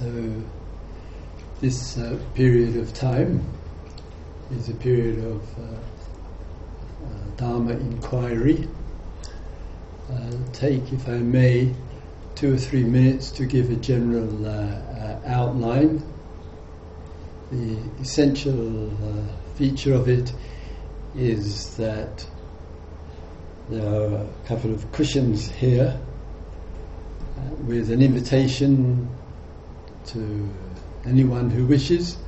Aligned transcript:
So, 0.00 0.42
this 1.60 1.98
uh, 1.98 2.18
period 2.34 2.78
of 2.78 2.94
time 2.94 3.44
is 4.50 4.70
a 4.70 4.74
period 4.74 5.22
of 5.22 5.42
uh, 5.58 5.62
uh, 5.62 7.08
Dharma 7.36 7.72
inquiry. 7.72 8.66
Uh, 10.10 10.30
take, 10.54 10.90
if 10.90 11.06
I 11.06 11.18
may, 11.18 11.74
two 12.34 12.54
or 12.54 12.56
three 12.56 12.82
minutes 12.82 13.30
to 13.32 13.44
give 13.44 13.68
a 13.68 13.76
general 13.76 14.46
uh, 14.46 14.52
uh, 14.52 15.20
outline. 15.26 16.02
The 17.52 17.76
essential 18.00 18.90
feature 19.56 19.92
of 19.92 20.08
it 20.08 20.32
is 21.14 21.76
that 21.76 22.26
there 23.68 23.86
are 23.86 24.14
a 24.14 24.26
couple 24.46 24.72
of 24.72 24.90
cushions 24.92 25.50
here 25.50 26.00
with 27.66 27.90
an 27.90 28.00
invitation 28.00 29.06
to 30.12 30.48
anyone 31.04 31.50
who 31.50 31.66
wishes 31.66 32.18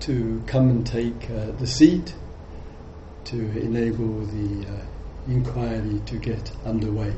to 0.00 0.42
come 0.46 0.70
and 0.70 0.86
take 0.86 1.30
uh, 1.30 1.50
the 1.58 1.66
seat 1.66 2.14
to 3.24 3.38
enable 3.60 4.24
the 4.26 4.66
uh, 4.66 4.80
inquiry 5.28 6.00
to 6.06 6.16
get 6.16 6.50
underway. 6.64 7.12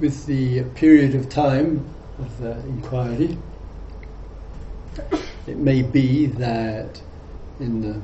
With 0.00 0.26
the 0.26 0.64
period 0.74 1.14
of 1.14 1.28
time 1.28 1.88
of 2.18 2.38
the 2.38 2.58
inquiry, 2.60 3.38
it 5.46 5.56
may 5.56 5.82
be 5.82 6.26
that 6.26 7.00
in 7.60 7.80
the 7.80 8.02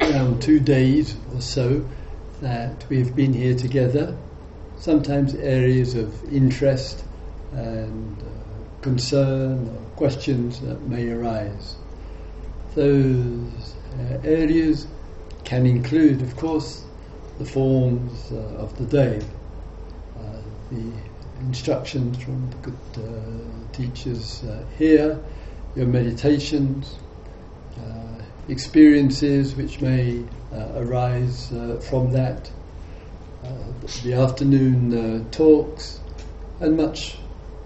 around 0.00 0.42
two 0.42 0.60
days 0.60 1.16
or 1.34 1.40
so 1.40 1.88
that 2.40 2.84
we've 2.88 3.14
been 3.14 3.32
here 3.32 3.54
together, 3.54 4.16
sometimes 4.76 5.34
areas 5.34 5.94
of 5.94 6.32
interest 6.32 7.04
and 7.52 8.22
uh, 8.22 8.47
concern 8.82 9.68
or 9.68 9.90
questions 9.96 10.60
that 10.60 10.80
may 10.82 11.10
arise. 11.10 11.76
Those 12.74 13.74
uh, 13.98 14.18
areas 14.24 14.86
can 15.44 15.66
include, 15.66 16.22
of 16.22 16.36
course, 16.36 16.84
the 17.38 17.44
forms 17.44 18.30
uh, 18.32 18.36
of 18.58 18.76
the 18.78 18.84
day, 18.84 19.20
uh, 20.18 20.22
the 20.70 20.92
instructions 21.40 22.22
from 22.22 22.50
the 22.50 22.56
good 22.56 22.74
uh, 22.96 23.72
teachers 23.72 24.44
uh, 24.44 24.64
here, 24.76 25.20
your 25.74 25.86
meditations, 25.86 26.96
experiences 28.48 29.54
which 29.54 29.82
may 29.82 30.24
arise 30.74 31.52
from 31.82 32.10
that, 32.12 32.50
the 34.02 34.14
afternoon 34.14 35.28
talks, 35.30 36.00
and 36.60 36.74
much 36.74 37.18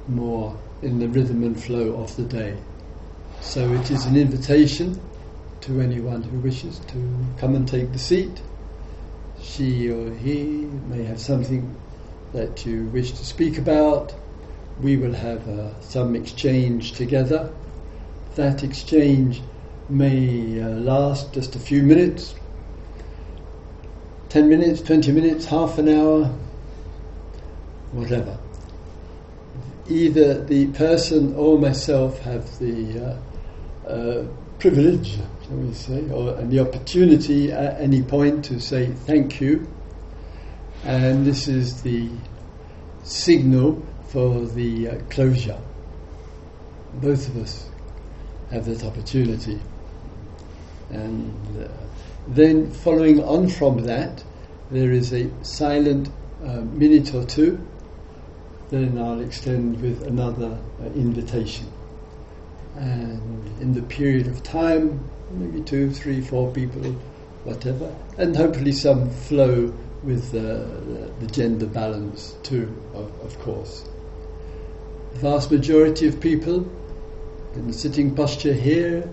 more 0.08 0.56
in 0.82 0.98
the 0.98 1.08
rhythm 1.08 1.42
and 1.44 1.60
flow 1.60 1.94
of 2.02 2.14
the 2.16 2.24
day. 2.24 2.56
So 3.40 3.72
it 3.72 3.90
is 3.90 4.04
an 4.06 4.16
invitation 4.16 5.00
to 5.62 5.80
anyone 5.80 6.22
who 6.22 6.38
wishes 6.38 6.80
to 6.88 7.26
come 7.38 7.54
and 7.54 7.66
take 7.66 7.92
the 7.92 7.98
seat. 7.98 8.42
She 9.40 9.90
or 9.90 10.12
he 10.14 10.68
may 10.88 11.04
have 11.04 11.20
something 11.20 11.74
that 12.32 12.66
you 12.66 12.86
wish 12.86 13.12
to 13.12 13.24
speak 13.24 13.58
about. 13.58 14.14
We 14.80 14.96
will 14.96 15.14
have 15.14 15.48
uh, 15.48 15.80
some 15.80 16.16
exchange 16.16 16.92
together. 16.92 17.52
That 18.34 18.62
exchange 18.62 19.42
may 19.88 20.60
uh, 20.60 20.68
last 20.68 21.32
just 21.32 21.54
a 21.54 21.58
few 21.58 21.82
minutes 21.82 22.34
10 24.32 24.48
minutes, 24.48 24.80
20 24.80 25.12
minutes, 25.12 25.44
half 25.44 25.76
an 25.76 25.90
hour, 25.90 26.24
whatever 27.92 28.38
either 29.92 30.42
the 30.44 30.66
person 30.68 31.34
or 31.34 31.58
myself 31.58 32.18
have 32.20 32.58
the 32.58 33.18
uh, 33.86 33.88
uh, 33.88 34.26
privilege, 34.58 35.18
shall 35.44 35.56
we 35.56 35.74
say, 35.74 36.10
or 36.10 36.36
and 36.38 36.50
the 36.50 36.60
opportunity 36.60 37.52
at 37.52 37.80
any 37.80 38.02
point 38.02 38.44
to 38.46 38.60
say 38.60 38.86
thank 38.86 39.40
you, 39.40 39.66
and 40.84 41.26
this 41.26 41.48
is 41.48 41.82
the 41.82 42.08
signal 43.02 43.84
for 44.08 44.46
the 44.46 44.88
uh, 44.88 44.98
closure. 45.10 45.60
Both 46.94 47.28
of 47.28 47.36
us 47.38 47.68
have 48.50 48.64
that 48.66 48.84
opportunity, 48.84 49.60
and 50.90 51.34
uh, 51.62 51.68
then 52.28 52.70
following 52.70 53.22
on 53.22 53.48
from 53.48 53.82
that, 53.84 54.24
there 54.70 54.92
is 54.92 55.12
a 55.12 55.30
silent 55.44 56.08
uh, 56.44 56.60
minute 56.60 57.14
or 57.14 57.24
two 57.24 57.66
then 58.72 58.96
I'll 58.98 59.20
extend 59.20 59.82
with 59.82 60.02
another 60.04 60.58
uh, 60.80 60.86
invitation. 60.94 61.70
And 62.76 63.60
in 63.60 63.74
the 63.74 63.82
period 63.82 64.26
of 64.28 64.42
time, 64.42 64.98
maybe 65.30 65.60
two, 65.60 65.90
three, 65.90 66.22
four 66.22 66.50
people, 66.52 66.82
whatever, 67.44 67.94
and 68.16 68.34
hopefully 68.34 68.72
some 68.72 69.10
flow 69.10 69.74
with 70.02 70.34
uh, 70.34 70.64
the 71.20 71.26
gender 71.30 71.66
balance 71.66 72.34
too, 72.42 72.74
of, 72.94 73.12
of, 73.20 73.38
course. 73.40 73.84
The 75.12 75.18
vast 75.20 75.50
majority 75.50 76.08
of 76.08 76.18
people 76.18 76.66
in 77.54 77.66
the 77.66 77.74
sitting 77.74 78.14
posture 78.14 78.54
here 78.54 79.08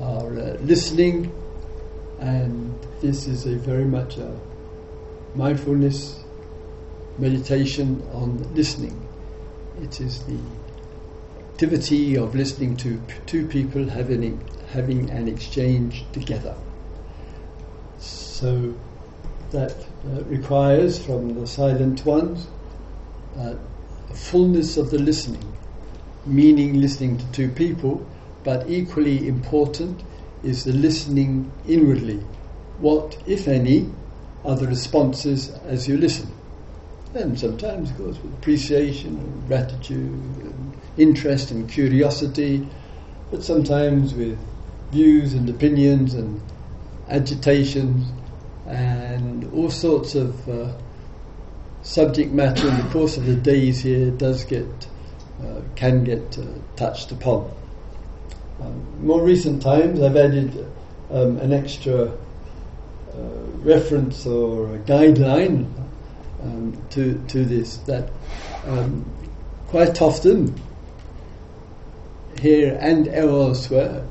are 0.00 0.38
uh, 0.38 0.56
listening, 0.62 1.30
and 2.18 2.74
this 3.02 3.26
is 3.26 3.44
a 3.44 3.56
very 3.56 3.84
much 3.84 4.16
a 4.16 4.34
mindfulness 5.34 6.24
meditation 7.18 8.02
on 8.12 8.54
listening. 8.54 9.06
It 9.82 10.00
is 10.00 10.22
the 10.24 10.38
activity 11.38 12.16
of 12.16 12.34
listening 12.34 12.76
to 12.78 13.00
two 13.26 13.46
people 13.46 13.88
having 13.88 14.40
having 14.72 15.08
an 15.10 15.28
exchange 15.28 16.04
together. 16.12 16.54
So 17.98 18.74
that 19.50 19.72
uh, 19.72 20.22
requires 20.24 20.98
from 20.98 21.40
the 21.40 21.46
silent 21.46 22.04
ones 22.04 22.46
uh, 23.38 23.54
a 24.10 24.14
fullness 24.14 24.76
of 24.76 24.90
the 24.90 24.98
listening, 24.98 25.56
meaning 26.26 26.80
listening 26.80 27.16
to 27.18 27.24
two 27.32 27.48
people, 27.48 28.06
but 28.44 28.68
equally 28.68 29.26
important 29.26 30.02
is 30.42 30.64
the 30.64 30.72
listening 30.72 31.50
inwardly. 31.66 32.18
What, 32.78 33.16
if 33.26 33.48
any, 33.48 33.90
are 34.44 34.56
the 34.56 34.66
responses 34.66 35.50
as 35.66 35.88
you 35.88 35.96
listen? 35.96 36.35
And 37.16 37.38
sometimes 37.38 37.90
it 37.90 37.96
goes 37.96 38.18
with 38.20 38.32
appreciation 38.34 39.16
and 39.16 39.48
gratitude 39.48 40.12
and 40.42 40.76
interest 40.98 41.50
and 41.50 41.66
curiosity, 41.66 42.68
but 43.30 43.42
sometimes 43.42 44.12
with 44.12 44.38
views 44.92 45.32
and 45.32 45.48
opinions 45.48 46.12
and 46.12 46.42
agitations 47.08 48.06
and 48.66 49.50
all 49.54 49.70
sorts 49.70 50.14
of 50.14 50.46
uh, 50.46 50.76
subject 51.80 52.32
matter 52.32 52.68
in 52.68 52.76
the 52.76 52.90
course 52.90 53.16
of 53.16 53.24
the 53.24 53.36
days 53.36 53.80
here 53.80 54.10
does 54.10 54.44
get 54.44 54.66
uh, 55.42 55.62
can 55.74 56.04
get 56.04 56.38
uh, 56.38 56.42
touched 56.76 57.12
upon. 57.12 57.50
Um, 58.60 59.06
more 59.06 59.22
recent 59.22 59.62
times, 59.62 60.02
I've 60.02 60.16
added 60.16 60.66
um, 61.10 61.38
an 61.38 61.54
extra 61.54 62.08
uh, 62.08 63.18
reference 63.62 64.26
or 64.26 64.74
a 64.74 64.78
guideline 64.80 65.85
um, 66.42 66.80
to 66.90 67.22
to 67.28 67.44
this 67.44 67.78
that 67.78 68.10
um, 68.64 69.04
quite 69.68 70.00
often 70.00 70.60
here 72.40 72.78
and 72.80 73.08
elsewhere 73.08 74.06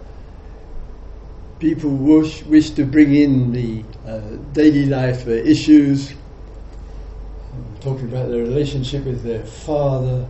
people 1.60 1.90
wish 1.90 2.44
wish 2.44 2.70
to 2.72 2.86
bring 2.86 3.16
in 3.16 3.52
the 3.52 3.84
uh, 4.08 4.20
daily 4.54 4.86
life 4.86 5.28
issues, 5.28 6.12
um, 6.12 6.18
talking 7.80 8.08
about 8.08 8.30
their 8.30 8.42
relationship 8.42 9.06
with 9.06 9.24
their 9.24 9.44
father, 9.46 10.28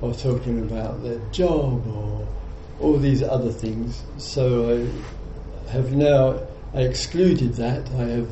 or 0.00 0.12
talking 0.14 0.60
about 0.60 1.02
their 1.02 1.18
job, 1.30 1.86
or 1.86 2.26
all 2.80 2.98
these 2.98 3.22
other 3.22 3.52
things. 3.52 4.02
So 4.18 4.86
I 5.68 5.70
have 5.70 5.92
now 5.92 6.40
I 6.74 6.82
excluded 6.82 7.54
that. 7.54 7.88
I 7.92 8.04
have 8.04 8.28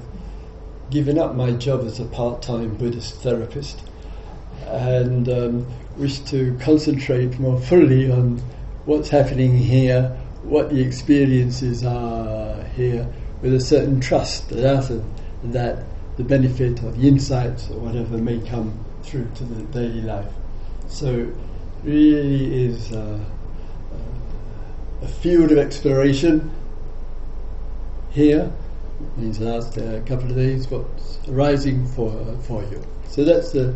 given 0.92 1.18
up 1.18 1.34
my 1.34 1.50
job 1.52 1.84
as 1.86 1.98
a 1.98 2.04
part-time 2.04 2.76
Buddhist 2.76 3.14
therapist 3.22 3.82
and 4.66 5.26
um, 5.30 5.66
wish 5.96 6.18
to 6.20 6.56
concentrate 6.60 7.38
more 7.40 7.58
fully 7.58 8.12
on 8.12 8.38
what's 8.84 9.08
happening 9.08 9.56
here, 9.56 10.14
what 10.42 10.68
the 10.68 10.80
experiences 10.80 11.82
are 11.82 12.62
here, 12.76 13.10
with 13.40 13.54
a 13.54 13.60
certain 13.60 14.00
trust 14.00 14.50
that 14.50 14.90
of 14.90 15.04
that 15.44 15.84
the 16.18 16.24
benefit 16.24 16.82
or 16.84 16.92
the 16.92 17.08
insights 17.08 17.70
or 17.70 17.78
whatever 17.78 18.18
may 18.18 18.38
come 18.40 18.72
through 19.02 19.26
to 19.34 19.44
the 19.44 19.62
daily 19.72 20.02
life. 20.02 20.30
So, 20.88 21.32
really 21.82 22.66
is 22.66 22.92
uh, 22.92 23.18
a 25.00 25.08
field 25.08 25.52
of 25.52 25.58
exploration 25.58 26.50
here 28.10 28.52
these 29.16 29.40
last 29.40 29.78
uh, 29.78 30.00
couple 30.06 30.30
of 30.30 30.36
days, 30.36 30.68
what's 30.68 31.18
arising 31.28 31.86
for 31.86 32.10
uh, 32.10 32.36
for 32.42 32.62
you. 32.64 32.82
So 33.08 33.24
that's 33.24 33.52
the 33.52 33.74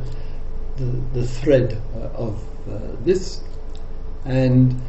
the, 0.76 0.84
the 1.14 1.26
thread 1.26 1.80
uh, 1.94 1.98
of 2.26 2.42
uh, 2.68 2.78
this, 3.04 3.42
and 4.24 4.80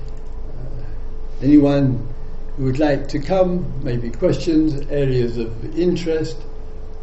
anyone 1.42 2.08
who 2.58 2.66
would 2.66 2.80
like 2.80 3.08
to 3.10 3.20
come, 3.20 3.72
maybe 3.84 4.10
questions, 4.10 4.76
areas 4.90 5.38
of 5.38 5.78
interest, 5.78 6.38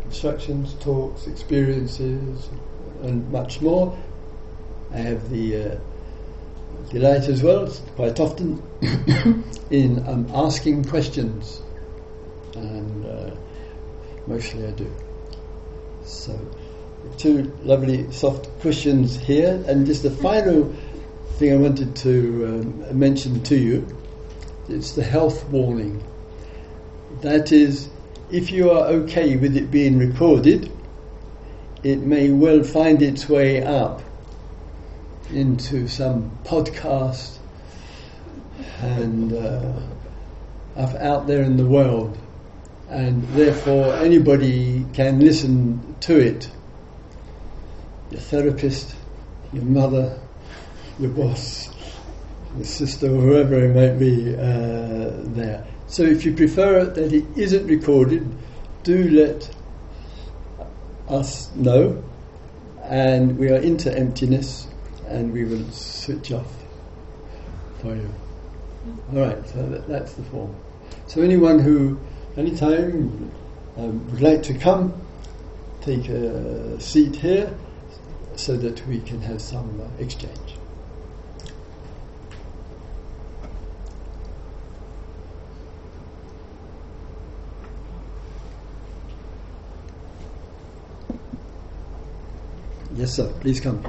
instructions, 0.05 0.75
talks, 0.81 1.27
experiences, 1.27 2.49
and 3.03 3.31
much 3.31 3.61
more. 3.61 3.97
I 4.93 4.99
have 4.99 5.31
the 5.31 5.57
uh, 5.57 5.77
delight 6.91 7.29
as 7.29 7.43
well, 7.43 7.69
quite 7.97 8.19
often, 8.21 8.63
in 9.71 10.07
um, 10.09 10.29
asking 10.35 10.85
questions, 10.85 11.63
and 12.57 13.07
uh, 13.07 13.35
mostly 14.27 14.67
I 14.67 14.71
do. 14.73 14.91
So, 16.05 16.39
two 17.19 17.53
lovely 17.63 18.11
soft 18.13 18.49
questions 18.61 19.17
here, 19.17 19.63
and 19.67 19.87
just 19.87 20.03
the 20.03 20.11
final 20.11 20.75
thing 21.37 21.53
I 21.53 21.57
wanted 21.57 21.97
to 21.97 22.47
um, 22.47 22.99
mention 22.99 23.43
to 23.45 23.57
you. 23.57 23.87
It's 24.69 24.93
the 24.93 25.05
health 25.05 25.45
warning. 25.49 26.03
That 27.21 27.53
is, 27.53 27.89
if 28.31 28.51
you 28.51 28.71
are 28.71 28.87
okay 28.87 29.37
with 29.37 29.57
it 29.57 29.71
being 29.71 29.99
recorded, 29.99 30.71
it 31.83 31.99
may 31.99 32.31
well 32.31 32.63
find 32.63 33.03
its 33.03 33.29
way 33.29 33.63
up 33.63 34.03
into 35.31 35.87
some 35.89 36.31
podcast 36.45 37.39
and 38.81 39.33
uh, 39.33 39.73
out 40.77 41.27
there 41.27 41.43
in 41.43 41.57
the 41.57 41.67
world, 41.67 42.19
and 42.89 43.27
therefore 43.29 43.95
anybody 43.95 44.85
can 44.93 45.21
listen 45.21 45.97
to 46.01 46.19
it. 46.19 46.51
Your 48.11 48.21
therapist, 48.21 48.95
your 49.53 49.65
mother, 49.65 50.21
your 50.99 51.11
boss, 51.11 51.71
your 52.57 52.65
sister, 52.65 53.09
whoever 53.09 53.65
it 53.65 53.75
might 53.75 53.99
be 53.99 54.35
uh, 54.35 55.11
there. 55.35 55.67
So 55.87 56.03
if 56.03 56.25
you 56.25 56.35
prefer 56.35 56.85
that 56.85 57.13
it 57.13 57.25
isn't 57.37 57.67
recorded, 57.67 58.29
do 58.83 59.09
let 59.11 59.55
us 61.09 61.55
know, 61.55 62.03
and 62.83 63.39
we 63.39 63.49
are 63.51 63.57
into 63.57 63.97
emptiness, 63.97 64.67
and 65.09 65.33
we 65.33 65.45
will 65.45 65.71
switch 65.71 66.33
off 66.33 66.53
for 67.81 67.95
you. 67.95 68.13
All 69.13 69.21
right, 69.21 69.49
so 69.49 69.67
that, 69.69 69.89
that's 69.89 70.15
the 70.15 70.23
form. 70.25 70.55
So 71.07 71.23
anyone 71.23 71.59
who, 71.59 71.99
anytime, 72.37 73.31
um, 73.77 74.11
would 74.11 74.21
like 74.21 74.43
to 74.45 74.55
come, 74.55 74.95
take 75.81 76.09
a 76.09 76.81
seat 76.81 77.17
here, 77.17 77.53
so 78.37 78.57
that 78.57 78.87
we 78.87 79.01
can 79.01 79.21
have 79.23 79.41
some 79.41 79.81
uh, 79.81 80.03
exchange. 80.03 80.39
Yes, 92.97 93.15
sir. 93.15 93.33
Please 93.41 93.61
come. 93.61 93.85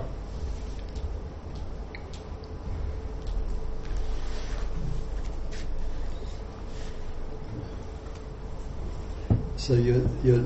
So 9.66 9.74
you're, 9.74 10.08
you're 10.24 10.46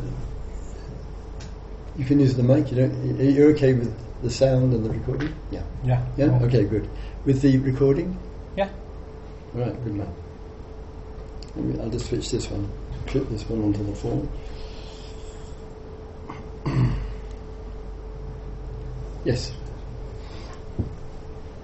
you 1.97 2.05
can 2.05 2.21
use 2.21 2.35
the 2.37 2.43
mic. 2.43 2.71
You 2.71 2.77
don't. 2.77 3.19
You're 3.19 3.51
okay 3.51 3.73
with 3.73 3.93
the 4.23 4.29
sound 4.29 4.73
and 4.73 4.85
the 4.85 4.89
recording? 4.89 5.35
Yeah. 5.51 5.63
Yeah. 5.83 6.05
Yeah. 6.15 6.39
Okay. 6.43 6.63
Good. 6.63 6.89
With 7.25 7.41
the 7.41 7.57
recording? 7.57 8.17
Yeah. 8.55 8.69
All 9.53 9.59
right. 9.59 9.83
Good 9.83 9.95
man. 9.95 11.81
I'll 11.81 11.89
just 11.89 12.07
switch 12.07 12.31
this 12.31 12.49
one. 12.49 12.71
Clip 13.07 13.27
this 13.27 13.43
one 13.49 13.61
onto 13.61 13.83
the 13.83 13.93
phone. 13.93 14.29
Yes. 19.25 19.51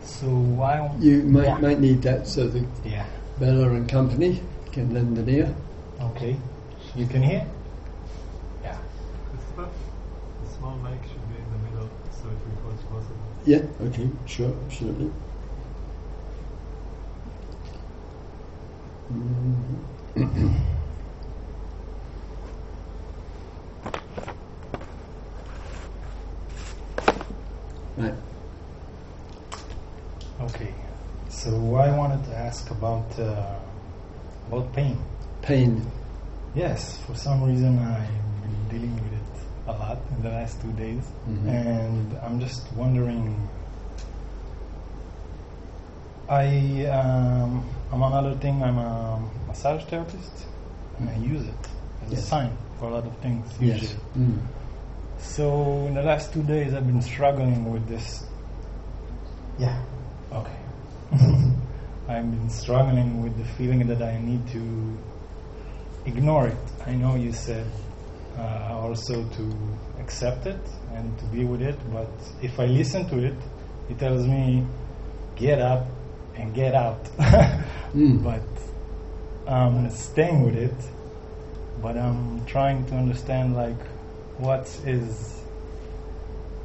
So 0.03 0.27
I. 0.61 0.93
You 0.99 1.23
might 1.23 1.45
yeah. 1.45 1.57
might 1.59 1.79
need 1.79 2.01
that 2.01 2.27
so 2.27 2.49
the 2.49 2.65
yeah. 2.83 3.05
Bella 3.39 3.69
and 3.69 3.87
company 3.87 4.41
can 4.73 4.93
lend 4.93 5.17
an 5.17 5.29
ear. 5.29 5.55
Okay. 6.01 6.35
You 6.95 7.05
can 7.07 7.21
hear. 7.21 7.45
Yeah. 8.63 8.77
Christopher, 9.29 9.69
The 10.41 10.49
small 10.57 10.77
mic 10.77 11.01
should 11.03 11.29
be 11.29 11.35
in 11.35 11.49
the 11.51 11.57
middle, 11.69 11.89
so 12.09 12.29
it 12.29 12.37
records 12.47 12.83
possible. 12.83 13.17
Yeah. 13.45 13.63
Okay. 13.87 14.09
Sure. 14.25 14.53
Absolutely. 14.65 15.11
Mm-hmm. 19.11 20.55
Right. 27.97 28.13
Okay. 30.41 30.73
So 31.29 31.75
I 31.75 31.95
wanted 31.97 32.23
to 32.25 32.35
ask 32.35 32.69
about 32.71 33.19
uh, 33.19 33.59
about 34.47 34.73
pain. 34.73 34.97
Pain. 35.41 35.91
Yes. 36.55 36.97
For 37.05 37.15
some 37.15 37.43
reason, 37.43 37.77
I've 37.79 38.07
been 38.41 38.69
dealing 38.69 38.95
with 38.95 39.13
it 39.13 39.25
a 39.67 39.71
lot 39.73 39.97
in 40.15 40.23
the 40.23 40.29
last 40.29 40.61
two 40.61 40.71
days, 40.73 41.03
mm-hmm. 41.27 41.49
and 41.49 42.17
I'm 42.19 42.39
just 42.39 42.71
wondering. 42.73 43.49
I 46.27 46.85
um, 46.85 47.69
among 47.91 48.13
other 48.13 48.35
thing, 48.35 48.63
I'm 48.63 48.77
a 48.77 49.21
massage 49.47 49.83
therapist, 49.83 50.45
and 50.97 51.09
I 51.09 51.17
use 51.17 51.45
it 51.45 51.67
as 52.05 52.11
yes. 52.11 52.23
a 52.23 52.23
sign 52.23 52.57
for 52.79 52.89
a 52.89 52.93
lot 52.95 53.05
of 53.05 53.15
things 53.17 53.45
usually. 53.59 53.81
Yes. 53.81 53.95
Mm. 54.17 54.39
So 55.19 55.85
in 55.87 55.93
the 55.93 56.03
last 56.03 56.33
two 56.33 56.43
days, 56.43 56.73
I've 56.73 56.87
been 56.87 57.01
struggling 57.01 57.71
with 57.71 57.87
this. 57.87 58.25
Yeah. 59.59 59.83
Okay. 60.31 60.57
I've 62.07 62.29
been 62.31 62.49
struggling 62.49 63.23
with 63.23 63.37
the 63.37 63.45
feeling 63.53 63.85
that 63.87 64.01
I 64.01 64.19
need 64.19 64.47
to 64.49 64.97
ignore 66.05 66.47
it. 66.47 66.57
I 66.85 66.93
know 66.93 67.15
you 67.15 67.31
said 67.31 67.65
uh, 68.37 68.69
also 68.73 69.23
to 69.23 69.57
accept 69.99 70.45
it 70.45 70.59
and 70.93 71.17
to 71.19 71.25
be 71.25 71.45
with 71.45 71.61
it, 71.61 71.77
but 71.91 72.09
if 72.41 72.59
I 72.59 72.65
listen 72.65 73.07
to 73.09 73.25
it, 73.25 73.35
it 73.89 73.99
tells 73.99 74.25
me 74.25 74.65
get 75.35 75.59
up 75.59 75.87
and 76.35 76.53
get 76.53 76.73
out. 76.73 77.03
mm. 77.93 78.23
But 78.23 78.41
I'm 79.51 79.89
staying 79.89 80.43
with 80.43 80.55
it, 80.55 80.75
but 81.81 81.97
I'm 81.97 82.45
trying 82.45 82.85
to 82.87 82.95
understand 82.95 83.55
like 83.55 83.81
what 84.37 84.67
is 84.85 85.41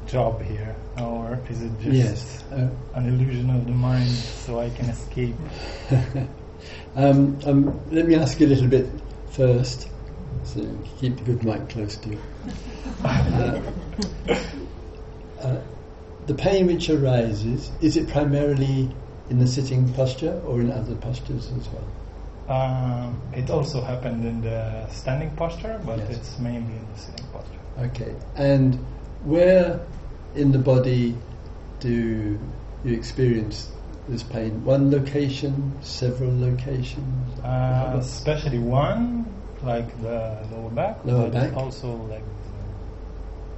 job 0.07 0.41
here, 0.41 0.75
or 0.99 1.39
is 1.49 1.61
it 1.61 1.71
just 1.79 1.95
yes. 1.95 2.43
uh, 2.51 2.69
an 2.95 3.07
illusion 3.07 3.49
of 3.49 3.65
the 3.65 3.71
mind 3.71 4.09
so 4.09 4.59
I 4.59 4.69
can 4.71 4.89
escape? 4.89 5.35
um, 6.95 7.39
um, 7.45 7.79
let 7.91 8.07
me 8.07 8.15
ask 8.15 8.39
you 8.39 8.47
a 8.47 8.49
little 8.49 8.67
bit 8.67 8.89
first, 9.31 9.89
so 10.43 10.61
keep 10.99 11.17
the 11.17 11.23
good 11.23 11.43
mic 11.43 11.69
close 11.69 11.97
to 11.97 12.09
you. 12.09 12.21
Uh, 13.03 13.59
uh, 15.41 15.61
the 16.27 16.33
pain 16.35 16.67
which 16.67 16.89
arises, 16.89 17.71
is 17.81 17.97
it 17.97 18.07
primarily 18.07 18.89
in 19.29 19.39
the 19.39 19.47
sitting 19.47 19.91
posture 19.93 20.39
or 20.45 20.61
in 20.61 20.71
other 20.71 20.95
postures 20.95 21.51
as 21.51 21.67
well? 21.69 21.87
Um, 22.47 23.21
it 23.33 23.49
also 23.49 23.81
happened 23.81 24.25
in 24.25 24.41
the 24.41 24.87
standing 24.89 25.31
posture, 25.31 25.81
but 25.85 25.99
yes. 25.99 26.17
it's 26.17 26.39
mainly 26.39 26.73
in 26.73 26.87
the 26.93 26.99
sitting 26.99 27.25
posture. 27.27 27.59
Okay, 27.79 28.15
and 28.35 28.75
where 29.23 29.79
in 30.35 30.51
the 30.51 30.59
body 30.59 31.15
do 31.79 32.39
you 32.83 32.93
experience 32.93 33.69
this 34.07 34.23
pain? 34.23 34.63
One 34.65 34.91
location, 34.91 35.73
several 35.81 36.37
locations? 36.39 37.39
Uh, 37.39 37.97
especially 37.99 38.59
one, 38.59 39.25
like 39.63 39.89
the 40.01 40.45
lower 40.51 40.69
back. 40.69 41.05
Lower 41.05 41.29
back. 41.29 41.55
Also 41.55 41.95
like 42.09 42.23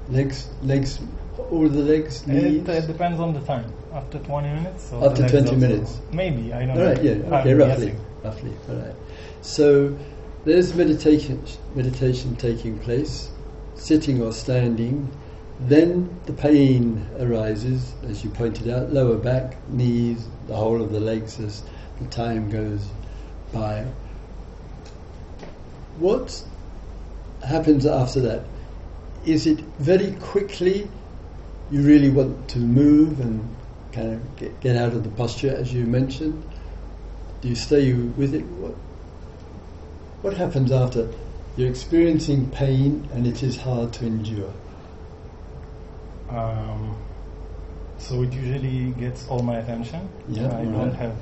legs, 0.10 0.50
legs, 0.62 1.00
all 1.52 1.68
the 1.68 1.82
legs. 1.82 2.24
It, 2.28 2.68
it, 2.68 2.88
depends 2.88 3.20
on 3.20 3.34
the 3.34 3.42
time. 3.42 3.72
After 3.94 4.20
20 4.20 4.48
minutes. 4.48 4.92
After 4.94 5.28
20 5.28 5.56
minutes. 5.56 6.00
Maybe 6.12 6.54
I 6.54 6.66
don't 6.66 6.72
all 6.72 6.76
know. 6.78 6.88
Right, 6.88 7.04
yeah. 7.04 7.12
Okay, 7.12 7.52
I'm 7.52 7.58
roughly, 7.58 7.86
guessing. 7.86 8.06
roughly. 8.24 8.54
All 8.70 8.76
right. 8.76 8.96
So 9.42 9.98
there's 10.46 10.74
meditation, 10.74 11.44
meditation 11.76 12.36
taking 12.36 12.80
place, 12.80 13.30
sitting 13.76 14.22
or 14.22 14.32
standing 14.32 15.12
then 15.60 16.20
the 16.26 16.34
pain 16.34 17.08
arises, 17.20 17.94
as 18.04 18.24
you 18.24 18.30
pointed 18.30 18.70
out, 18.70 18.92
lower 18.92 19.18
back, 19.18 19.56
knees, 19.70 20.28
the 20.48 20.56
whole 20.56 20.82
of 20.82 20.92
the 20.92 21.00
legs 21.00 21.40
as 21.40 21.64
the 22.00 22.08
time 22.08 22.50
goes 22.50 22.86
by. 23.54 23.86
What 26.00 26.44
happens 27.46 27.86
after 27.86 28.20
that? 28.22 28.44
Is 29.26 29.46
it 29.46 29.60
very 29.80 30.14
quickly 30.14 30.90
you 31.72 31.82
really 31.82 32.10
want 32.10 32.50
to 32.50 32.60
move 32.60 33.20
and 33.20 33.48
kind 33.92 34.14
of 34.14 34.36
get, 34.38 34.60
get 34.60 34.76
out 34.76 34.94
of 34.94 35.04
the 35.04 35.10
posture, 35.12 35.56
as 35.56 35.72
you 35.72 35.86
mentioned? 35.86 36.44
Do 37.42 37.48
you 37.48 37.56
stay 37.56 37.94
with 37.94 38.34
it? 38.34 38.44
What, 38.44 38.76
what 40.24 40.34
happens 40.34 40.72
after 40.72 41.10
you're 41.56 41.70
experiencing 41.70 42.50
pain 42.50 43.08
and 43.14 43.28
it 43.28 43.44
is 43.44 43.58
hard 43.58 43.94
to 43.94 44.06
endure? 44.06 44.54
Um, 46.34 46.98
so 47.98 48.24
it 48.24 48.34
usually 48.34 48.92
gets 49.00 49.28
all 49.28 49.42
my 49.42 49.58
attention. 49.58 50.10
Yeah, 50.28 50.48
I 50.48 50.64
don't 50.66 50.90
right. 50.90 50.94
have 50.96 51.16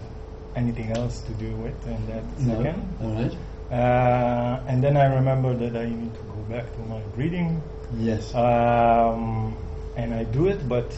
anything 0.56 0.91
else 0.91 1.22
to 1.22 1.32
do 1.34 1.51
with 1.58 1.88
in 1.88 2.06
that 2.08 2.24
No? 2.39 2.58
second. 2.58 2.96
All 3.01 3.13
right. 3.13 3.36
Uh, 3.72 4.63
and 4.68 4.84
then 4.84 4.98
I 4.98 5.06
remember 5.13 5.53
that 5.53 5.75
I 5.80 5.86
need 5.89 6.13
to 6.13 6.22
go 6.22 6.41
back 6.50 6.72
to 6.74 6.80
my 6.89 7.00
breathing. 7.15 7.62
Yes. 7.98 8.34
Um, 8.36 9.56
and 9.96 10.13
I 10.13 10.24
do 10.25 10.48
it, 10.48 10.68
but 10.68 10.98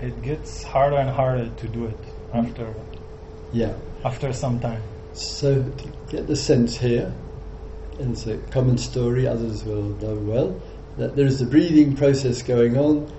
it 0.00 0.20
gets 0.22 0.62
harder 0.62 0.96
and 0.96 1.10
harder 1.10 1.48
to 1.48 1.68
do 1.68 1.86
it 1.86 1.98
Mm. 2.32 2.46
after 2.46 2.74
yeah. 3.52 3.72
after 4.04 4.32
some 4.32 4.60
time. 4.60 4.82
So 5.14 5.62
to 5.62 5.88
get 6.08 6.26
the 6.28 6.36
sense 6.36 6.76
here, 6.76 7.12
and 7.98 8.12
it's 8.12 8.26
a 8.26 8.36
common 8.50 8.78
story, 8.78 9.26
others 9.26 9.64
will 9.64 9.82
know 10.00 10.14
well, 10.14 10.60
that 10.96 11.16
there 11.16 11.26
is 11.26 11.40
a 11.42 11.46
breathing 11.46 11.96
process 11.96 12.40
going 12.42 12.76
on. 12.76 13.10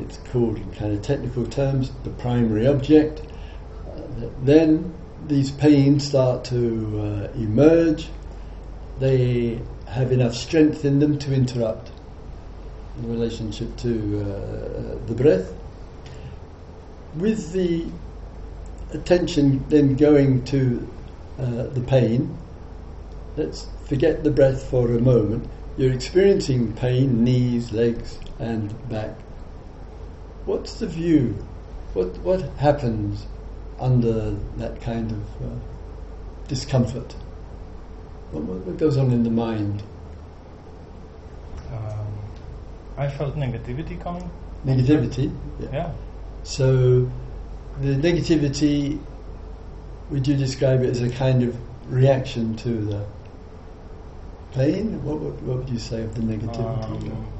It's 0.00 0.16
called, 0.32 0.56
in 0.56 0.72
kind 0.72 0.92
of 0.92 1.02
technical 1.02 1.46
terms, 1.46 1.92
the 2.02 2.10
primary 2.10 2.66
object. 2.66 3.22
Uh, 3.86 4.28
then 4.42 4.94
these 5.26 5.50
pains 5.50 6.06
start 6.06 6.44
to 6.46 7.30
uh, 7.32 7.38
emerge. 7.38 8.08
They 8.98 9.60
have 9.86 10.12
enough 10.12 10.34
strength 10.34 10.84
in 10.84 10.98
them 10.98 11.18
to 11.20 11.32
interrupt 11.32 11.90
in 12.98 13.10
relationship 13.10 13.76
to 13.78 14.20
uh, 14.20 15.06
the 15.06 15.14
breath. 15.14 15.52
With 17.16 17.52
the 17.52 17.86
attention 18.92 19.64
then 19.68 19.96
going 19.96 20.44
to 20.46 20.88
uh, 21.38 21.66
the 21.68 21.80
pain, 21.80 22.36
let's 23.36 23.66
forget 23.86 24.24
the 24.24 24.30
breath 24.30 24.68
for 24.70 24.90
a 24.92 25.00
moment. 25.00 25.48
You're 25.76 25.92
experiencing 25.92 26.72
pain, 26.74 27.24
knees, 27.24 27.72
legs, 27.72 28.18
and 28.38 28.88
back. 28.88 29.16
What's 30.46 30.74
the 30.74 30.86
view? 30.86 31.36
What 31.94 32.18
what 32.18 32.40
happens 32.58 33.26
under 33.78 34.30
that 34.56 34.80
kind 34.80 35.10
of 35.10 35.42
uh, 35.42 35.54
discomfort? 36.48 37.14
What, 38.30 38.42
what, 38.42 38.76
goes 38.78 38.96
on 38.96 39.12
in 39.12 39.22
the 39.22 39.30
mind? 39.30 39.82
Um, 41.72 42.06
I 42.96 43.08
felt 43.08 43.36
negativity 43.36 44.00
coming. 44.00 44.28
Negativity. 44.66 45.34
Yeah. 45.60 45.92
So 46.42 47.10
the 47.80 47.94
negativity, 47.94 49.00
would 50.10 50.26
you 50.26 50.36
describe 50.36 50.82
it 50.82 50.90
as 50.90 51.00
a 51.00 51.10
kind 51.10 51.42
of 51.42 51.56
reaction 51.92 52.56
to 52.58 52.68
the 52.68 53.06
pain? 54.52 55.02
What 55.04 55.20
would, 55.20 55.46
what 55.46 55.58
would 55.58 55.70
you 55.70 55.78
say 55.78 56.02
of 56.02 56.14
the 56.14 56.22
negativity? 56.22 57.10
Um, 57.12 57.33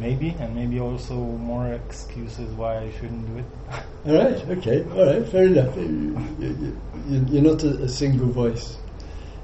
maybe, 0.00 0.34
and 0.40 0.54
maybe 0.56 0.80
also 0.80 1.14
more 1.14 1.72
excuses 1.74 2.50
why 2.54 2.78
I 2.78 2.90
shouldn't 2.92 3.26
do 3.26 3.38
it. 3.38 3.44
all 4.06 4.14
right, 4.14 4.58
okay, 4.58 4.82
all 4.92 5.06
right, 5.06 5.28
fair 5.28 5.44
enough. 5.44 5.76
You, 5.76 6.18
you, 6.40 7.26
you're 7.28 7.42
not 7.42 7.62
a, 7.62 7.82
a 7.82 7.88
single 7.88 8.28
voice 8.28 8.78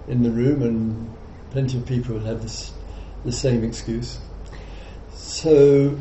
in 0.09 0.23
the 0.23 0.31
room, 0.31 0.63
and 0.63 1.15
plenty 1.51 1.77
of 1.77 1.87
people 1.87 2.19
have 2.21 2.43
this, 2.43 2.73
the 3.25 3.33
same 3.33 3.63
excuse. 3.63 4.19
So 5.13 5.97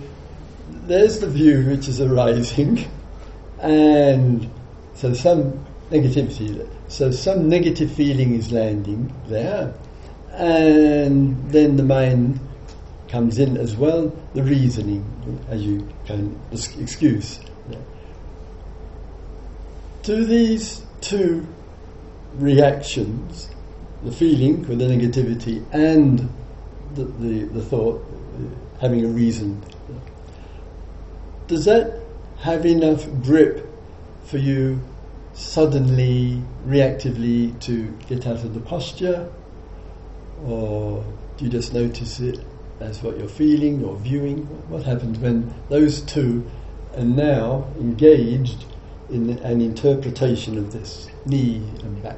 there's 0.70 1.20
the 1.20 1.28
view 1.28 1.66
which 1.66 1.90
is 1.90 2.00
arising, 2.00 2.90
and 3.60 4.50
so 4.94 5.14
some 5.14 5.66
negativity, 5.92 6.68
so 6.88 7.12
some 7.12 7.50
negative 7.50 7.92
feeling 7.92 8.34
is 8.34 8.52
landing 8.54 9.14
there, 9.28 9.74
and 10.32 11.52
then 11.52 11.76
the 11.76 11.84
mind 11.84 12.40
comes 13.08 13.40
in 13.40 13.58
as 13.58 13.76
well, 13.76 14.14
the 14.34 14.44
reasoning, 14.44 15.04
as 15.50 15.64
you 15.64 15.88
can 16.06 16.40
excuse. 16.52 17.40
Do 20.04 20.24
these 20.26 20.84
two 21.02 21.48
reactions, 22.36 23.50
the 24.04 24.12
feeling 24.12 24.68
with 24.68 24.80
the 24.80 24.86
negativity 24.86 25.66
and 25.72 26.30
the, 26.94 27.06
the, 27.06 27.46
the 27.46 27.62
thought, 27.64 28.06
uh, 28.36 28.80
having 28.80 29.04
a 29.04 29.08
reason, 29.08 29.64
does 31.48 31.66
that 31.66 32.02
have 32.40 32.66
enough 32.66 33.08
grip 33.24 33.68
for 34.26 34.38
you 34.38 34.80
suddenly, 35.34 36.42
reactively 36.68 37.60
to 37.62 37.88
get 38.08 38.26
out 38.28 38.44
of 38.44 38.54
the 38.54 38.60
posture? 38.60 39.32
Or 40.46 41.04
do 41.38 41.46
you 41.46 41.52
just 41.52 41.74
notice 41.74 42.20
it 42.20 42.40
as 42.79 43.01
what 43.01 43.17
you're 43.17 43.27
feeling 43.27 43.84
or 43.84 43.96
viewing? 43.98 44.44
What 44.70 44.84
happens 44.84 45.17
when 45.20 45.53
those 45.70 46.01
two 46.01 46.46
are 46.98 47.03
now 47.03 47.67
engaged 47.79 48.65
in 49.10 49.29
an 49.39 49.62
interpretation 49.62 50.58
of 50.58 50.72
this 50.74 51.08
knee 51.25 51.62
and 51.84 52.01
back? 52.03 52.17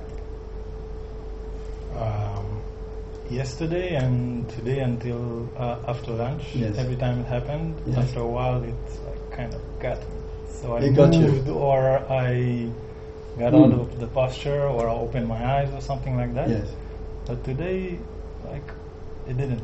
Um, 1.96 2.62
yesterday 3.30 3.96
and 3.96 4.48
today 4.50 4.80
until 4.80 5.50
uh, 5.58 5.78
after 5.88 6.12
lunch, 6.12 6.44
Yes. 6.56 6.78
every 6.78 6.96
time 6.96 7.20
it 7.20 7.26
happened, 7.26 7.76
Yes. 7.86 7.98
after 7.98 8.20
a 8.22 8.28
while 8.28 8.64
it 8.64 8.76
like, 9.06 9.32
kind 9.32 9.54
of 9.54 9.62
got 9.80 10.00
me. 10.00 10.06
So 10.62 10.76
I 10.76 10.80
It 10.82 10.96
moved 10.96 11.50
or 11.50 12.00
I 12.10 12.70
got 13.38 13.54
Mm. 13.54 13.64
out 13.66 13.74
of 13.74 14.00
the 14.00 14.08
posture 14.08 14.64
or 14.68 14.90
I 14.90 14.94
opened 14.94 15.28
my 15.28 15.44
eyes 15.58 15.72
or 15.74 15.82
something 15.82 16.16
like 16.18 16.34
that. 16.34 16.50
Yes. 16.50 16.68
But 17.28 17.44
today, 17.44 18.00
like, 18.46 18.68
it 19.28 19.38
didn't. 19.38 19.62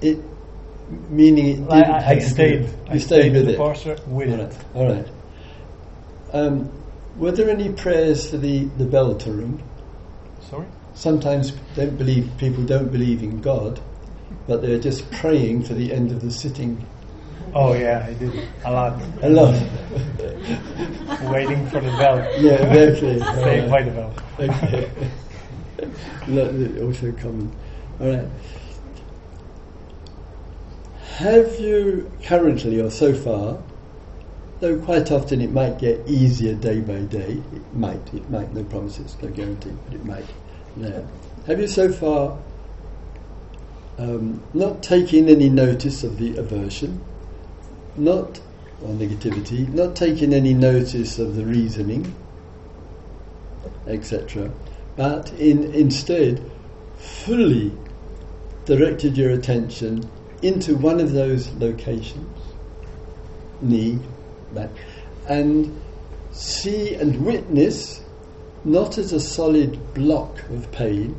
It 0.00 0.22
meaning 1.10 1.66
it 1.66 1.70
I, 1.70 1.82
I 1.98 2.00
have 2.00 2.22
stayed. 2.22 2.68
I 2.88 2.94
You 2.94 3.00
stayed 3.00 3.32
with 3.32 3.46
the 3.46 3.52
it. 3.54 4.08
with 4.08 4.28
All 4.30 4.40
it. 4.40 4.52
right. 4.52 4.56
All 4.74 4.92
right. 4.92 5.08
Um, 6.32 6.70
were 7.16 7.32
there 7.32 7.48
any 7.48 7.72
prayers 7.72 8.30
for 8.30 8.36
the 8.36 8.64
the 8.76 8.84
bell 8.84 9.14
to 9.14 9.32
ring? 9.32 9.62
Sorry. 10.40 10.66
Sometimes 10.94 11.50
don't 11.74 11.96
believe 11.98 12.30
people 12.38 12.64
don't 12.64 12.90
believe 12.92 13.22
in 13.22 13.40
God, 13.40 13.80
but 14.46 14.62
they're 14.62 14.78
just 14.78 15.10
praying 15.12 15.64
for 15.64 15.74
the 15.74 15.92
end 15.92 16.12
of 16.12 16.20
the 16.22 16.30
sitting. 16.30 16.86
Oh 17.54 17.74
yeah, 17.74 18.04
I 18.06 18.14
did 18.14 18.32
a 18.64 18.70
lot. 18.70 19.02
A 19.22 19.28
lot. 19.28 19.54
Waiting 21.32 21.66
for 21.68 21.80
the 21.80 21.90
bell. 21.96 22.18
yeah, 22.38 22.52
exactly. 22.52 23.18
Staying 23.40 23.70
by 23.70 23.82
the 23.82 23.90
bell. 23.90 24.14
Okay. 24.38 24.90
Also 26.82 27.12
common. 27.12 27.54
All 28.00 28.08
right. 28.08 28.28
Have 31.16 31.58
you 31.58 32.12
currently 32.24 32.78
or 32.78 32.90
so 32.90 33.14
far, 33.14 33.56
though 34.60 34.78
quite 34.78 35.10
often 35.10 35.40
it 35.40 35.50
might 35.50 35.78
get 35.78 36.06
easier 36.06 36.54
day 36.54 36.80
by 36.80 36.98
day, 36.98 37.40
it 37.54 37.74
might, 37.74 38.12
it 38.12 38.28
might, 38.28 38.52
no 38.52 38.62
promises, 38.64 39.16
no 39.22 39.30
guarantee, 39.30 39.72
but 39.86 39.94
it 39.94 40.04
might. 40.04 40.26
Yeah. 40.76 41.00
Have 41.46 41.58
you 41.58 41.68
so 41.68 41.90
far 41.90 42.36
um, 43.96 44.42
not 44.52 44.82
taken 44.82 45.30
any 45.30 45.48
notice 45.48 46.04
of 46.04 46.18
the 46.18 46.36
aversion, 46.36 47.00
not, 47.96 48.38
or 48.82 48.90
negativity, 48.90 49.66
not 49.72 49.96
taking 49.96 50.34
any 50.34 50.52
notice 50.52 51.18
of 51.18 51.34
the 51.34 51.46
reasoning, 51.46 52.14
etc., 53.86 54.50
but 54.96 55.32
in, 55.32 55.72
instead 55.72 56.42
fully 56.98 57.72
directed 58.66 59.16
your 59.16 59.30
attention 59.30 60.10
into 60.42 60.76
one 60.76 61.00
of 61.00 61.12
those 61.12 61.52
locations, 61.54 62.38
knee, 63.60 63.98
back, 64.52 64.70
and 65.28 65.80
see 66.30 66.94
and 66.94 67.24
witness 67.24 68.02
not 68.64 68.98
as 68.98 69.12
a 69.12 69.20
solid 69.20 69.94
block 69.94 70.40
of 70.50 70.70
pain, 70.72 71.14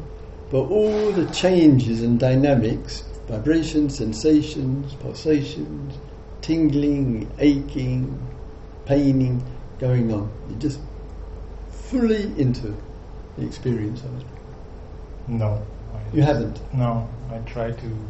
but 0.50 0.64
all 0.64 1.12
the 1.12 1.26
changes 1.34 2.02
and 2.04 2.20
dynamics, 2.20 3.04
vibrations, 3.28 3.98
sensations, 3.98 4.94
pulsations, 4.96 5.98
tingling, 6.42 7.30
aching, 7.40 8.20
paining 8.86 9.44
going 9.80 10.12
on. 10.14 10.30
You're 10.50 10.60
just 10.60 10.80
fully 11.70 12.24
into 12.40 12.76
the 13.38 13.46
experience 13.46 14.02
of 14.02 14.20
it. 14.20 14.26
No. 15.28 15.66
I 15.94 16.16
You 16.16 16.22
haven't. 16.22 16.62
No, 16.74 17.08
I 17.32 17.38
try 17.40 17.72
to 17.72 18.08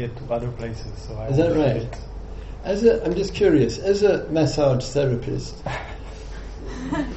get 0.00 0.16
to 0.16 0.32
other 0.32 0.50
places. 0.52 0.86
So 1.06 1.14
I 1.16 1.28
Is 1.28 1.36
that 1.36 1.54
right? 1.56 1.94
As 2.64 2.84
a, 2.84 3.04
I'm 3.04 3.14
just 3.14 3.34
curious, 3.34 3.78
as 3.78 4.02
a 4.02 4.24
massage 4.30 4.84
therapist, 4.86 5.54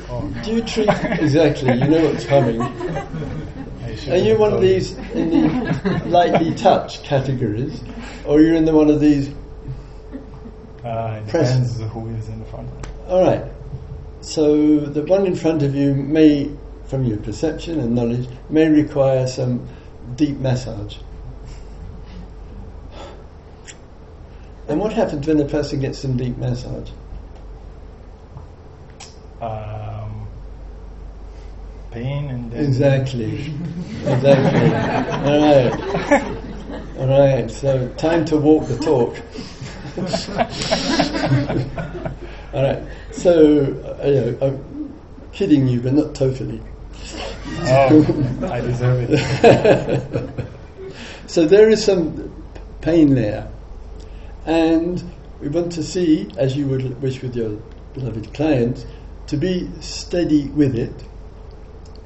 Oh, 0.09 0.21
no. 0.33 0.43
do 0.43 0.55
you 0.55 0.61
treat 0.61 0.89
exactly? 1.19 1.73
You 1.73 1.87
know 1.87 2.05
what's 2.09 2.25
coming. 2.25 2.61
Are 2.61 4.17
you 4.17 4.37
one 4.37 4.53
of 4.53 4.61
these 4.61 4.93
in 5.13 5.29
the 5.29 6.01
lightly 6.07 6.53
touch 6.55 7.03
categories, 7.03 7.81
or 8.25 8.41
you're 8.41 8.55
in 8.55 8.65
the 8.65 8.73
one 8.73 8.89
of 8.89 8.99
these? 8.99 9.29
Uh, 10.83 11.21
it 11.21 11.27
Press- 11.29 11.51
depends 11.53 11.93
who 11.93 12.07
is 12.09 12.27
in 12.27 12.39
the 12.39 12.45
front. 12.45 12.69
All 13.07 13.21
right. 13.23 13.43
So 14.21 14.79
the 14.79 15.03
one 15.03 15.25
in 15.25 15.35
front 15.35 15.63
of 15.63 15.75
you 15.75 15.93
may, 15.93 16.51
from 16.85 17.03
your 17.05 17.17
perception 17.17 17.79
and 17.79 17.95
knowledge, 17.95 18.27
may 18.49 18.67
require 18.67 19.27
some 19.27 19.67
deep 20.15 20.37
massage. 20.37 20.97
And 24.67 24.79
what 24.79 24.93
happens 24.93 25.27
when 25.27 25.38
the 25.38 25.46
person 25.46 25.79
gets 25.79 26.00
some 26.00 26.17
deep 26.17 26.38
massage? 26.38 26.89
Um, 29.41 30.27
pain 31.91 32.29
and 32.29 32.51
then 32.51 32.63
Exactly. 32.65 33.53
exactly. 34.05 34.74
All 35.27 35.39
right. 35.39 35.74
All 36.98 37.08
right. 37.08 37.50
So 37.51 37.88
time 37.98 38.24
to 38.25 38.38
walk 38.38 38.67
the 38.67 38.77
talk. 38.77 39.17
All 42.53 42.63
right. 42.63 42.84
So 43.12 43.65
uh, 44.01 44.08
you 44.08 44.22
know, 44.22 44.38
I'm 44.41 44.63
kidding 45.34 45.67
you, 45.67 45.82
but 45.82 45.93
not 45.93 46.15
totally. 46.15 46.62
oh, 47.65 48.05
I 48.50 48.62
deserve 48.62 49.10
it. 49.10 50.48
so 51.27 51.46
there 51.46 51.70
is 51.70 51.84
some 51.84 52.32
pain 52.82 53.13
there, 53.15 53.48
and 54.45 55.03
we 55.39 55.50
want 55.50 55.71
to 55.73 55.83
see, 55.83 56.29
as 56.38 56.55
you 56.55 56.67
would 56.67 57.01
wish 57.01 57.21
with 57.21 57.35
your 57.35 57.57
beloved 57.93 58.33
clients, 58.33 58.85
to 59.27 59.38
be 59.38 59.69
steady 59.81 60.47
with 60.50 60.75
it. 60.75 61.03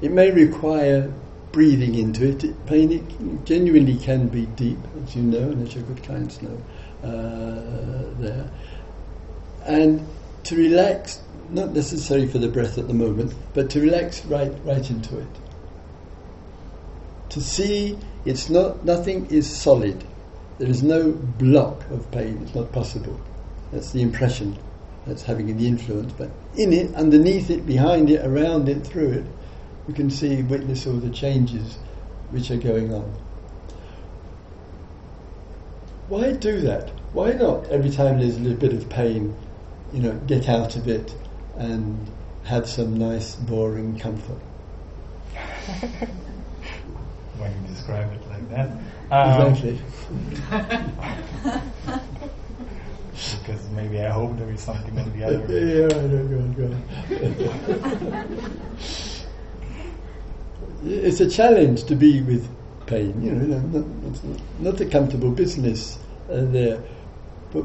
It 0.00 0.12
may 0.12 0.30
require 0.30 1.12
breathing 1.52 1.94
into 1.94 2.28
it. 2.28 2.66
pain 2.66 3.42
genuinely 3.44 3.96
can 3.96 4.28
be 4.28 4.46
deep, 4.46 4.78
as 5.02 5.16
you 5.16 5.22
know, 5.22 5.50
and 5.50 5.66
as 5.66 5.74
your 5.74 5.84
good 5.84 6.02
clients 6.02 6.40
know 6.42 6.62
uh, 7.02 8.20
there. 8.20 8.50
And 9.64 10.06
to 10.44 10.56
relax, 10.56 11.20
not 11.50 11.72
necessarily 11.72 12.26
for 12.26 12.38
the 12.38 12.48
breath 12.48 12.78
at 12.78 12.88
the 12.88 12.94
moment, 12.94 13.34
but 13.54 13.70
to 13.70 13.80
relax 13.80 14.24
right, 14.26 14.52
right 14.64 14.88
into 14.90 15.18
it. 15.18 15.28
To 17.30 17.40
see 17.40 17.98
it's 18.24 18.48
not, 18.48 18.84
nothing 18.84 19.26
is 19.26 19.54
solid. 19.54 20.04
There 20.58 20.68
is 20.68 20.82
no 20.82 21.12
block 21.12 21.88
of 21.90 22.10
pain. 22.10 22.40
It's 22.42 22.54
not 22.54 22.72
possible. 22.72 23.18
That's 23.72 23.92
the 23.92 24.02
impression 24.02 24.58
that's 25.06 25.22
having 25.22 25.56
the 25.56 25.66
influence. 25.66 26.12
But 26.12 26.30
in 26.56 26.72
it, 26.72 26.94
underneath 26.94 27.48
it, 27.48 27.64
behind 27.64 28.10
it, 28.10 28.26
around 28.26 28.68
it, 28.68 28.84
through 28.84 29.10
it, 29.10 29.24
you 29.86 29.94
can 29.94 30.10
see, 30.10 30.42
witness 30.42 30.86
all 30.86 30.94
the 30.94 31.10
changes 31.10 31.78
which 32.30 32.50
are 32.50 32.56
going 32.56 32.92
on. 32.92 33.04
Why 36.08 36.32
do 36.32 36.60
that? 36.62 36.90
Why 37.12 37.32
not 37.32 37.66
every 37.68 37.90
time 37.90 38.18
there's 38.18 38.36
a 38.36 38.40
little 38.40 38.58
bit 38.58 38.72
of 38.72 38.88
pain, 38.88 39.34
you 39.92 40.00
know, 40.00 40.12
get 40.26 40.48
out 40.48 40.74
of 40.76 40.88
it 40.88 41.14
and 41.56 42.10
have 42.44 42.68
some 42.68 42.98
nice, 42.98 43.36
boring 43.36 43.98
comfort? 43.98 44.40
when 47.38 47.52
you 47.52 47.68
describe 47.68 48.12
it 48.12 48.28
like 48.28 48.48
that. 48.50 48.70
Um, 49.10 49.52
exactly. 49.52 49.80
because 53.40 53.68
maybe 53.70 54.00
I 54.00 54.10
hope 54.10 54.36
there 54.38 54.50
is 54.50 54.60
something 54.60 54.96
in 54.96 55.18
the 55.18 55.24
other. 55.24 55.38
yeah, 55.48 55.88
go 55.88 56.38
on, 56.38 56.52
go 56.54 56.64
on. 56.64 56.82
it's 60.84 61.20
a 61.20 61.28
challenge 61.28 61.84
to 61.84 61.94
be 61.94 62.22
with 62.22 62.48
pain, 62.86 63.22
you 63.22 63.32
know, 63.32 63.58
not, 63.58 63.84
it's 64.10 64.22
not 64.60 64.80
a 64.80 64.86
comfortable 64.86 65.30
business 65.30 65.98
uh, 66.30 66.44
there. 66.44 66.82
But 67.52 67.62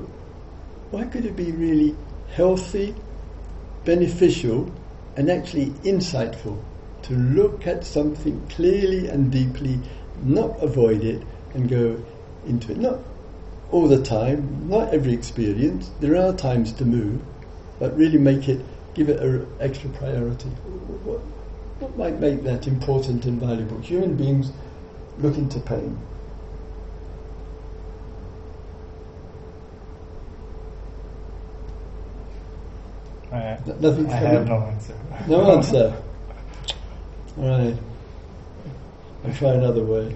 why 0.92 1.06
could 1.06 1.26
it 1.26 1.36
be 1.36 1.52
really 1.52 1.96
healthy, 2.32 2.96
beneficial, 3.86 4.72
and 5.16 5.30
actually 5.30 5.68
insightful 5.84 6.64
to 7.04 7.14
look 7.16 7.68
at 7.68 7.86
something 7.86 8.46
clearly 8.48 9.08
and 9.08 9.32
deeply, 9.32 9.80
not 10.24 10.62
avoid 10.62 11.04
it, 11.04 11.22
and 11.54 11.70
go 11.70 12.04
into 12.46 12.72
it? 12.72 12.78
Not 12.78 13.00
all 13.72 13.88
the 13.88 14.02
time, 14.02 14.68
not 14.70 14.94
every 14.94 15.14
experience. 15.14 15.92
There 16.00 16.16
are 16.16 16.34
times 16.34 16.74
to 16.74 16.86
move, 16.86 17.22
but 17.80 17.96
really 17.98 18.18
make 18.18 18.48
it, 18.48 18.62
give 18.94 19.10
it 19.10 19.20
an 19.20 19.48
extra 19.60 19.90
priority. 19.90 20.50
What, 20.50 21.20
what 21.80 21.98
might 21.98 22.20
make 22.20 22.44
that 22.44 22.68
important 22.68 23.26
and 23.26 23.40
valuable? 23.40 23.80
Human 23.80 24.16
beings 24.16 24.52
look 25.20 25.38
into 25.38 25.60
pain. 25.60 25.98
Nothing 33.66 34.12
I 34.12 34.16
have 34.16 34.48
no 34.48 34.58
answer. 34.62 34.96
No 35.28 35.52
answer. 35.58 36.04
Right. 37.36 37.78
I'll 39.26 39.34
try 39.34 39.54
another 39.54 39.84
way. 39.84 40.16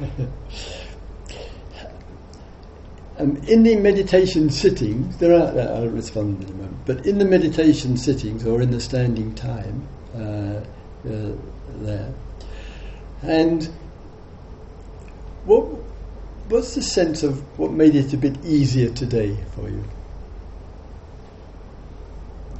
um, 3.18 3.36
in 3.48 3.62
the 3.62 3.76
meditation 3.76 4.50
sittings, 4.50 5.16
there 5.18 5.32
are, 5.32 5.58
uh, 5.58 5.80
I'll 5.80 5.88
respond 5.88 6.42
in 6.42 6.50
a 6.50 6.52
moment, 6.52 6.86
but 6.86 7.06
in 7.06 7.18
the 7.18 7.24
meditation 7.24 7.96
sittings 7.96 8.46
or 8.46 8.60
in 8.60 8.70
the 8.70 8.80
standing 8.80 9.34
time 9.34 9.88
uh, 10.14 10.60
uh, 11.08 11.32
there, 11.80 12.12
and 13.22 13.68
what, 15.44 15.62
what's 16.48 16.74
the 16.74 16.82
sense 16.82 17.22
of 17.22 17.40
what 17.58 17.70
made 17.72 17.94
it 17.94 18.12
a 18.12 18.16
bit 18.16 18.44
easier 18.44 18.90
today 18.90 19.36
for 19.54 19.68
you? 19.68 19.84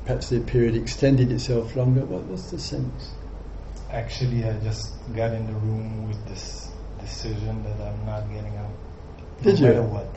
perhaps 0.04 0.28
the 0.28 0.40
period 0.40 0.76
extended 0.76 1.32
itself 1.32 1.74
longer. 1.76 2.04
What 2.04 2.26
was 2.26 2.50
the 2.50 2.58
sense? 2.58 3.13
Actually, 3.94 4.44
I 4.44 4.52
just 4.58 4.92
got 5.14 5.32
in 5.32 5.46
the 5.46 5.52
room 5.52 6.08
with 6.08 6.26
this 6.26 6.70
decision 7.00 7.62
that 7.62 7.80
I'm 7.80 8.04
not 8.04 8.28
getting 8.28 8.56
out. 8.56 8.70
Did 9.42 9.60
no 9.60 9.60
you? 9.60 9.66
matter 9.68 9.82
what. 9.82 10.16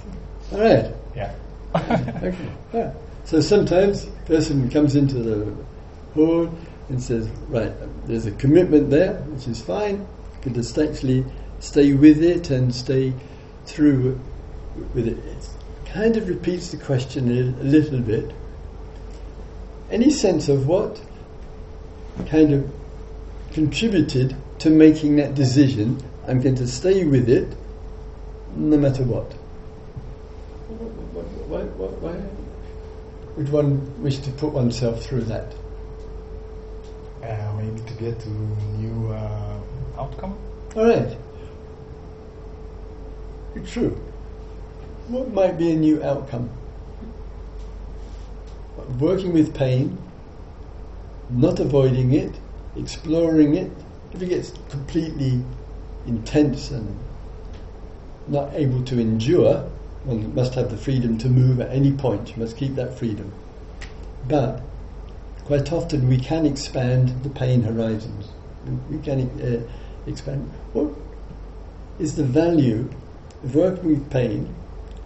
All 0.51 0.59
right. 0.59 0.91
Yeah. 1.15 1.35
okay. 2.23 2.49
Yeah. 2.73 2.93
So 3.23 3.39
sometimes 3.39 4.05
a 4.05 4.25
person 4.25 4.69
comes 4.69 4.95
into 4.95 5.19
the 5.19 5.53
hall 6.15 6.49
and 6.89 7.01
says, 7.01 7.29
right, 7.49 7.71
there's 8.07 8.25
a 8.25 8.31
commitment 8.31 8.89
there, 8.89 9.13
which 9.13 9.47
is 9.47 9.61
fine. 9.61 9.97
You 9.97 10.41
can 10.41 10.53
just 10.55 10.77
actually 10.77 11.23
stay 11.59 11.93
with 11.93 12.23
it 12.23 12.49
and 12.49 12.73
stay 12.73 13.13
through 13.65 14.19
with 14.95 15.07
it. 15.07 15.17
It 15.19 15.49
kind 15.85 16.17
of 16.17 16.27
repeats 16.27 16.71
the 16.71 16.77
question 16.77 17.29
a, 17.29 17.61
a 17.61 17.65
little 17.65 17.99
bit 17.99 18.33
any 19.89 20.09
sense 20.09 20.49
of 20.49 20.67
what 20.67 21.01
kind 22.27 22.53
of 22.53 22.69
contributed 23.51 24.35
to 24.59 24.69
making 24.69 25.17
that 25.17 25.35
decision? 25.35 26.01
I'm 26.27 26.41
going 26.41 26.55
to 26.55 26.67
stay 26.67 27.05
with 27.05 27.29
it 27.29 27.47
no 28.55 28.77
matter 28.77 29.03
what. 29.03 29.31
Why, 31.47 31.61
why, 31.61 32.11
why 32.11 32.29
would 33.37 33.51
one 33.51 34.03
wish 34.03 34.17
to 34.19 34.31
put 34.31 34.51
oneself 34.51 35.03
through 35.03 35.23
that? 35.23 35.53
Uh, 37.23 37.53
maybe 37.57 37.81
to 37.81 37.93
get 37.93 38.19
to 38.19 38.29
new 38.29 39.11
uh, 39.11 39.59
outcome. 39.97 40.37
All 40.75 40.85
right. 40.87 41.17
True. 43.65 43.91
What 45.07 45.33
might 45.33 45.57
be 45.57 45.71
a 45.71 45.75
new 45.75 46.03
outcome? 46.03 46.49
working 48.99 49.33
with 49.33 49.53
pain, 49.53 49.97
not 51.29 51.59
avoiding 51.59 52.13
it, 52.13 52.33
exploring 52.77 53.55
it. 53.55 53.71
If 54.13 54.21
it 54.21 54.29
gets 54.29 54.53
completely 54.69 55.43
intense 56.05 56.71
and 56.71 56.97
not 58.27 58.53
able 58.53 58.83
to 58.85 58.99
endure, 58.99 59.69
one 60.03 60.33
must 60.33 60.53
have 60.55 60.69
the 60.69 60.77
freedom 60.77 61.17
to 61.19 61.29
move 61.29 61.59
at 61.59 61.71
any 61.71 61.91
point. 61.91 62.35
You 62.35 62.43
must 62.43 62.57
keep 62.57 62.75
that 62.75 62.97
freedom. 62.97 63.31
But 64.27 64.61
quite 65.45 65.71
often 65.71 66.07
we 66.07 66.17
can 66.17 66.45
expand 66.45 67.23
the 67.23 67.29
pain 67.29 67.63
horizons. 67.63 68.29
We 68.89 68.99
can 68.99 69.29
uh, 69.41 70.09
expand. 70.09 70.49
What 70.73 70.93
is 71.99 72.15
the 72.15 72.23
value 72.23 72.89
of 73.43 73.55
working 73.55 73.89
with 73.89 74.09
pain 74.09 74.53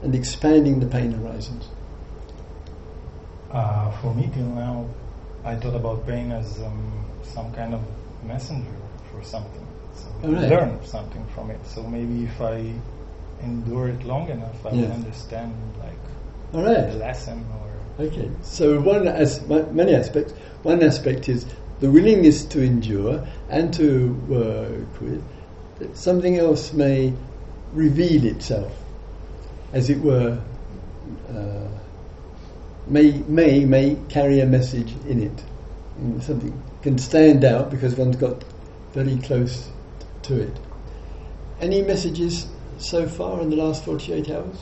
and 0.02 0.16
expanding 0.16 0.80
the 0.80 0.88
pain 0.88 1.12
horizons? 1.12 1.68
Uh, 3.52 3.92
for 4.00 4.16
me, 4.16 4.30
till 4.34 4.46
now, 4.46 4.88
I 5.44 5.56
thought 5.56 5.76
about 5.76 6.08
pain 6.08 6.32
as 6.32 6.60
um, 6.62 7.06
some 7.26 7.52
kind 7.54 7.74
of 7.74 7.82
messenger 8.26 8.76
for 9.12 9.24
something. 9.24 9.66
So 9.96 10.08
we 10.24 10.36
Alright. 10.36 10.50
learn 10.50 10.86
something 10.86 11.26
from 11.34 11.52
it. 11.52 11.60
So 11.66 11.84
maybe 11.84 12.26
if 12.26 12.42
I 12.42 12.74
endure 13.44 13.90
it 13.90 14.04
long 14.04 14.30
enough, 14.30 14.66
I 14.66 14.70
will 14.70 14.92
understand 14.92 15.54
like 15.80 15.98
All 16.54 16.62
the 16.64 16.98
lesson 16.98 17.46
or 17.62 17.72
Okay. 18.06 18.30
So 18.42 18.80
one 18.82 19.08
as 19.08 19.46
many 19.48 19.94
aspects. 19.94 20.34
One 20.64 20.82
aspect 20.84 21.30
is 21.30 21.46
the 21.80 21.90
willingness 21.92 22.46
to 22.46 22.62
endure 22.62 23.26
and 23.50 23.74
to 23.74 24.14
work 24.28 25.02
with. 25.02 25.24
Something 25.96 26.38
else 26.38 26.74
may 26.74 27.14
reveal 27.74 28.26
itself, 28.26 28.72
as 29.74 29.90
it 29.90 30.00
were. 30.00 30.40
Uh, 31.30 31.68
may 32.88 33.12
may 33.28 33.66
may 33.66 33.98
carry 34.10 34.40
a 34.40 34.46
message 34.46 34.94
in 35.08 35.22
it. 35.24 35.44
Mm, 36.00 36.22
Something 36.22 36.54
can 36.82 36.98
stand 36.98 37.44
out 37.44 37.70
because 37.70 37.96
one's 37.96 38.16
got 38.16 38.44
very 38.94 39.18
close 39.18 39.70
to 40.24 40.42
it. 40.42 40.60
Any 41.60 41.82
messages 41.82 42.48
so 42.78 43.08
far 43.08 43.42
in 43.42 43.50
the 43.50 43.56
last 43.56 43.86
48 43.86 44.30
hours? 44.32 44.58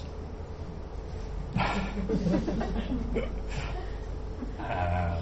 Uh, 4.60 5.22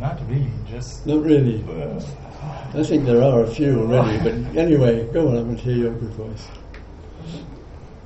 not 0.00 0.20
really, 0.28 0.50
just. 0.68 1.06
Not 1.06 1.22
really. 1.22 1.62
Uh, 1.68 2.02
I 2.74 2.82
think 2.82 3.04
there 3.06 3.22
are 3.22 3.42
a 3.42 3.46
few 3.46 3.80
already, 3.80 4.18
but 4.18 4.56
anyway, 4.56 5.06
go 5.12 5.28
on, 5.28 5.38
I 5.38 5.42
want 5.42 5.58
to 5.58 5.64
hear 5.64 5.76
your 5.76 5.92
good 5.92 6.12
voice. 6.14 6.46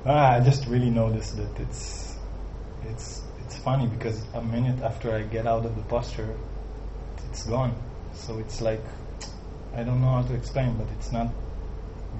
Ah, 0.05 0.33
I 0.33 0.39
just 0.39 0.65
really 0.67 0.89
noticed 0.89 1.37
that 1.37 1.59
it's 1.59 2.15
it's 2.89 3.20
funny 3.63 3.87
because 3.87 4.21
a 4.33 4.41
minute 4.41 4.81
after 4.81 5.11
I 5.13 5.21
get 5.23 5.47
out 5.47 5.65
of 5.65 5.75
the 5.75 5.81
posture, 5.83 6.33
it's 7.29 7.43
gone. 7.45 7.73
So 8.13 8.37
it's 8.39 8.61
like 8.61 8.83
I 9.75 9.83
don't 9.83 10.01
know 10.01 10.09
how 10.11 10.23
to 10.23 10.33
explain, 10.33 10.75
but 10.77 10.87
it's 10.97 11.11
not 11.11 11.27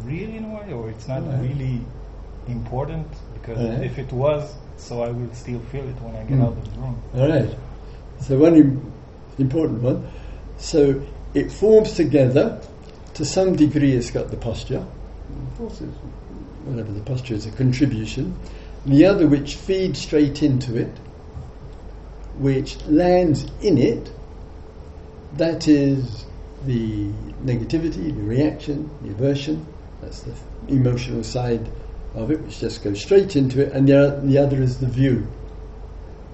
really 0.03 0.37
in 0.37 0.45
a 0.45 0.55
way, 0.55 0.71
or 0.73 0.89
it's 0.89 1.07
not 1.07 1.21
really 1.41 1.81
important 2.47 3.07
because 3.33 3.59
if 3.81 3.97
it 3.99 4.11
was, 4.11 4.53
so 4.77 5.03
I 5.03 5.09
will 5.11 5.33
still 5.33 5.59
feel 5.71 5.87
it 5.87 5.95
when 6.01 6.15
I 6.15 6.23
get 6.23 6.37
Mm. 6.37 6.45
out 6.45 6.57
of 6.57 6.73
the 6.73 6.79
room. 6.79 6.95
All 7.15 7.27
right. 7.29 7.57
So 8.21 8.37
one 8.37 8.55
im- 8.55 8.91
important 9.37 9.81
one. 9.81 10.07
So 10.57 11.01
it 11.33 11.51
forms 11.51 11.93
together. 11.93 12.61
To 13.15 13.25
some 13.25 13.55
degree, 13.57 13.91
it's 13.93 14.09
got 14.09 14.31
the 14.31 14.37
posture. 14.37 14.77
Of 14.77 15.57
course, 15.57 15.79
whatever 16.65 16.91
the 16.93 17.01
posture 17.01 17.33
is, 17.35 17.45
a 17.45 17.51
contribution. 17.51 18.33
The 18.85 19.05
other, 19.05 19.27
which 19.27 19.55
feeds 19.55 19.99
straight 20.01 20.41
into 20.41 20.77
it, 20.77 20.95
which 22.37 22.83
lands 22.85 23.45
in 23.61 23.77
it, 23.77 24.11
that 25.37 25.67
is 25.67 26.25
the 26.65 27.07
negativity, 27.43 28.15
the 28.15 28.23
reaction, 28.23 28.89
the 29.01 29.11
aversion. 29.11 29.65
That's 30.01 30.21
the 30.21 30.33
emotional 30.67 31.23
side 31.23 31.67
of 32.15 32.31
it, 32.31 32.41
which 32.41 32.59
just 32.59 32.83
goes 32.83 33.01
straight 33.01 33.35
into 33.35 33.61
it. 33.61 33.73
And 33.73 33.87
the, 33.87 34.19
the 34.23 34.37
other 34.37 34.61
is 34.61 34.79
the 34.79 34.87
view, 34.87 35.27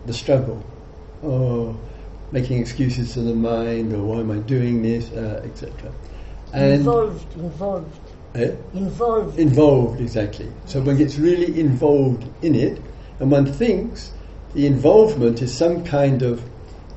the 0.06 0.14
struggle, 0.14 0.64
or 1.22 1.78
making 2.32 2.60
excuses 2.60 3.14
to 3.14 3.22
the 3.22 3.34
mind, 3.34 3.94
or 3.94 4.04
why 4.04 4.20
am 4.20 4.32
I 4.32 4.38
doing 4.38 4.82
this, 4.82 5.12
uh, 5.12 5.42
etc. 5.44 5.94
And 6.54 6.74
involved, 6.74 7.34
involved, 7.36 8.00
eh? 8.36 8.56
involved. 8.74 9.38
involved 9.38 10.02
exactly. 10.02 10.52
So 10.66 10.82
one 10.82 10.98
gets 10.98 11.18
really 11.18 11.60
involved 11.60 12.26
in 12.44 12.56
it, 12.56 12.82
and 13.20 13.32
one 13.32 13.46
thinks 13.46 14.12
the 14.58 14.66
involvement 14.66 15.40
is 15.44 15.56
some 15.56 15.84
kind 15.84 16.24
of 16.24 16.44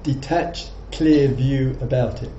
detached, 0.03 0.71
clear 0.93 1.29
view 1.29 1.77
about 1.83 2.23
it. 2.23 2.33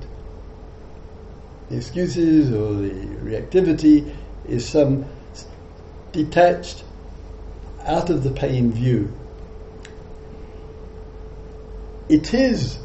The 1.69 1.77
excuses 1.77 2.51
or 2.51 2.73
the 2.73 2.89
reactivity 2.89 4.15
is 4.47 4.67
some 4.67 5.05
detached, 6.11 6.83
out 7.85 8.09
of 8.09 8.23
the 8.23 8.31
pain 8.31 8.71
view. 8.71 9.15
It 12.09 12.33
is 12.33 12.79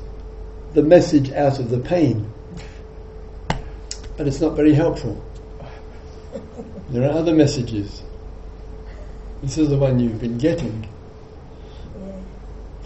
the 0.74 0.82
message 0.82 1.32
out 1.32 1.58
of 1.58 1.70
the 1.70 1.78
pain, 1.78 2.30
but 4.18 4.28
it's 4.28 4.42
not 4.42 4.56
very 4.56 4.74
helpful. 4.74 5.24
There 6.90 7.10
are 7.10 7.16
other 7.16 7.34
messages. 7.34 8.02
This 9.42 9.56
is 9.56 9.70
the 9.70 9.78
one 9.78 9.98
you've 9.98 10.20
been 10.20 10.36
getting. 10.36 10.85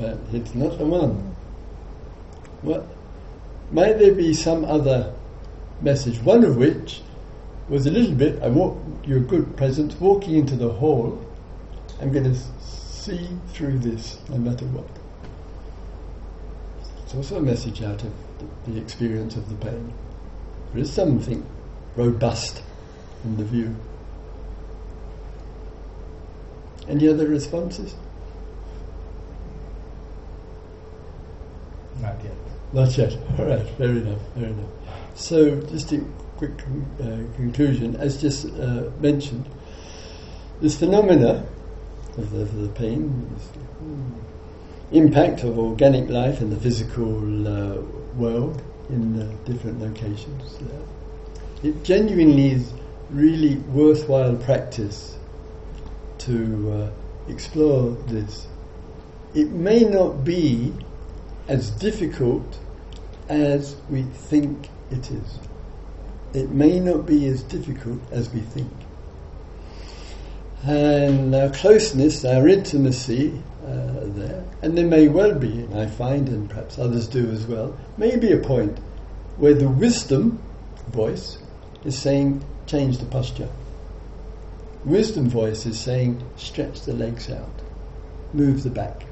But 0.00 0.18
it's 0.32 0.54
not 0.54 0.78
the 0.78 0.86
one. 0.86 1.36
What 2.62 2.86
might 3.70 3.98
there 3.98 4.14
be 4.14 4.32
some 4.32 4.64
other 4.64 5.14
message? 5.82 6.18
One 6.20 6.42
of 6.42 6.56
which 6.56 7.02
was 7.68 7.86
a 7.86 7.90
little 7.90 8.14
bit. 8.14 8.42
I 8.42 8.48
walk 8.48 8.78
your 9.04 9.20
good 9.20 9.56
presence 9.56 9.94
walking 10.00 10.36
into 10.36 10.56
the 10.56 10.70
hall. 10.70 11.22
I'm 12.00 12.10
going 12.12 12.24
to 12.24 12.38
see 12.60 13.28
through 13.48 13.78
this, 13.80 14.18
no 14.30 14.38
matter 14.38 14.64
what. 14.66 14.88
It's 17.04 17.14
also 17.14 17.36
a 17.36 17.42
message 17.42 17.82
out 17.82 18.02
of 18.02 18.12
the 18.66 18.80
experience 18.80 19.36
of 19.36 19.48
the 19.50 19.56
pain. 19.56 19.92
There 20.72 20.82
is 20.82 20.90
something 20.90 21.44
robust 21.94 22.62
in 23.24 23.36
the 23.36 23.44
view. 23.44 23.76
Any 26.88 27.06
other 27.08 27.26
responses? 27.26 27.94
Not 32.00 32.16
yet. 32.24 32.32
Not 32.72 32.96
yet. 32.96 33.16
All 33.38 33.46
right, 33.46 33.66
fair 33.70 33.90
enough, 33.90 34.20
fair 34.34 34.44
enough. 34.44 34.70
So, 35.14 35.60
just 35.62 35.92
a 35.92 36.04
quick 36.36 36.52
uh, 37.00 37.04
conclusion. 37.34 37.96
As 37.96 38.20
just 38.20 38.46
uh, 38.46 38.90
mentioned, 39.00 39.48
this 40.60 40.78
phenomena 40.78 41.46
of 42.16 42.30
the, 42.30 42.44
the 42.44 42.68
pain, 42.68 43.28
this 43.34 43.48
mm, 43.82 44.12
impact 44.92 45.42
of 45.42 45.58
organic 45.58 46.08
life 46.08 46.40
in 46.40 46.50
the 46.50 46.56
physical 46.56 47.48
uh, 47.48 47.80
world 48.14 48.62
in 48.88 49.20
uh, 49.20 49.36
different 49.44 49.80
locations, 49.80 50.60
uh, 50.62 51.66
it 51.66 51.82
genuinely 51.82 52.52
is 52.52 52.72
really 53.10 53.56
worthwhile 53.56 54.36
practice 54.36 55.18
to 56.18 56.72
uh, 56.72 57.30
explore 57.30 57.90
this. 58.06 58.46
It 59.34 59.50
may 59.50 59.80
not 59.80 60.24
be 60.24 60.72
as 61.50 61.68
difficult 61.70 62.58
as 63.28 63.74
we 63.90 64.02
think 64.02 64.70
it 64.92 65.10
is. 65.10 65.38
It 66.32 66.50
may 66.50 66.78
not 66.78 67.06
be 67.06 67.26
as 67.26 67.42
difficult 67.42 68.00
as 68.12 68.30
we 68.30 68.40
think. 68.40 68.70
And 70.62 71.34
our 71.34 71.50
closeness, 71.50 72.24
our 72.24 72.46
intimacy 72.46 73.42
uh, 73.64 74.06
there, 74.14 74.44
and 74.62 74.78
there 74.78 74.86
may 74.86 75.08
well 75.08 75.34
be, 75.34 75.50
and 75.50 75.74
I 75.74 75.86
find, 75.88 76.28
and 76.28 76.48
perhaps 76.48 76.78
others 76.78 77.08
do 77.08 77.28
as 77.30 77.44
well, 77.46 77.76
may 77.96 78.16
be 78.16 78.30
a 78.30 78.38
point 78.38 78.78
where 79.36 79.54
the 79.54 79.68
wisdom 79.68 80.40
voice 80.86 81.38
is 81.84 81.98
saying, 81.98 82.44
change 82.66 82.98
the 82.98 83.06
posture. 83.06 83.48
Wisdom 84.84 85.28
voice 85.28 85.66
is 85.66 85.80
saying, 85.80 86.22
stretch 86.36 86.82
the 86.82 86.92
legs 86.92 87.28
out, 87.28 87.62
move 88.32 88.62
the 88.62 88.70
back. 88.70 89.02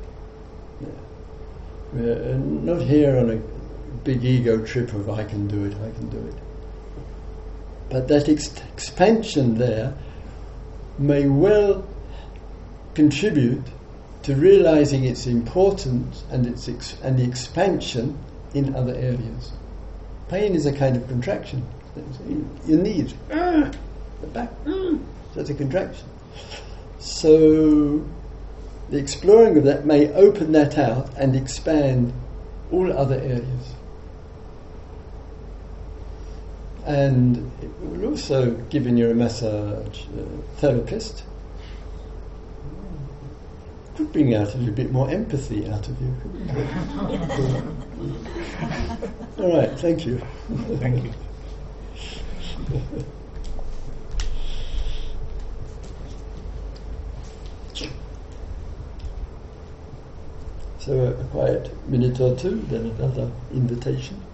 Uh, 1.95 2.37
not 2.39 2.83
here 2.83 3.17
on 3.17 3.31
a 3.31 3.37
big 4.05 4.23
ego 4.23 4.63
trip 4.65 4.93
of 4.93 5.09
I 5.09 5.25
can 5.25 5.49
do 5.49 5.65
it, 5.65 5.75
I 5.75 5.91
can 5.93 6.11
do 6.11 6.19
it. 6.19 6.35
But 7.89 8.09
that 8.09 8.29
ex- 8.29 8.61
expansion 8.75 9.57
there 9.57 9.95
may 10.99 11.27
well 11.27 11.87
contribute 12.95 13.65
to 14.25 14.35
realizing 14.35 15.05
its 15.05 15.27
importance 15.27 16.25
and 16.31 16.47
its 16.47 16.69
ex- 16.69 16.97
and 17.03 17.19
the 17.19 17.25
expansion 17.25 18.19
in 18.53 18.75
other 18.75 18.95
areas. 18.95 19.53
Pain 20.29 20.55
is 20.55 20.67
a 20.67 20.73
kind 20.73 20.95
of 20.95 21.09
contraction. 21.09 21.67
Your 22.67 22.81
knees, 22.81 23.15
ah, 23.33 23.71
the 24.21 24.27
back, 24.27 24.53
ah, 24.67 24.99
that's 25.35 25.49
a 25.49 25.55
contraction. 25.55 26.07
So 26.99 28.05
the 28.91 28.99
exploring 28.99 29.59
of 29.59 29.65
that 29.65 29.85
may 29.85 30.13
open 30.13 30.53
that 30.53 30.79
out 30.79 31.11
and 31.17 31.37
expand 31.37 32.13
all 32.71 32.93
other 32.93 33.17
areas. 33.17 33.75
And 36.87 37.51
it 37.63 37.71
will 37.81 38.07
also, 38.07 38.53
given 38.71 38.97
you're 38.97 39.11
a 39.11 39.15
massage 39.15 40.07
uh, 40.07 40.23
therapist, 40.57 41.25
could 43.99 44.13
bring 44.13 44.35
out 44.35 44.55
a 44.55 44.59
little 44.59 44.75
bit 44.75 44.93
more 44.93 45.11
empathy 45.11 45.69
out 45.69 45.89
of 45.89 46.01
you. 46.01 46.15
All 49.43 49.57
right, 49.57 49.79
thank 49.81 50.07
you. 50.07 50.23
Thank 50.79 51.05
you. 51.05 51.13
So 60.89 61.09
a 61.21 61.25
quiet 61.25 61.71
minute 61.87 62.19
or 62.19 62.35
two, 62.35 62.63
then 62.71 62.87
another 62.99 63.31
invitation. 63.53 64.25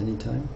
At 0.00 0.06
any 0.06 0.16
time. 0.16 0.48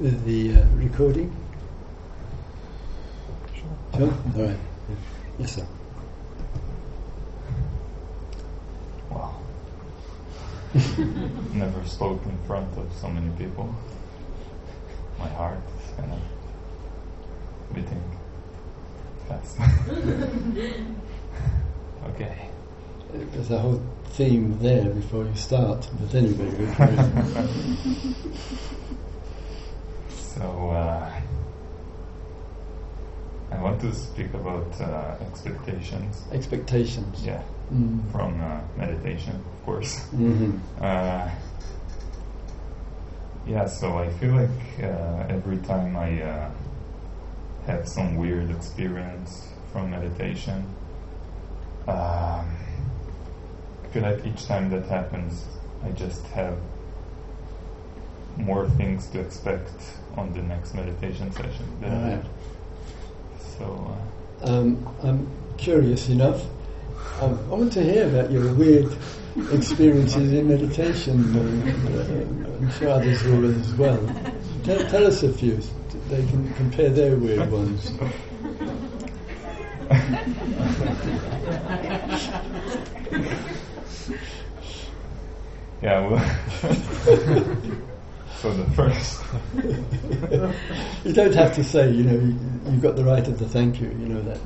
With 0.11 0.25
the 0.25 0.59
uh, 0.59 0.65
recording? 0.75 1.31
Sure. 3.55 3.71
All 3.93 4.07
right. 4.35 4.57
Yes, 5.39 5.55
sir. 5.55 5.65
Wow. 9.09 9.39
Never 11.53 11.85
spoke 11.85 12.25
in 12.25 12.37
front 12.45 12.77
of 12.77 12.91
so 12.99 13.07
many 13.07 13.29
people. 13.37 13.73
My 15.17 15.29
heart 15.29 15.61
is 15.79 15.91
kind 15.95 16.11
of 16.11 16.19
beating 17.73 18.03
fast. 19.29 19.57
okay. 22.09 22.49
There's 23.13 23.51
a 23.51 23.59
whole 23.59 23.81
theme 24.09 24.59
there 24.59 24.89
before 24.89 25.23
you 25.23 25.35
start, 25.35 25.89
but 26.01 26.13
anyway, 26.13 26.49
we'll 26.59 26.75
carry 26.75 26.97
on. 26.97 28.11
So, 30.41 30.71
uh, 30.71 31.21
I 33.51 33.61
want 33.61 33.70
to 33.81 33.93
speak 33.93 34.33
about 34.33 34.79
uh, 34.79 35.15
expectations. 35.21 36.23
expectations. 36.31 37.25
Yeah, 37.25 37.41
Mm. 37.73 38.11
from 38.11 38.39
uh, 38.41 38.59
meditation, 38.77 39.33
of 39.35 39.65
course. 39.65 39.99
hmm 40.11 40.51
Uh, 40.81 41.29
yeah, 43.47 43.65
so 43.65 43.97
I 43.97 44.09
feel 44.19 44.33
like 44.35 44.61
uh, 44.83 45.25
every 45.35 45.57
time 45.57 45.95
I 45.97 46.21
uh, 46.21 46.49
have 47.65 47.87
some 47.87 48.15
weird 48.17 48.51
experience 48.51 49.49
from 49.71 49.89
meditation, 49.91 50.65
um, 51.87 52.45
I 53.83 53.87
feel 53.91 54.03
like 54.03 54.25
each 54.25 54.45
time 54.45 54.69
that 54.69 54.85
happens, 54.85 55.45
I 55.83 55.89
just 55.91 56.23
have 56.35 56.57
more 58.37 58.67
things 58.77 59.07
to 59.09 59.19
expect 59.19 59.73
on 60.17 60.33
the 60.33 60.41
next 60.41 60.73
meditation 60.75 61.31
session. 61.31 61.65
than 61.81 61.91
I 61.91 62.15
Right. 62.15 62.25
So, 63.61 63.97
uh, 64.43 64.47
Um, 64.47 64.87
I'm 65.03 65.27
curious 65.57 66.09
enough. 66.09 66.41
Um, 67.21 67.37
I 67.51 67.55
want 67.55 67.71
to 67.73 67.83
hear 67.83 68.07
about 68.07 68.31
your 68.31 68.47
weird 68.53 68.91
experiences 69.51 70.33
in 70.33 70.47
meditation. 70.47 71.35
Uh, 71.35 71.41
I'm 72.57 72.71
sure 72.71 72.89
others 72.89 73.23
will 73.23 73.45
as 73.45 73.73
well. 73.73 73.99
Tell, 74.63 74.79
tell 74.89 75.05
us 75.05 75.21
a 75.23 75.31
few. 75.31 75.59
They 76.09 76.25
can 76.25 76.51
compare 76.55 76.89
their 76.89 77.15
weird 77.17 77.51
ones. 77.51 77.91
yeah, 85.81 86.07
well. 86.07 87.57
so 88.41 88.51
the 88.53 88.65
first. 88.71 89.23
you 91.05 91.13
don't 91.13 91.35
have 91.35 91.53
to 91.53 91.63
say, 91.63 91.91
you 91.91 92.03
know, 92.03 92.13
you, 92.13 92.39
you've 92.71 92.81
got 92.81 92.95
the 92.95 93.03
right 93.03 93.27
of 93.27 93.37
the 93.37 93.47
thank 93.47 93.79
you, 93.79 93.89
you 93.89 94.07
know 94.07 94.21
that. 94.21 94.39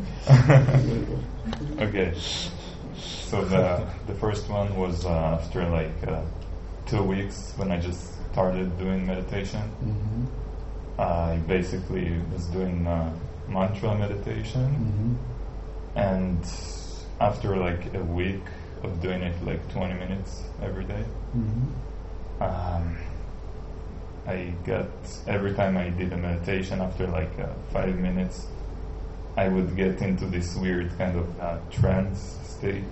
okay. 1.80 2.14
So 3.30 3.44
the 3.46 3.88
the 4.08 4.14
first 4.16 4.50
one 4.50 4.76
was 4.76 5.06
uh, 5.06 5.10
after 5.40 5.68
like 5.70 6.08
uh, 6.08 6.22
two 6.86 7.04
weeks 7.04 7.38
when 7.56 7.72
I 7.72 7.80
just 7.80 8.02
started 8.32 8.78
doing 8.78 9.06
meditation. 9.06 9.62
hmm 9.62 10.26
I 10.98 11.38
basically 11.48 12.22
was 12.32 12.46
doing 12.48 12.88
uh, 12.88 13.14
mantra 13.48 13.96
meditation, 13.96 14.68
hmm 14.76 15.14
and 16.00 16.44
after 17.22 17.56
like 17.56 17.94
a 17.94 18.04
week 18.04 18.44
of 18.84 19.02
doing 19.02 19.22
it 19.24 19.36
like 19.46 19.62
20 19.72 19.94
minutes 19.94 20.44
every 20.62 20.84
day, 20.84 21.04
hmm 21.32 21.64
um, 22.42 22.98
I 24.28 24.54
got 24.66 24.90
every 25.28 25.54
time 25.54 25.78
I 25.78 25.90
did 25.90 26.12
a 26.12 26.18
meditation 26.18 26.82
after 26.82 27.06
like 27.08 27.40
uh, 27.40 27.48
five 27.72 27.96
minutes, 27.98 28.48
I 29.38 29.48
would 29.50 29.76
get 29.76 30.02
into 30.02 30.26
this 30.26 30.56
weird 30.56 30.98
kind 30.98 31.18
of 31.18 31.40
uh, 31.40 31.58
trance 31.72 32.38
state. 32.44 32.84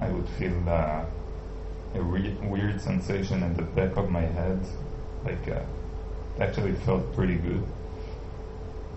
I 0.00 0.08
would 0.08 0.28
feel 0.38 0.68
uh, 0.68 1.04
a 1.94 2.00
re- 2.02 2.36
weird 2.42 2.80
sensation 2.80 3.42
in 3.42 3.56
the 3.56 3.62
back 3.62 3.96
of 3.96 4.10
my 4.10 4.20
head, 4.20 4.60
like 5.24 5.48
uh, 5.48 5.60
it 6.36 6.40
actually 6.42 6.74
felt 6.84 7.12
pretty 7.14 7.36
good, 7.36 7.66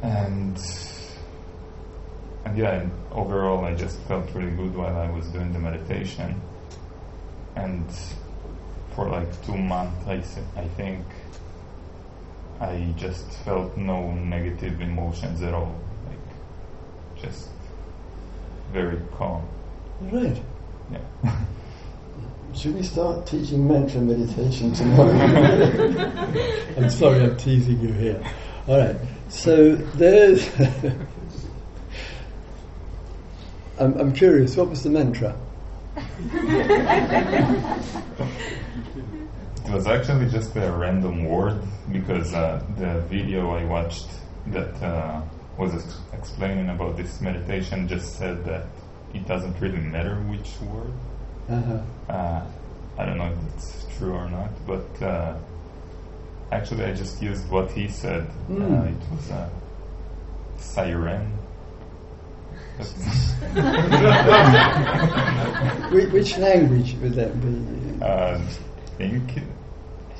and 0.03 0.59
and 2.45 2.57
yeah, 2.57 2.85
overall 3.11 3.63
I 3.65 3.73
just 3.73 3.99
felt 4.01 4.29
really 4.35 4.51
good 4.51 4.75
while 4.75 4.95
I 4.97 5.09
was 5.09 5.25
doing 5.27 5.51
the 5.53 5.59
meditation, 5.59 6.41
and 7.55 7.85
for 8.99 9.09
like 9.09 9.45
two 9.45 9.57
months, 9.57 10.37
I 10.57 10.67
think 10.75 11.05
I 12.59 12.93
just 12.97 13.31
felt 13.45 13.77
no 13.77 14.11
negative 14.13 14.81
emotions 14.81 15.41
at 15.41 15.53
all. 15.53 15.73
Like, 16.05 16.19
just 17.23 17.47
very 18.73 18.99
calm. 19.15 19.47
Right. 20.01 20.41
Yeah. 20.91 20.99
Should 22.53 22.75
we 22.75 22.83
start 22.83 23.25
teaching 23.25 23.65
mantra 23.65 24.01
meditation 24.01 24.73
tomorrow? 24.73 25.13
I'm 26.77 26.89
sorry, 26.89 27.21
I'm 27.21 27.37
teasing 27.37 27.79
you 27.79 27.93
here. 27.93 28.21
All 28.67 28.79
right. 28.79 28.97
So 29.29 29.75
there's. 29.75 30.49
I'm, 33.79 33.93
I'm 33.97 34.11
curious. 34.11 34.57
What 34.57 34.69
was 34.69 34.83
the 34.83 34.89
mantra? 34.89 35.37
It 39.69 39.73
was 39.73 39.85
actually 39.85 40.25
just 40.31 40.55
a 40.55 40.71
random 40.71 41.25
word 41.25 41.61
because 41.91 42.33
uh, 42.33 42.59
the 42.79 43.01
video 43.01 43.51
I 43.51 43.63
watched 43.65 44.07
that 44.47 44.73
uh, 44.81 45.21
was 45.59 45.75
ex- 45.75 45.99
explaining 46.11 46.69
about 46.69 46.97
this 46.97 47.21
meditation 47.21 47.87
just 47.87 48.17
said 48.17 48.43
that 48.45 48.65
it 49.13 49.27
doesn't 49.27 49.61
really 49.61 49.77
matter 49.77 50.15
which 50.21 50.59
word. 50.61 50.91
Uh-huh. 51.49 51.81
Uh, 52.11 52.41
I 52.97 53.05
don't 53.05 53.19
know 53.19 53.31
if 53.31 53.37
it's 53.53 53.85
true 53.95 54.13
or 54.13 54.27
not, 54.27 54.49
but 54.65 55.01
uh, 55.03 55.37
actually 56.51 56.85
I 56.85 56.93
just 56.95 57.21
used 57.21 57.47
what 57.51 57.69
he 57.69 57.87
said. 57.89 58.27
Mm. 58.49 58.59
Uh, 58.59 58.85
it 58.89 59.09
was 59.11 59.29
a 59.29 59.51
siren. 60.57 61.31
Which, 66.11 66.37
language 66.39 66.95
would 67.03 67.13
that 67.13 67.39
be? 67.39 68.03
uh, 68.03 68.39
think, 68.99 69.37
I 69.37 69.41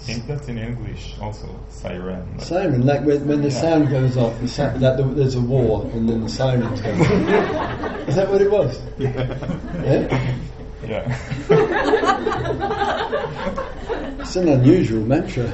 think 0.01 0.25
that's 0.27 0.47
in 0.47 0.57
English 0.57 1.15
also, 1.21 1.47
siren. 1.69 2.23
but- 2.35 2.45
Siren, 2.45 2.85
like 2.85 3.01
when, 3.05 3.27
when 3.27 3.41
the 3.41 3.49
Yeah. 3.49 3.61
sound 3.61 3.89
goes 3.89 4.17
off, 4.17 4.33
the 4.41 4.47
the, 4.97 5.03
there's 5.15 5.35
a 5.35 5.41
war, 5.41 5.85
and 5.93 6.07
then 6.09 6.21
the 6.21 6.29
sirens 6.29 6.81
go. 6.81 6.91
off. 6.91 8.07
Is 8.09 8.15
that 8.15 8.29
what 8.29 8.41
it 8.41 8.49
was? 8.51 8.79
Yeah. 8.97 10.35
Yeah. 10.87 11.05
It's 14.21 14.35
an 14.35 14.47
unusual 14.49 15.01
mantra. 15.05 15.45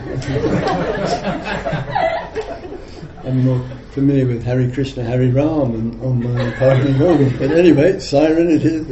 I'm 3.24 3.46
more 3.46 3.62
familiar 3.92 4.28
with 4.28 4.44
Hare 4.44 4.70
Krishna, 4.70 5.04
Hare 5.04 5.30
Ram, 5.32 5.74
and 5.74 6.02
om 6.02 6.22
mani 6.22 6.52
padme 6.54 6.92
hum. 6.98 7.34
But 7.40 7.52
anyway, 7.52 8.00
siren 8.00 8.50
it 8.50 8.64
is. 8.66 8.86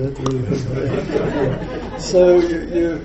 so 2.03 2.39
you, 2.39 2.59
you 2.73 3.01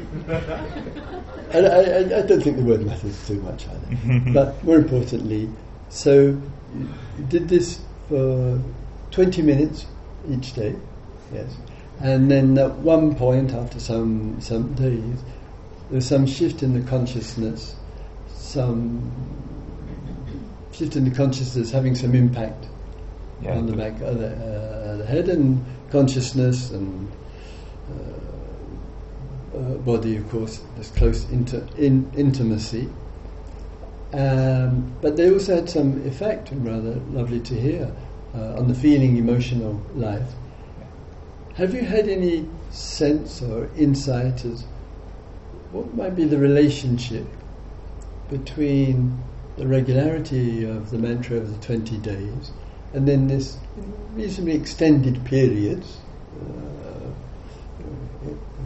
I, 1.52 1.58
I, 1.58 2.18
I 2.18 2.22
don't 2.22 2.42
think 2.42 2.56
the 2.56 2.62
word 2.64 2.84
matters 2.84 3.26
too 3.26 3.40
much 3.42 3.66
either. 3.68 4.20
but 4.34 4.62
more 4.64 4.76
importantly, 4.76 5.48
so 5.88 6.40
did 7.28 7.48
this 7.48 7.80
for 8.08 8.60
20 9.10 9.42
minutes 9.42 9.86
each 10.30 10.52
day, 10.54 10.74
yes. 11.32 11.56
And 12.00 12.30
then 12.30 12.56
at 12.58 12.72
one 12.76 13.14
point, 13.16 13.52
after 13.52 13.80
some 13.80 14.40
some 14.40 14.74
days, 14.74 15.18
there's 15.90 16.06
some 16.06 16.26
shift 16.26 16.62
in 16.62 16.72
the 16.74 16.88
consciousness. 16.88 17.74
some 18.32 19.10
shift 20.72 20.94
in 20.96 21.04
the 21.04 21.10
consciousness 21.10 21.70
having 21.72 21.94
some 21.94 22.14
impact 22.14 22.66
Yeah. 23.42 23.56
on 23.56 23.66
the 23.66 23.76
back 23.76 24.00
of 24.00 24.18
the, 24.18 24.28
uh, 24.30 24.96
the 24.98 25.06
head 25.06 25.28
and 25.28 25.64
consciousness 25.90 26.70
and 26.70 27.10
uh, 27.90 28.17
body, 29.58 30.16
of 30.16 30.28
course, 30.30 30.60
this 30.76 30.90
close 30.90 31.28
inter- 31.30 31.66
in, 31.76 32.10
intimacy. 32.16 32.88
Um, 34.12 34.96
but 35.00 35.16
they 35.16 35.30
also 35.30 35.56
had 35.56 35.68
some 35.68 36.06
effect, 36.06 36.50
rather 36.52 36.94
lovely 37.10 37.40
to 37.40 37.60
hear, 37.60 37.92
uh, 38.34 38.54
on 38.58 38.68
the 38.68 38.74
feeling, 38.74 39.16
emotional 39.16 39.80
life. 39.94 40.32
Have 41.54 41.74
you 41.74 41.82
had 41.82 42.08
any 42.08 42.48
sense 42.70 43.42
or 43.42 43.68
insight 43.76 44.44
as 44.44 44.64
what 45.72 45.94
might 45.94 46.14
be 46.14 46.24
the 46.24 46.38
relationship 46.38 47.26
between 48.30 49.20
the 49.56 49.66
regularity 49.66 50.64
of 50.64 50.90
the 50.90 50.98
mantra 50.98 51.38
over 51.38 51.46
the 51.46 51.58
20 51.58 51.98
days 51.98 52.52
and 52.92 53.06
then 53.06 53.26
this 53.26 53.58
reasonably 54.14 54.54
extended 54.54 55.24
periods, 55.24 55.98
uh, 56.40 56.44
uh, 56.44 56.77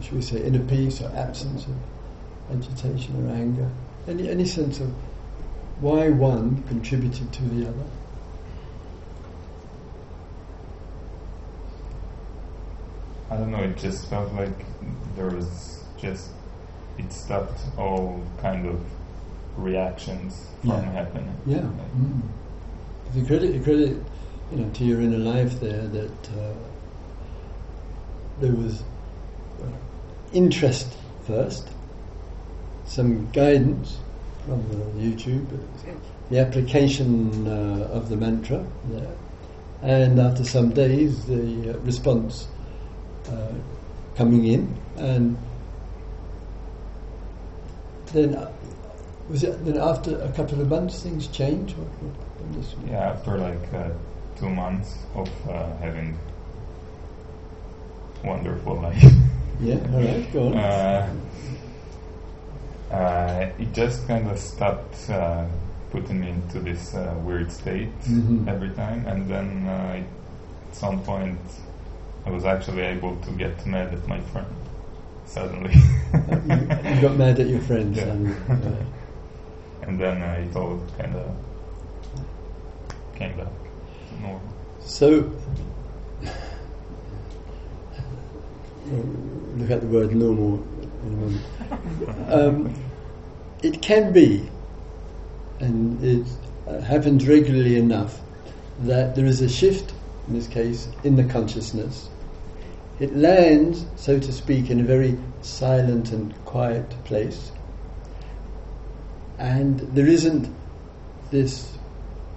should 0.03 0.13
we 0.13 0.21
say, 0.21 0.43
inner 0.43 0.63
peace 0.65 1.01
or 1.01 1.09
absence 1.15 1.65
of 1.65 1.75
agitation 2.57 3.25
or 3.25 3.33
anger? 3.33 3.69
Any, 4.07 4.29
any 4.29 4.45
sense 4.45 4.79
of 4.81 4.89
why 5.79 6.09
one 6.09 6.61
contributed 6.67 7.31
to 7.31 7.43
the 7.43 7.67
other? 7.69 7.85
I 13.29 13.37
don't 13.37 13.51
know. 13.51 13.63
It 13.63 13.77
just 13.77 14.07
felt 14.09 14.31
like 14.33 14.65
there 15.15 15.29
was 15.29 15.83
just 15.97 16.29
it 16.97 17.11
stopped 17.11 17.59
all 17.77 18.23
kind 18.39 18.67
of 18.67 18.79
reactions 19.57 20.47
from 20.61 20.69
Yeah. 20.71 20.91
happening. 20.91 21.35
Yeah. 21.45 21.57
Like, 21.57 21.95
Mm. 21.95 22.21
The 23.15 23.25
credit, 23.25 23.53
the 23.53 23.59
credit, 23.59 23.97
you 24.51 24.57
know, 24.57 24.69
to 24.73 24.83
your 24.83 24.99
inner 25.01 25.17
life 25.17 25.59
there 25.59 25.87
that 25.87 26.29
uh, 26.37 26.53
there 28.39 28.51
was 28.53 28.83
uh, 29.61 29.65
interest 30.33 30.95
first, 31.25 31.69
some 32.85 33.29
guidance 33.31 33.97
from 34.45 34.61
YouTube, 34.97 35.45
the 36.29 36.39
application 36.39 37.47
uh, 37.47 37.87
of 37.91 38.09
the 38.09 38.17
mantra 38.17 38.65
there, 38.89 39.15
and 39.81 40.19
after 40.19 40.43
some 40.43 40.69
days 40.69 41.25
the 41.25 41.73
uh, 41.73 41.77
response 41.79 42.47
uh, 43.29 43.53
coming 44.15 44.45
in, 44.45 44.75
and 44.97 45.37
then 48.13 48.35
uh, 48.35 48.51
was 49.29 49.43
it 49.43 49.63
then 49.65 49.77
after 49.77 50.19
a 50.19 50.31
couple 50.33 50.61
of 50.61 50.69
months 50.69 51.01
things 51.01 51.27
change? 51.27 51.73
What, 51.73 51.87
what? 51.87 52.23
Yeah, 52.89 53.11
after 53.11 53.37
like 53.37 53.73
uh, 53.73 53.89
two 54.37 54.49
months 54.49 54.97
of 55.15 55.29
uh, 55.49 55.75
having 55.77 56.17
wonderful 58.23 58.81
life, 58.81 59.01
Yeah, 59.61 59.75
all 59.93 60.01
right, 60.01 60.33
go 60.33 60.47
on. 60.47 60.57
uh, 60.57 61.13
uh, 62.91 63.49
it 63.57 63.73
just 63.73 64.07
kind 64.07 64.29
of 64.29 64.37
stopped 64.37 65.09
uh, 65.09 65.45
putting 65.91 66.19
me 66.21 66.29
into 66.29 66.59
this 66.59 66.93
uh, 66.95 67.13
weird 67.23 67.51
state 67.51 67.89
Mhm. 68.07 68.47
every 68.47 68.69
time, 68.71 69.05
and 69.07 69.27
then 69.29 69.65
uh, 69.67 70.01
at 70.69 70.75
some 70.75 71.01
point 71.03 71.39
I 72.25 72.29
was 72.31 72.45
actually 72.45 72.81
able 72.83 73.15
to 73.17 73.31
get 73.31 73.65
mad 73.65 73.93
at 73.93 74.07
my 74.07 74.19
friend 74.31 74.47
suddenly. 75.25 75.73
you, 76.47 76.55
you 76.95 77.01
got 77.01 77.15
mad 77.17 77.39
at 77.39 77.47
your 77.47 77.61
friends, 77.61 77.97
Yeah. 77.97 78.11
and 78.11 78.27
uh, 78.49 78.83
and 79.87 79.99
then 79.99 80.21
uh, 80.21 80.45
it 80.49 80.55
all 80.55 80.79
kind 80.97 81.15
of 81.15 81.25
came 83.15 83.35
back 83.37 83.47
to 84.09 84.21
normal. 84.21 84.41
so 84.81 85.31
look 88.91 89.71
at 89.71 89.81
the 89.81 89.87
word 89.87 90.15
normal. 90.15 90.63
Um, 92.29 92.73
it 93.61 93.81
can 93.81 94.11
be, 94.11 94.49
and 95.59 96.03
it 96.03 96.27
uh, 96.67 96.81
happens 96.81 97.27
regularly 97.27 97.77
enough, 97.77 98.19
that 98.81 99.15
there 99.15 99.25
is 99.25 99.41
a 99.41 99.49
shift, 99.49 99.93
in 100.27 100.33
this 100.33 100.47
case, 100.47 100.87
in 101.03 101.15
the 101.15 101.23
consciousness. 101.23 102.09
It 102.99 103.15
lands, 103.15 103.85
so 103.95 104.19
to 104.19 104.31
speak, 104.31 104.69
in 104.69 104.79
a 104.79 104.83
very 104.83 105.17
silent 105.41 106.11
and 106.11 106.33
quiet 106.45 106.89
place, 107.05 107.51
and 109.39 109.79
there 109.79 110.07
isn't 110.07 110.53
this 111.31 111.77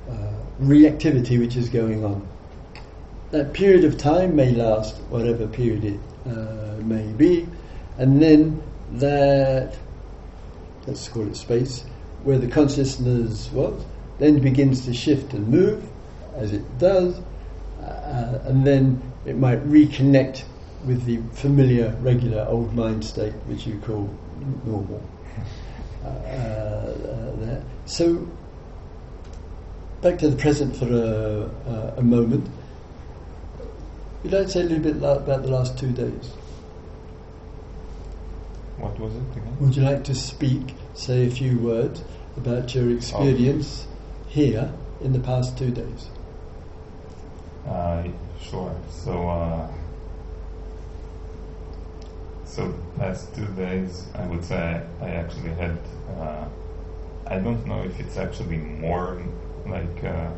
uh, 0.08 0.32
reactivity 0.60 1.38
which 1.38 1.56
is 1.56 1.68
going 1.68 2.04
on. 2.04 2.26
That 3.32 3.52
period 3.52 3.84
of 3.84 3.98
time 3.98 4.34
may 4.36 4.52
last 4.52 4.96
whatever 5.10 5.46
period 5.46 5.84
it 5.84 6.00
uh, 6.26 6.82
may 6.82 7.06
be, 7.12 7.46
and 7.98 8.22
then 8.22 8.62
that, 8.92 9.76
let's 10.86 11.08
call 11.08 11.26
it 11.26 11.36
space, 11.36 11.84
where 12.24 12.38
the 12.38 12.48
consciousness 12.48 13.50
was, 13.52 13.84
then 14.18 14.40
begins 14.40 14.84
to 14.84 14.94
shift 14.94 15.32
and 15.34 15.48
move, 15.48 15.84
as 16.34 16.52
it 16.52 16.78
does, 16.78 17.20
uh, 17.82 18.38
and 18.44 18.66
then 18.66 19.00
it 19.24 19.36
might 19.36 19.64
reconnect 19.68 20.44
with 20.84 21.04
the 21.04 21.18
familiar, 21.32 21.96
regular 22.00 22.46
old 22.48 22.74
mind 22.74 23.04
state, 23.04 23.32
which 23.46 23.66
you 23.66 23.78
call 23.80 24.08
normal. 24.64 25.02
Uh, 26.04 26.08
uh. 26.08 27.60
So, 27.86 28.26
back 30.00 30.18
to 30.18 30.28
the 30.28 30.36
present 30.36 30.76
for 30.76 30.86
a, 30.86 31.94
a 31.98 32.02
moment. 32.02 32.48
Would 34.26 34.32
you 34.32 34.38
like 34.38 34.46
to 34.48 34.52
say 34.54 34.60
a 34.62 34.64
little 34.64 34.82
bit 34.82 34.96
about 34.96 35.42
the 35.44 35.48
last 35.48 35.78
two 35.78 35.92
days? 35.92 36.30
What 38.76 38.98
was 38.98 39.14
it 39.14 39.22
again? 39.36 39.56
Would 39.60 39.76
you 39.76 39.84
like 39.84 40.02
to 40.02 40.16
speak, 40.16 40.74
say 40.94 41.28
a 41.28 41.30
few 41.30 41.56
words 41.60 42.02
about 42.36 42.74
your 42.74 42.90
experience 42.90 43.86
here 44.26 44.72
in 45.00 45.12
the 45.12 45.20
past 45.20 45.56
two 45.56 45.70
days? 45.70 46.08
Uh, 47.68 48.08
sure. 48.42 48.74
So, 48.90 49.28
uh, 49.28 49.70
so 52.46 52.74
past 52.98 53.32
two 53.32 53.46
days, 53.54 54.08
I 54.16 54.26
would 54.26 54.44
say 54.44 54.82
I 55.00 55.08
actually 55.08 55.50
had. 55.50 55.78
Uh, 56.18 56.46
I 57.28 57.38
don't 57.38 57.64
know 57.64 57.84
if 57.84 58.00
it's 58.00 58.16
actually 58.16 58.56
more 58.56 59.22
like 59.66 60.02
uh, 60.02 60.30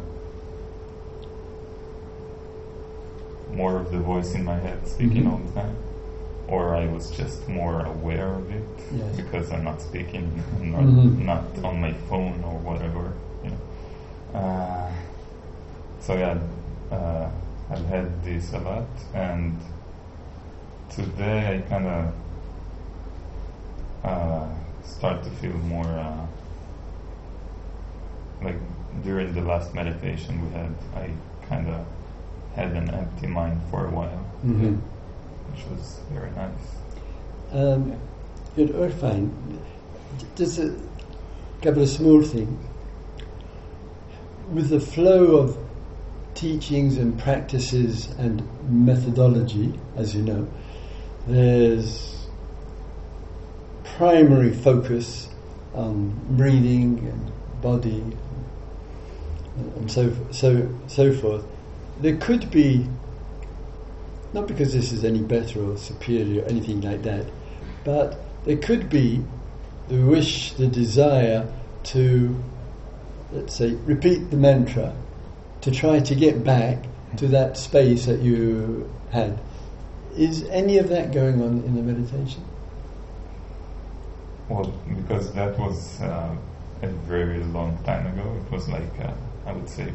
more 3.54 3.76
of 3.76 3.90
the 3.90 3.98
voice 3.98 4.34
in 4.34 4.44
my 4.44 4.58
head 4.58 4.86
speaking 4.86 5.24
Mhm. 5.24 5.32
all 5.32 5.38
the 5.38 5.52
time, 5.60 5.76
or 6.48 6.74
I 6.76 6.86
was 6.86 7.10
just 7.10 7.48
more 7.48 7.84
aware 7.84 8.28
of 8.34 8.50
it 8.50 8.68
Yes. 8.94 9.16
because 9.16 9.50
I'm 9.52 9.64
not 9.64 9.80
speaking, 9.80 10.42
not, 10.60 10.82
Mhm. 10.84 11.18
not 11.24 11.44
on 11.64 11.80
my 11.80 11.92
phone 12.08 12.42
or 12.44 12.58
whatever. 12.58 13.12
You 13.44 13.50
know. 13.50 14.40
Uh, 14.40 14.90
so 16.00 16.14
yeah, 16.14 16.36
uh, 16.92 17.28
I've 17.70 17.86
had 17.86 18.22
this 18.24 18.52
a 18.52 18.58
lot, 18.58 18.86
and 19.14 19.56
today 20.90 21.56
I 21.56 21.68
kind 21.68 21.86
of 21.86 22.12
uh, 24.04 24.46
start 24.84 25.22
to 25.24 25.30
feel 25.30 25.56
more 25.68 25.84
uh, 25.84 26.26
like 28.42 28.56
during 29.02 29.34
the 29.34 29.40
last 29.42 29.74
meditation 29.74 30.40
we 30.44 30.50
had. 30.56 30.72
I 30.96 31.10
kind 31.48 31.68
of 31.68 31.84
had 32.58 32.72
an 32.72 32.90
empty 32.90 33.26
mind 33.28 33.60
for 33.70 33.86
a 33.86 33.90
while, 33.90 34.24
Mm-hmm. 34.44 34.74
which 35.50 35.64
was 35.66 36.00
very 36.12 36.30
nice. 36.32 36.66
Um, 37.52 37.96
good, 38.56 38.70
or 38.74 38.88
fine. 38.90 39.32
Just 40.36 40.58
a 40.58 40.76
couple 41.62 41.82
of 41.82 41.88
small 41.88 42.22
things. 42.22 42.58
With 44.52 44.70
the 44.70 44.80
flow 44.80 45.36
of 45.36 45.56
teachings 46.34 46.96
and 46.98 47.18
practices 47.18 48.06
and 48.18 48.42
methodology, 48.68 49.78
as 49.96 50.14
you 50.14 50.22
know, 50.22 50.48
there's 51.26 52.26
primary 53.96 54.52
focus 54.52 55.28
on 55.74 56.10
breathing 56.36 56.98
and 57.10 57.62
body 57.62 58.02
and 59.76 59.90
so 59.90 60.14
so 60.30 60.68
so 60.86 61.12
forth. 61.12 61.44
There 62.00 62.16
could 62.16 62.50
be 62.50 62.86
not 64.32 64.46
because 64.46 64.72
this 64.72 64.92
is 64.92 65.04
any 65.04 65.20
better 65.20 65.72
or 65.72 65.76
superior 65.76 66.42
or 66.42 66.48
anything 66.48 66.80
like 66.80 67.02
that, 67.02 67.26
but 67.84 68.18
there 68.44 68.56
could 68.56 68.90
be 68.90 69.24
the 69.88 70.00
wish, 70.00 70.52
the 70.52 70.66
desire 70.66 71.50
to, 71.84 72.42
let's 73.32 73.56
say, 73.56 73.72
repeat 73.86 74.30
the 74.30 74.36
mantra 74.36 74.94
to 75.62 75.70
try 75.70 75.98
to 75.98 76.14
get 76.14 76.44
back 76.44 76.84
to 77.16 77.26
that 77.28 77.56
space 77.56 78.06
that 78.06 78.20
you 78.20 78.90
had. 79.10 79.38
Is 80.16 80.44
any 80.50 80.78
of 80.78 80.88
that 80.90 81.12
going 81.12 81.40
on 81.42 81.62
in 81.64 81.74
the 81.74 81.82
meditation? 81.82 82.44
Well, 84.48 84.72
because 84.88 85.32
that 85.32 85.58
was 85.58 86.00
uh, 86.00 86.36
a 86.82 86.86
very 86.86 87.42
long 87.44 87.78
time 87.84 88.06
ago. 88.06 88.36
It 88.44 88.52
was 88.52 88.68
like 88.68 89.00
uh, 89.00 89.12
I 89.46 89.52
would 89.52 89.68
say 89.68 89.92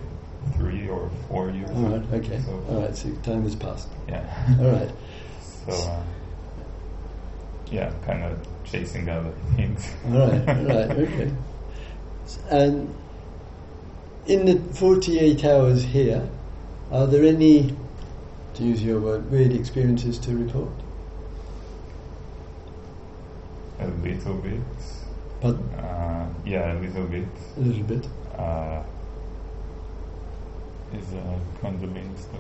three 0.56 0.88
or 0.90 1.10
four 1.28 1.50
years. 1.52 1.70
All 1.72 1.84
right, 1.84 2.14
okay. 2.14 2.40
So, 2.46 2.64
All 2.70 2.82
right, 2.82 2.96
so 2.96 3.10
time 3.24 3.44
has 3.44 3.56
passed. 3.56 3.90
Yeah. 4.08 4.56
All 4.60 4.72
right. 4.72 4.92
So 5.66 5.72
uh, 5.72 6.04
yeah, 7.72 7.94
kind 8.06 8.22
of 8.24 8.38
chasing 8.66 9.08
other 9.08 9.32
things. 9.56 9.88
All 10.08 10.28
right, 10.28 10.50
all 10.50 10.56
right, 10.66 10.92
okay. 10.92 11.32
And 12.52 12.94
in 14.26 14.46
the 14.46 14.60
48 14.76 15.46
hours 15.46 15.84
here, 15.84 16.28
are 16.92 17.08
there 17.08 17.24
any, 17.24 17.74
to 18.56 18.64
use 18.64 18.84
your 18.84 19.00
word, 19.00 19.32
weird 19.32 19.54
experiences 19.54 20.20
to 20.20 20.36
report? 20.36 20.70
a 23.80 23.88
little 23.88 24.36
bit. 24.36 24.62
But 25.42 25.56
Uh, 25.78 26.26
yeah, 26.46 26.74
a 26.74 26.80
little 26.80 27.06
bit. 27.06 27.28
a 27.58 27.60
little 27.62 27.84
bit. 27.84 28.08
Uh, 28.38 28.82
is 30.96 31.14
uh, 31.14 31.40
Kundalini 31.62 32.18
stuff. 32.18 32.40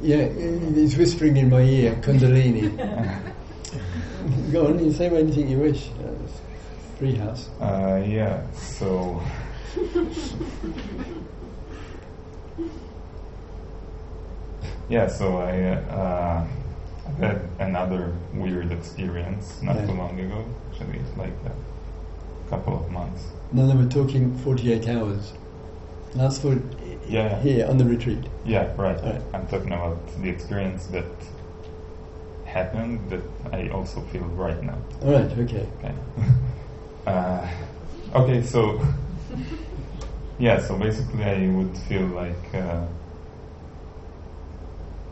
Yeah, 0.00 0.28
he's 0.74 0.96
whispering 0.96 1.36
in 1.36 1.50
my 1.50 1.62
ear, 1.62 1.94
Kundalini. 2.02 2.70
Go 4.52 4.66
on, 4.68 4.84
you 4.84 4.92
say 4.92 5.06
anything 5.06 5.48
you 5.48 5.58
wish. 5.58 5.88
Uh, 5.90 6.12
it's 6.24 6.40
free 6.98 7.14
house. 7.14 7.48
Uh, 7.60 8.02
yeah, 8.06 8.42
so. 8.52 9.22
yeah, 14.88 15.06
so 15.08 15.38
I 15.38 15.60
uh, 15.92 16.46
I've 17.08 17.18
had 17.18 17.40
another 17.58 18.12
weird 18.32 18.72
experience 18.72 19.60
not 19.62 19.76
Yeah. 19.76 19.86
too 19.86 19.92
long 19.92 20.18
ago, 20.20 20.44
actually, 20.70 21.00
like 21.16 21.32
a 21.46 22.50
couple 22.50 22.76
of 22.76 22.90
months. 22.90 23.24
No, 23.52 23.66
no, 23.66 23.74
we're 23.76 23.88
talking 23.88 24.36
48 24.38 24.88
hours. 24.88 25.32
That's 26.14 26.38
for 26.38 26.56
Yeah. 27.08 27.40
here 27.40 27.66
on 27.66 27.78
the 27.78 27.84
retreat. 27.84 28.24
Yeah, 28.44 28.72
right. 28.76 29.00
Right. 29.02 29.22
I'm 29.32 29.46
talking 29.46 29.72
about 29.72 30.06
the 30.22 30.28
experience 30.28 30.86
that 30.86 31.04
happened 32.44 33.10
that 33.10 33.22
I 33.52 33.68
also 33.68 34.00
feel 34.00 34.22
right 34.22 34.62
now. 34.62 34.78
All 35.02 35.12
right, 35.12 35.30
okay. 35.38 35.66
Okay. 35.78 35.94
uh, 37.06 37.48
okay, 38.14 38.42
so 38.42 38.80
yeah, 40.38 40.60
so 40.60 40.76
basically 40.78 41.24
I 41.24 41.48
would 41.48 41.76
feel 41.88 42.06
like 42.06 42.54
uh, 42.54 42.86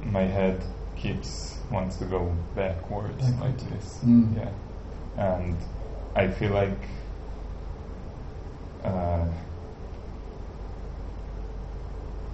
my 0.04 0.22
head 0.22 0.62
keeps 0.96 1.58
wants 1.70 1.96
to 1.96 2.04
go 2.04 2.36
backwards 2.54 3.24
like 3.40 3.58
this. 3.70 4.00
Mm. 4.04 4.36
Yeah, 4.36 4.52
and 5.16 5.56
I 6.14 6.28
feel 6.28 6.52
like. 6.52 6.78
Uh, 8.84 9.26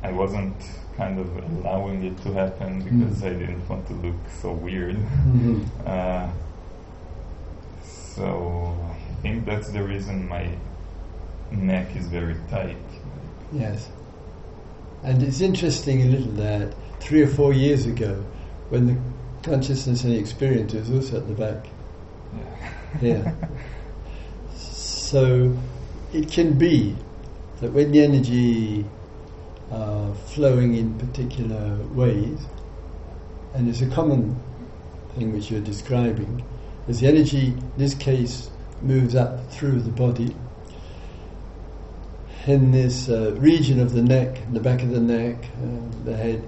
I 0.02 0.12
wasn't 0.12 0.54
kind 0.96 1.18
of 1.18 1.28
allowing 1.36 2.04
it 2.04 2.16
to 2.22 2.32
happen 2.32 2.82
because 2.82 3.22
Mm. 3.22 3.26
I 3.26 3.28
didn't 3.30 3.68
want 3.68 3.86
to 3.88 3.94
look 3.94 4.16
so 4.42 4.52
weird. 4.52 4.96
Mhm. 4.96 5.64
Uh, 5.86 6.28
so 8.14 8.76
I 8.90 9.22
think 9.22 9.44
that's 9.46 9.70
the 9.70 9.82
reason 9.82 10.28
my 10.28 10.48
neck 11.50 11.94
is 11.96 12.06
very 12.06 12.36
tight. 12.50 12.76
Yes. 13.52 13.88
And 15.02 15.22
it's 15.22 15.40
interesting 15.40 16.02
a 16.02 16.06
little 16.06 16.32
that 16.32 16.74
three 17.00 17.22
or 17.22 17.28
four 17.28 17.52
years 17.52 17.86
ago, 17.86 18.22
when 18.70 18.86
the 18.86 18.96
consciousness 19.48 20.04
and 20.04 20.12
the 20.12 20.18
experience 20.18 20.74
was 20.74 20.90
also 20.90 21.18
at 21.18 21.28
the 21.28 21.34
back. 21.34 21.68
Yeah. 23.00 23.08
Yeah. 23.08 23.32
so 24.56 25.56
it 26.12 26.30
can 26.30 26.58
be 26.58 26.96
that 27.60 27.72
when 27.72 27.92
the 27.92 28.02
energy 28.02 28.84
are 29.70 30.14
flowing 30.14 30.74
in 30.74 30.98
particular 30.98 31.76
ways, 31.94 32.46
and 33.54 33.68
it's 33.68 33.82
a 33.82 33.88
common 33.88 34.36
thing 35.14 35.32
which 35.32 35.50
you're 35.50 35.60
describing, 35.60 36.44
as 36.88 37.00
the 37.00 37.06
energy, 37.06 37.48
in 37.48 37.72
this 37.76 37.94
case, 37.94 38.50
moves 38.82 39.14
up 39.14 39.50
through 39.50 39.80
the 39.80 39.90
body, 39.90 40.34
in 42.46 42.70
this 42.70 43.10
uh, 43.10 43.34
region 43.38 43.78
of 43.78 43.92
the 43.92 44.02
neck, 44.02 44.38
the 44.52 44.60
back 44.60 44.82
of 44.82 44.90
the 44.90 45.00
neck, 45.00 45.36
uh, 45.62 46.04
the 46.04 46.16
head, 46.16 46.42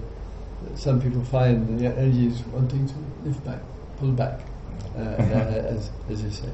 some 0.75 0.99
people 0.99 1.23
find 1.25 1.79
the 1.79 1.85
energy 1.85 2.27
is 2.27 2.41
wanting 2.47 2.87
to 2.87 2.95
lift 3.23 3.43
back, 3.45 3.59
pull 3.97 4.11
back, 4.11 4.39
uh, 4.95 4.99
uh, 4.99 5.03
as, 5.75 5.91
as 6.09 6.23
you 6.23 6.31
say. 6.31 6.49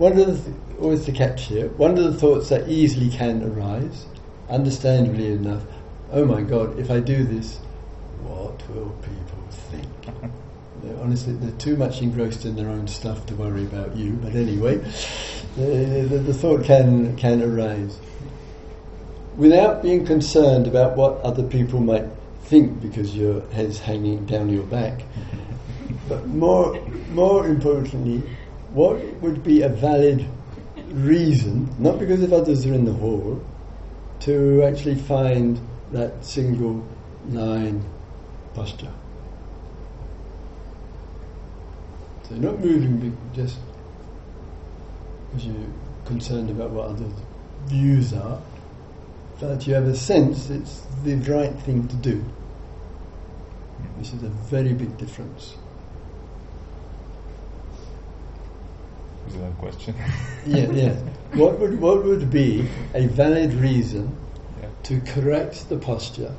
One 0.00 0.12
of 0.18 0.26
the 0.28 0.50
th- 0.50 0.56
always 0.80 1.04
the 1.04 1.12
catch 1.12 1.42
here. 1.42 1.68
One 1.76 1.98
of 1.98 2.04
the 2.04 2.14
thoughts 2.14 2.48
that 2.48 2.70
easily 2.70 3.10
can 3.10 3.42
arise, 3.42 4.06
understandably 4.48 5.30
enough. 5.30 5.62
Oh 6.10 6.24
my 6.24 6.40
God! 6.40 6.78
If 6.78 6.90
I 6.90 7.00
do 7.00 7.22
this, 7.22 7.58
what 8.22 8.66
will 8.70 8.96
people 9.02 9.44
think? 9.68 10.32
They're, 10.82 10.98
honestly, 11.02 11.34
they're 11.34 11.50
too 11.58 11.76
much 11.76 12.00
engrossed 12.00 12.46
in 12.46 12.56
their 12.56 12.70
own 12.70 12.88
stuff 12.88 13.26
to 13.26 13.34
worry 13.34 13.64
about 13.64 13.94
you. 13.94 14.12
But 14.12 14.34
anyway, 14.34 14.78
the, 15.56 16.06
the, 16.08 16.18
the 16.20 16.32
thought 16.32 16.64
can 16.64 17.14
can 17.18 17.42
arise 17.42 18.00
without 19.36 19.82
being 19.82 20.06
concerned 20.06 20.66
about 20.66 20.96
what 20.96 21.20
other 21.20 21.42
people 21.42 21.78
might 21.78 22.06
think 22.44 22.80
because 22.80 23.14
your 23.14 23.42
head's 23.50 23.78
hanging 23.78 24.24
down 24.24 24.48
your 24.48 24.64
back. 24.64 25.02
But 26.08 26.26
more, 26.26 26.80
more 27.10 27.46
importantly, 27.46 28.22
what 28.72 29.02
would 29.20 29.42
be 29.42 29.62
a 29.62 29.68
valid 29.68 30.26
reason, 30.92 31.68
not 31.78 31.98
because 31.98 32.22
if 32.22 32.32
others 32.32 32.66
are 32.66 32.74
in 32.74 32.84
the 32.84 32.92
hall, 32.92 33.42
to 34.20 34.62
actually 34.62 34.96
find 34.96 35.60
that 35.92 36.24
single 36.24 36.86
line 37.28 37.84
posture? 38.54 38.92
So 42.28 42.36
not 42.36 42.60
moving 42.60 43.16
just 43.34 43.58
because 45.30 45.46
you're 45.46 45.66
concerned 46.04 46.50
about 46.50 46.70
what 46.70 46.88
others' 46.90 47.12
views 47.66 48.12
are, 48.12 48.40
but 49.40 49.66
you 49.66 49.74
have 49.74 49.86
a 49.86 49.96
sense 49.96 50.50
it's 50.50 50.82
the 51.02 51.16
right 51.16 51.54
thing 51.60 51.88
to 51.88 51.96
do. 51.96 52.24
This 53.98 54.12
is 54.12 54.22
a 54.22 54.28
very 54.28 54.72
big 54.72 54.96
difference. 54.96 55.56
A 59.36 59.50
question? 59.60 59.94
Yeah, 60.46 60.70
yeah. 60.70 60.94
What 61.34 61.58
would 61.60 61.80
what 61.80 62.04
would 62.04 62.30
be 62.30 62.66
a 62.94 63.06
valid 63.06 63.52
reason 63.54 64.16
yeah. 64.60 64.68
to 64.84 65.00
correct 65.02 65.68
the 65.68 65.76
posture? 65.76 66.34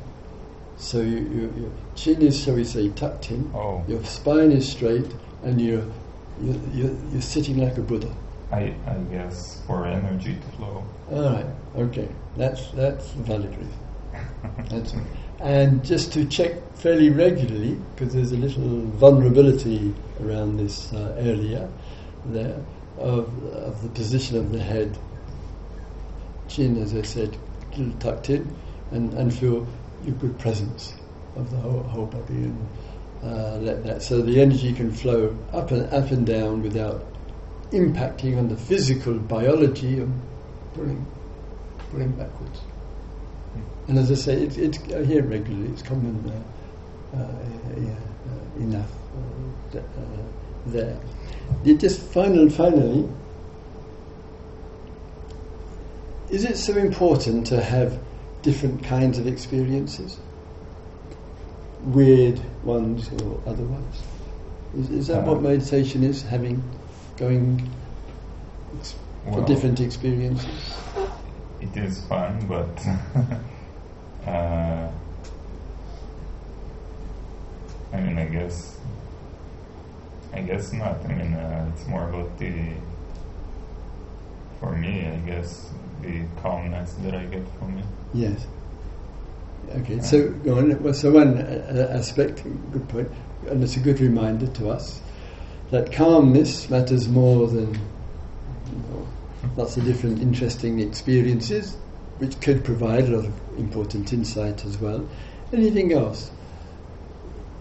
So 0.77 1.01
you, 1.01 1.17
you, 1.17 1.53
your 1.55 1.71
chin 1.95 2.21
is, 2.23 2.43
shall 2.43 2.55
we 2.55 2.63
say, 2.63 2.89
tucked 2.89 3.29
in. 3.29 3.51
Oh. 3.53 3.83
Your 3.87 4.03
spine 4.03 4.51
is 4.51 4.67
straight, 4.67 5.05
and 5.43 5.61
you're 5.61 5.85
you're, 6.41 6.59
you're, 6.73 6.95
you're 7.11 7.21
sitting 7.21 7.57
like 7.57 7.77
a 7.77 7.81
Buddha. 7.81 8.11
I, 8.51 8.73
I 8.87 8.95
guess 9.11 9.61
for 9.67 9.85
energy 9.85 10.35
to 10.35 10.57
flow. 10.57 10.83
All 11.11 11.33
right. 11.33 11.45
Okay. 11.75 12.09
That's 12.35 12.71
that's 12.71 13.13
a 13.13 13.17
valid 13.17 13.55
reason. 13.55 13.79
That's 14.69 14.93
and 15.39 15.83
just 15.83 16.13
to 16.13 16.25
check 16.25 16.53
fairly 16.75 17.09
regularly 17.09 17.77
because 17.95 18.13
there's 18.13 18.31
a 18.31 18.37
little 18.37 18.81
vulnerability 18.97 19.93
around 20.21 20.57
this 20.57 20.91
uh, 20.93 21.15
area 21.17 21.69
there 22.25 22.59
of, 22.97 23.43
of 23.53 23.81
the 23.83 23.89
position 23.89 24.37
of 24.37 24.51
the 24.51 24.59
head, 24.59 24.97
chin, 26.47 26.77
as 26.81 26.93
I 26.93 27.01
said, 27.01 27.37
tucked 27.99 28.29
in, 28.29 28.55
and, 28.91 29.13
and 29.13 29.33
feel 29.33 29.67
your 30.03 30.15
good 30.15 30.37
presence 30.39 30.93
of 31.35 31.49
the 31.51 31.57
whole, 31.57 31.83
whole 31.83 32.05
body 32.05 32.33
and 32.33 32.67
uh, 33.23 33.57
let 33.57 33.83
that 33.83 34.01
so 34.01 34.21
the 34.21 34.41
energy 34.41 34.73
can 34.73 34.91
flow 34.91 35.35
up 35.53 35.71
and 35.71 35.85
up 35.93 36.09
and 36.11 36.25
down 36.25 36.61
without 36.63 37.05
impacting 37.71 38.37
on 38.37 38.49
the 38.49 38.57
physical 38.57 39.13
biology 39.13 39.99
and 39.99 40.21
pulling 40.73 41.05
pulling 41.91 42.11
backwards. 42.11 42.61
And 43.87 43.97
as 43.97 44.11
I 44.11 44.15
say, 44.15 44.33
it's, 44.41 44.57
it's 44.57 44.79
I 44.93 45.03
hear 45.03 45.23
regularly. 45.23 45.69
It's 45.69 45.81
common 45.81 46.15
uh, 46.29 47.17
uh, 47.17 47.27
yeah, 47.77 47.91
uh, 47.91 48.61
enough 48.61 48.91
uh, 49.75 49.77
uh, 49.77 49.81
there. 50.67 50.97
Just 51.65 52.01
final, 52.01 52.49
finally, 52.49 53.07
is 56.29 56.43
it 56.45 56.57
so 56.57 56.75
important 56.77 57.45
to 57.47 57.61
have 57.61 57.99
different 58.41 58.83
kinds 58.83 59.19
of 59.19 59.27
experiences, 59.27 60.17
weird 61.83 62.39
ones 62.63 63.09
or 63.21 63.39
other 63.45 63.63
ones? 63.63 64.01
Is, 64.77 64.89
is 64.89 65.07
that 65.07 65.23
what 65.25 65.37
Uh, 65.37 65.41
meditation 65.41 66.03
is? 66.03 66.21
Having, 66.23 66.63
going 67.17 67.69
ex- 68.79 68.95
for 69.31 69.45
different 69.45 69.79
experiences. 69.81 70.47
It 71.59 71.77
is 71.77 72.03
fun, 72.05 72.45
but 72.47 72.69
uh, 74.27 74.87
I 77.93 77.99
mean, 77.99 78.17
I 78.17 78.25
guess, 78.25 78.77
I 80.33 80.41
guess 80.41 80.71
not. 80.73 81.03
I 81.05 81.13
mean, 81.13 81.33
uh, 81.33 81.71
it's 81.73 81.87
more 81.87 82.09
about 82.09 82.37
the 82.37 82.53
for 84.61 84.71
me, 84.73 85.07
I 85.07 85.17
guess, 85.25 85.69
the 86.01 86.23
calmness 86.41 86.93
that 87.01 87.15
I 87.15 87.23
get 87.25 87.43
from 87.57 87.79
it. 87.79 87.85
Yes. 88.13 88.45
Okay, 89.71 89.99
so 90.01 90.29
go 90.29 90.57
on. 90.57 90.81
Well, 90.83 90.93
so 90.93 91.11
one 91.11 91.37
uh, 91.37 91.87
aspect, 91.91 92.43
good 92.71 92.87
point, 92.89 93.09
and 93.49 93.63
it's 93.63 93.75
a 93.75 93.79
good 93.79 93.99
reminder 93.99 94.47
to 94.47 94.69
us 94.69 95.01
that 95.71 95.91
calmness 95.91 96.69
matters 96.69 97.07
more 97.07 97.47
than 97.47 97.73
you 97.73 98.83
know, 98.89 99.07
lots 99.55 99.77
of 99.77 99.85
different 99.85 100.21
interesting 100.21 100.79
experiences, 100.79 101.77
which 102.19 102.39
could 102.41 102.63
provide 102.63 103.05
a 103.05 103.17
lot 103.17 103.25
of 103.25 103.57
important 103.57 104.13
insight 104.13 104.63
as 104.65 104.77
well. 104.77 105.07
Anything 105.53 105.93
else 105.93 106.31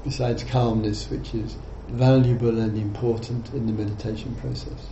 besides 0.05 0.43
calmness, 0.45 1.09
which 1.09 1.35
is 1.35 1.57
valuable 1.91 2.61
and 2.61 2.77
important 2.79 3.53
in 3.53 3.67
the 3.67 3.73
meditation 3.73 4.35
process? 4.37 4.87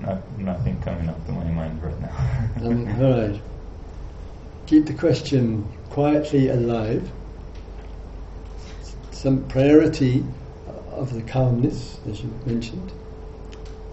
Not, 0.00 0.38
nothing 0.38 0.80
coming 0.80 1.08
up 1.08 1.24
to 1.26 1.32
my 1.32 1.44
mind 1.44 1.82
right 1.82 2.00
now. 2.00 2.46
Um, 2.64 3.02
all 3.02 3.28
right. 3.28 3.40
Keep 4.66 4.86
the 4.86 4.94
question 4.94 5.66
quietly 5.90 6.48
alive. 6.48 7.10
Some 9.12 9.46
priority 9.48 10.24
of 10.92 11.14
the 11.14 11.22
calmness, 11.22 11.98
as 12.08 12.22
you 12.22 12.32
mentioned. 12.46 12.92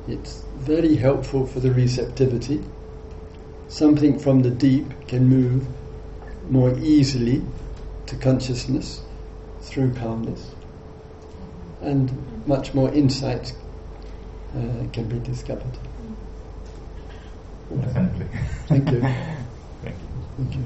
It's 0.07 0.43
very 0.57 0.95
helpful 0.95 1.45
for 1.45 1.59
the 1.59 1.71
receptivity. 1.71 2.63
Something 3.69 4.17
from 4.17 4.41
the 4.41 4.49
deep 4.49 4.85
can 5.07 5.27
move 5.29 5.67
more 6.49 6.73
easily 6.79 7.41
to 8.07 8.15
consciousness 8.15 9.01
through 9.61 9.93
calmness, 9.93 10.51
and 11.81 12.11
much 12.47 12.73
more 12.73 12.91
insight 12.93 13.53
uh, 14.55 14.87
can 14.93 15.07
be 15.09 15.19
discovered. 15.19 15.77
Definitely. 17.69 18.27
Thank 18.67 18.91
you. 18.91 19.01
Thank 19.81 19.95
you. 20.01 20.09
Thank 20.37 20.55
you. 20.55 20.63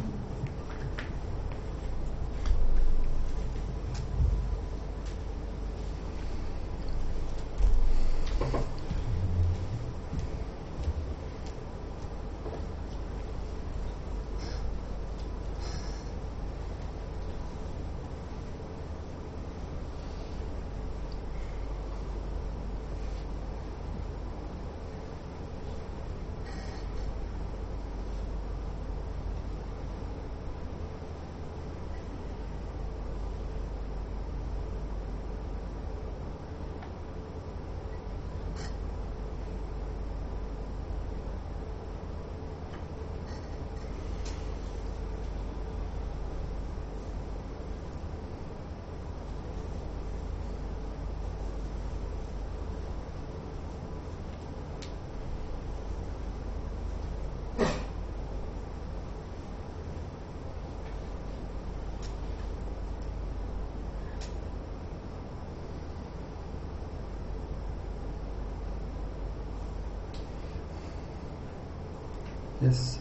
Yes. 72.61 72.99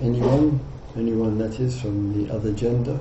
uh, 0.00 0.04
Anyone? 0.18 0.60
Anyone 0.96 1.38
that 1.38 1.60
is 1.60 1.80
from 1.80 2.12
the 2.12 2.34
other 2.34 2.50
gender? 2.50 2.98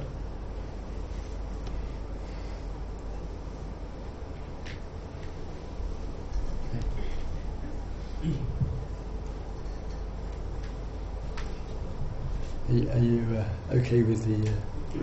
Are 12.70 13.00
you, 13.00 13.26
uh, 13.36 13.74
okay 13.78 14.04
with 14.04 14.24
the 14.26 14.52
uh, 14.52 14.54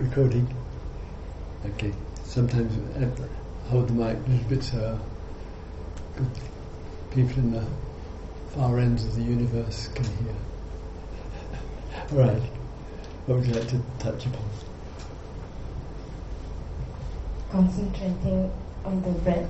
recording? 0.01 0.47
Okay. 1.65 1.91
Sometimes 2.23 2.77
uh, 2.95 3.09
hold 3.67 3.89
the 3.89 3.93
mic 3.93 4.15
a 4.15 4.29
little 4.29 4.47
bit 4.47 4.63
so 4.63 4.99
people 7.11 7.39
in 7.39 7.51
the 7.51 7.65
far 8.53 8.79
ends 8.79 9.03
of 9.03 9.15
the 9.15 9.21
universe 9.21 9.89
can 9.89 10.05
hear. 10.05 10.54
Right. 12.11 12.41
What 13.25 13.39
would 13.39 13.47
you 13.47 13.53
like 13.55 13.67
to 13.69 13.79
touch 13.99 14.25
upon? 14.25 14.43
concentrating 17.51 18.51
on 18.83 19.01
the 19.01 19.11
breath. 19.21 19.49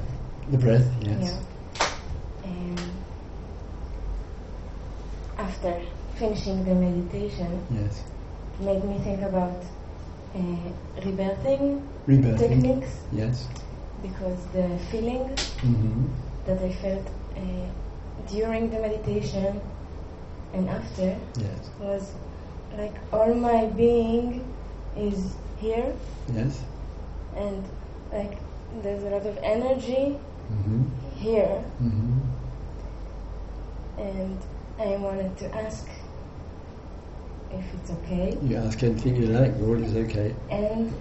The 0.52 0.58
breath, 0.60 0.88
yes. 1.02 1.42
Yeah. 1.82 1.88
And 2.44 2.80
after 5.38 5.82
finishing 6.16 6.64
the 6.66 6.76
meditation, 6.76 7.66
Yes. 7.72 8.04
made 8.60 8.84
me 8.86 9.00
think 9.00 9.22
about 9.22 9.60
uh, 10.36 10.40
rebirthing 11.02 11.82
Rebirthing. 12.08 12.38
techniques 12.38 12.90
Yes. 13.12 13.48
because 14.02 14.38
the 14.54 14.68
feeling 14.92 15.30
Mm-hmm. 15.66 16.04
that 16.46 16.62
I 16.62 16.72
felt 16.74 17.08
uh, 17.36 17.42
during 18.30 18.70
the 18.70 18.80
meditation 18.80 19.60
and 20.54 20.70
after 20.70 21.18
Yes. 21.40 21.70
was 21.80 22.12
like 22.78 22.94
all 23.12 23.34
my 23.34 23.66
being 23.68 24.44
is 24.98 25.34
here 25.60 25.94
Yes. 26.34 26.62
and 27.36 27.64
like 28.12 28.38
there's 28.82 29.04
a 29.04 29.10
lot 29.10 29.26
of 29.26 29.38
energy 29.44 30.18
Mm-hmm. 30.52 30.84
here 31.16 31.64
Mm-hmm. 31.82 32.20
and 34.00 34.38
I 34.80 34.96
wanted 34.98 35.36
to 35.40 35.56
ask 35.56 35.88
if 37.52 37.66
it's 37.74 37.90
okay 37.92 38.38
You 38.44 38.58
ask 38.58 38.84
anything 38.84 39.16
you 39.16 39.28
like, 39.28 39.54
all 39.62 39.82
is 39.82 39.96
okay. 39.96 40.36
and 40.52 40.94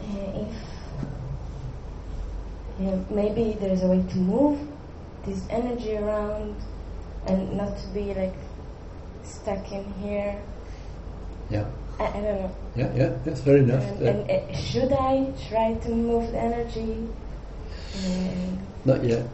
uh, 0.00 0.40
if 0.40 0.54
yeah, 2.80 2.96
maybe 3.10 3.56
there's 3.60 3.82
a 3.82 3.86
way 3.86 4.02
to 4.10 4.16
move 4.18 4.58
this 5.26 5.42
energy 5.50 5.96
around 5.96 6.56
and 7.26 7.56
not 7.56 7.76
to 7.78 7.86
be 7.88 8.14
like 8.14 8.34
stuck 9.26 9.70
in 9.72 9.84
here. 9.94 10.40
Yeah. 11.50 11.66
I, 11.98 12.04
I 12.06 12.12
don't 12.12 12.22
know. 12.24 12.56
Yeah, 12.76 12.92
yeah, 12.94 13.16
that's 13.24 13.40
fair 13.40 13.58
enough. 13.58 13.82
And, 14.00 14.30
and 14.30 14.50
uh, 14.50 14.56
should 14.56 14.92
I 14.92 15.32
try 15.48 15.74
to 15.74 15.88
move 15.90 16.32
the 16.32 16.38
energy? 16.38 17.06
And 18.04 18.58
Not 18.84 19.04
yet. 19.04 19.26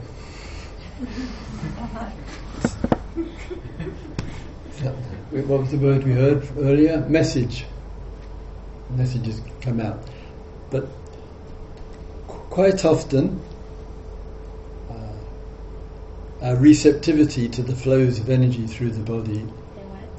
Yeah. 4.82 4.92
Wait, 5.32 5.46
What 5.46 5.60
was 5.60 5.70
the 5.70 5.78
word 5.78 6.04
we 6.04 6.12
heard 6.12 6.46
earlier? 6.58 7.00
Message. 7.08 7.64
Messages 8.96 9.40
come 9.60 9.80
out. 9.80 10.02
But 10.70 10.88
qu- 12.26 12.38
quite 12.50 12.84
often, 12.84 13.40
uh, 14.90 14.94
our 16.46 16.56
receptivity 16.56 17.48
to 17.48 17.62
the 17.62 17.74
flows 17.76 18.18
of 18.18 18.28
energy 18.28 18.66
through 18.66 18.90
the 18.90 19.00
body, 19.02 19.46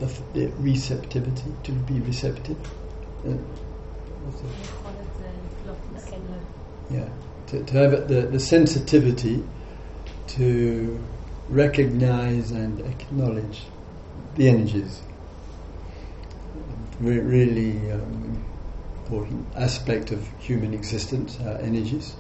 the 0.02 0.08
the, 0.08 0.12
f- 0.12 0.34
the 0.34 0.46
receptivity, 0.62 1.54
to 1.64 1.72
be 1.72 2.00
receptive. 2.02 2.58
Uh. 3.26 3.38
Yeah, 6.90 7.10
to, 7.48 7.64
to 7.64 7.74
have 7.78 7.94
it- 7.94 8.08
the, 8.08 8.22
the 8.22 8.40
sensitivity 8.40 9.44
to 10.28 11.00
recognize 11.50 12.52
and 12.52 12.80
acknowledge 12.82 13.64
the 14.36 14.48
energies. 14.48 15.02
Re- 17.00 17.20
really 17.20 17.92
um, 17.92 18.44
important 19.04 19.46
aspect 19.56 20.12
of 20.12 20.28
human 20.40 20.74
existence, 20.74 21.40
our 21.42 21.58
energies. 21.58 22.16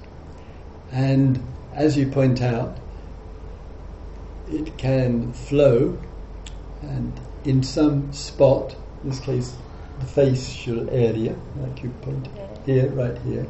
And 0.91 1.41
as 1.73 1.97
you 1.97 2.07
point 2.07 2.41
out, 2.41 2.77
it 4.49 4.77
can 4.77 5.31
flow 5.33 5.97
and 6.81 7.13
in 7.45 7.63
some 7.63 8.11
spot, 8.13 8.75
in 9.03 9.09
this 9.09 9.19
case 9.19 9.55
the 9.99 10.07
facial 10.07 10.89
area, 10.89 11.35
like 11.57 11.83
you 11.83 11.89
pointed 12.01 12.31
here, 12.65 12.89
right 12.89 13.17
here. 13.19 13.45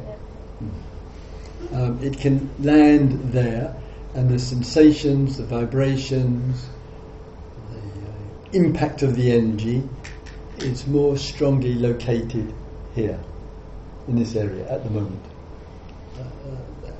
Um, 1.72 1.98
it 2.02 2.18
can 2.18 2.50
land 2.58 3.32
there, 3.32 3.74
and 4.14 4.28
the 4.28 4.38
sensations, 4.38 5.38
the 5.38 5.44
vibrations, 5.44 6.68
the 7.70 7.78
uh, 7.78 8.50
impact 8.52 9.02
of 9.02 9.16
the 9.16 9.32
energy 9.32 9.82
is 10.58 10.86
more 10.86 11.16
strongly 11.16 11.74
located 11.74 12.52
here, 12.94 13.18
in 14.08 14.16
this 14.16 14.36
area 14.36 14.70
at 14.70 14.84
the 14.84 14.90
moment. 14.90 15.24
Uh, 16.18 16.20
uh, 16.20 16.92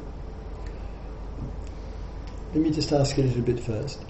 let 2.54 2.62
me 2.62 2.70
just 2.70 2.92
ask 2.92 3.18
a 3.18 3.22
little 3.22 3.42
bit 3.42 3.60
first. 3.60 4.02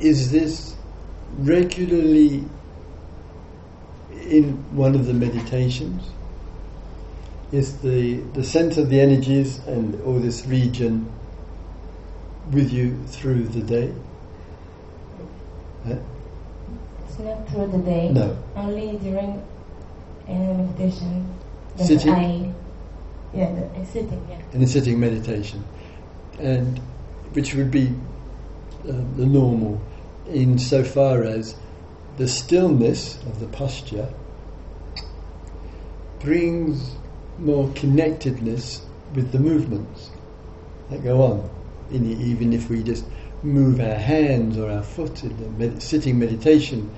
Is 0.00 0.30
this 0.30 0.74
regularly 1.38 2.44
in 4.10 4.52
one 4.74 4.94
of 4.94 5.06
the 5.06 5.12
meditations? 5.14 6.10
Is 7.52 7.78
the, 7.78 8.20
the 8.34 8.44
sense 8.44 8.78
of 8.78 8.88
the 8.88 9.00
energies 9.00 9.58
and 9.66 10.00
all 10.02 10.18
this 10.18 10.46
region 10.46 11.10
with 12.50 12.72
you 12.72 12.96
through 13.08 13.44
the 13.48 13.60
day? 13.60 13.92
Huh? 15.86 15.96
It's 17.06 17.18
not 17.18 17.48
through 17.48 17.66
the 17.68 17.78
day. 17.78 18.10
No. 18.10 18.38
Only 18.56 18.96
during 18.98 19.42
uh, 20.28 20.32
meditation. 20.32 21.26
Sitting? 21.76 22.12
I, 22.12 22.52
yeah, 23.34 23.52
the, 23.52 23.66
uh, 23.66 23.84
sitting. 23.86 24.26
Yeah. 24.28 24.40
in 24.52 24.62
a 24.62 24.66
sitting 24.66 24.98
meditation, 24.98 25.64
and 26.38 26.78
which 27.32 27.54
would 27.54 27.70
be 27.70 27.94
uh, 28.88 28.92
the 29.16 29.26
normal, 29.26 29.80
insofar 30.30 31.22
as 31.22 31.56
the 32.16 32.28
stillness 32.28 33.16
of 33.22 33.40
the 33.40 33.46
posture 33.48 34.08
brings 36.20 36.96
more 37.38 37.70
connectedness 37.74 38.82
with 39.14 39.32
the 39.32 39.38
movements 39.38 40.10
that 40.90 41.02
go 41.02 41.22
on. 41.22 41.50
The, 41.90 41.98
even 41.98 42.52
if 42.52 42.68
we 42.68 42.82
just 42.82 43.04
move 43.42 43.80
our 43.80 43.94
hands 43.94 44.58
or 44.58 44.70
our 44.70 44.82
foot 44.82 45.24
in 45.24 45.36
the 45.38 45.48
med- 45.50 45.82
sitting 45.82 46.18
meditation, 46.18 46.94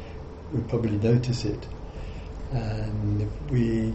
we'll 0.53 0.65
probably 0.65 0.99
notice 0.99 1.45
it. 1.45 1.67
And 2.51 3.23
if 3.23 3.51
we, 3.51 3.95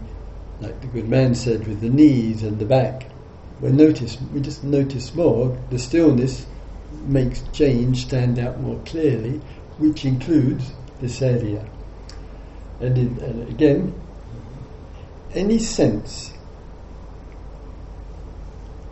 like 0.60 0.80
the 0.80 0.88
good 0.88 1.08
man 1.08 1.34
said, 1.34 1.66
with 1.68 1.80
the 1.80 1.90
knees 1.90 2.42
and 2.42 2.58
the 2.58 2.64
back, 2.64 3.10
we 3.60 3.70
notice 3.70 4.18
we 4.32 4.40
just 4.40 4.64
notice 4.64 5.14
more. 5.14 5.56
The 5.70 5.78
stillness 5.78 6.46
makes 7.06 7.42
change 7.52 8.06
stand 8.06 8.38
out 8.38 8.60
more 8.60 8.80
clearly, 8.84 9.40
which 9.78 10.04
includes 10.04 10.72
this 11.00 11.22
area. 11.22 11.64
And, 12.80 12.96
in, 12.96 13.18
and 13.18 13.48
again, 13.48 13.94
any 15.34 15.58
sense, 15.58 16.32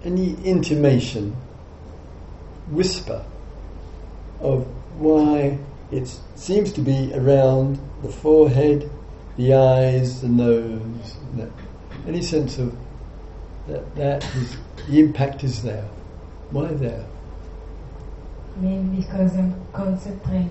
any 0.05 0.35
intimation, 0.45 1.37
whisper 2.69 3.25
of 4.41 4.67
why 4.99 5.59
it 5.91 6.19
seems 6.35 6.73
to 6.73 6.81
be 6.81 7.13
around 7.15 7.79
the 8.03 8.09
forehead, 8.09 8.91
the 9.37 9.55
eyes, 9.55 10.21
the 10.21 10.29
nose, 10.29 11.17
no. 11.35 11.51
any 12.07 12.23
sense 12.23 12.59
of 12.59 12.77
that, 13.67 13.95
that 13.97 14.25
is, 14.37 14.57
the 14.89 15.01
impact 15.01 15.45
is 15.45 15.63
there. 15.63 15.89
Why 16.51 16.69
there? 16.69 17.05
Maybe 18.61 19.01
because 19.03 19.37
I'm 19.37 19.55
concentrate 19.73 20.51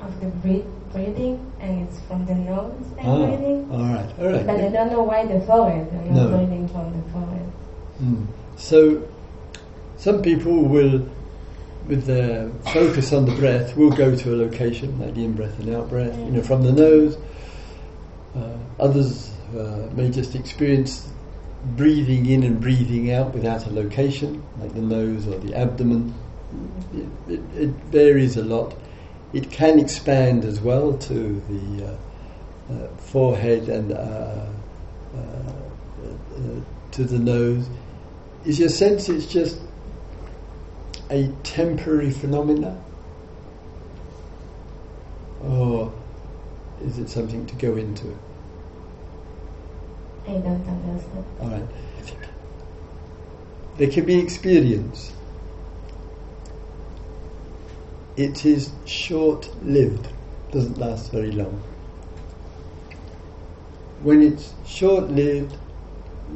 of 0.00 0.20
the 0.20 0.26
breath, 0.26 0.64
breathing 0.92 1.50
and 1.60 1.88
it's 1.88 1.98
from 2.00 2.24
the 2.26 2.34
nose 2.34 2.74
I'm 3.00 3.08
Ah, 3.08 3.26
breathing. 3.26 3.68
all 3.70 3.78
right, 3.78 4.10
all 4.20 4.26
right. 4.32 4.46
But 4.46 4.60
I 4.60 4.68
don't 4.68 4.90
know 4.92 5.02
why 5.02 5.24
the 5.26 5.40
forehead. 5.40 5.88
I'm 5.92 6.14
not 6.14 6.30
No. 6.30 6.36
breathing 6.36 6.68
from 6.68 6.92
the 6.92 7.02
forehead. 7.10 7.46
Mm. 8.02 8.26
So, 8.56 9.02
some 9.96 10.20
people 10.22 10.62
will, 10.64 11.06
with 11.88 12.04
their 12.04 12.50
focus 12.72 13.12
on 13.12 13.24
the 13.24 13.32
breath, 13.32 13.76
will 13.76 13.90
go 13.90 14.14
to 14.14 14.34
a 14.34 14.36
location 14.36 14.98
like 15.00 15.14
the 15.14 15.24
in 15.24 15.32
breath 15.32 15.58
and 15.58 15.74
out 15.74 15.88
breath, 15.88 16.16
you 16.18 16.30
know, 16.32 16.42
from 16.42 16.62
the 16.62 16.72
nose. 16.72 17.16
Uh, 18.36 18.42
others 18.78 19.32
uh, 19.58 19.88
may 19.94 20.10
just 20.10 20.34
experience 20.34 21.08
breathing 21.76 22.26
in 22.26 22.42
and 22.44 22.60
breathing 22.60 23.10
out 23.10 23.32
without 23.34 23.66
a 23.66 23.70
location, 23.70 24.42
like 24.60 24.74
the 24.74 24.80
nose 24.82 25.26
or 25.26 25.38
the 25.38 25.54
abdomen. 25.54 26.14
It, 26.94 27.08
it, 27.28 27.40
it 27.54 27.68
varies 27.90 28.36
a 28.36 28.42
lot. 28.42 28.74
It 29.32 29.50
can 29.50 29.78
expand 29.78 30.44
as 30.44 30.60
well 30.60 30.96
to 30.96 31.42
the 31.48 31.86
uh, 31.86 32.72
uh, 32.72 32.88
forehead 32.96 33.68
and 33.68 33.92
uh, 33.92 33.96
uh, 33.96 35.18
uh, 35.18 36.60
to 36.92 37.04
the 37.04 37.18
nose. 37.18 37.68
Is 38.44 38.58
your 38.58 38.68
sense 38.68 39.08
it's 39.08 39.26
just 39.26 39.60
a 41.10 41.28
temporary 41.42 42.10
phenomena? 42.10 42.82
Or 45.42 45.92
is 46.82 46.98
it 46.98 47.08
something 47.08 47.46
to 47.46 47.54
go 47.56 47.76
into? 47.76 48.18
I 50.26 50.32
don't 50.32 50.66
understand. 50.66 51.24
All 51.40 51.48
right. 51.48 51.68
There 53.76 53.88
can 53.88 54.04
be 54.04 54.18
experience. 54.18 55.12
It 58.18 58.44
is 58.44 58.72
short 58.84 59.48
lived, 59.64 60.08
doesn't 60.50 60.76
last 60.76 61.12
very 61.12 61.30
long. 61.30 61.62
When 64.02 64.20
it's 64.22 64.54
short 64.66 65.08
lived, 65.08 65.56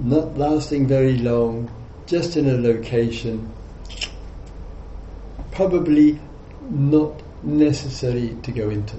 not 0.05 0.39
lasting 0.39 0.87
very 0.87 1.18
long, 1.18 1.68
just 2.07 2.37
in 2.37 2.49
a 2.49 2.57
location, 2.57 3.53
probably 5.51 6.20
not 6.70 7.20
necessary 7.43 8.37
to 8.45 8.53
go 8.53 8.70
into. 8.70 8.95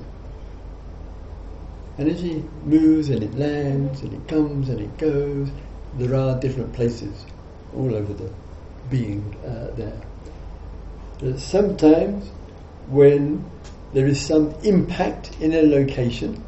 Energy 1.98 2.44
moves 2.66 3.08
and 3.08 3.24
it 3.24 3.34
lands 3.36 4.02
and 4.02 4.14
it 4.14 4.28
comes 4.28 4.68
and 4.68 4.82
it 4.82 4.98
goes. 4.98 5.48
There 5.98 6.16
are 6.16 6.38
different 6.38 6.74
places 6.74 7.26
all 7.74 7.96
over 7.96 8.14
the 8.14 8.30
being 8.90 9.38
uh, 9.46 9.74
there. 9.78 10.02
But 11.22 11.40
sometimes 11.40 12.30
when 12.88 13.50
there 13.94 14.08
is 14.08 14.20
some 14.20 14.52
impact 14.64 15.38
in 15.40 15.54
a 15.54 15.62
location, 15.62 16.44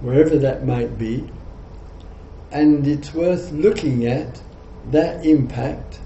wherever 0.00 0.36
that 0.38 0.66
might 0.66 0.98
be, 0.98 1.28
and 2.50 2.86
it's 2.86 3.12
worth 3.14 3.50
looking 3.52 4.06
at 4.06 4.40
that 4.90 5.24
impact 5.24 6.00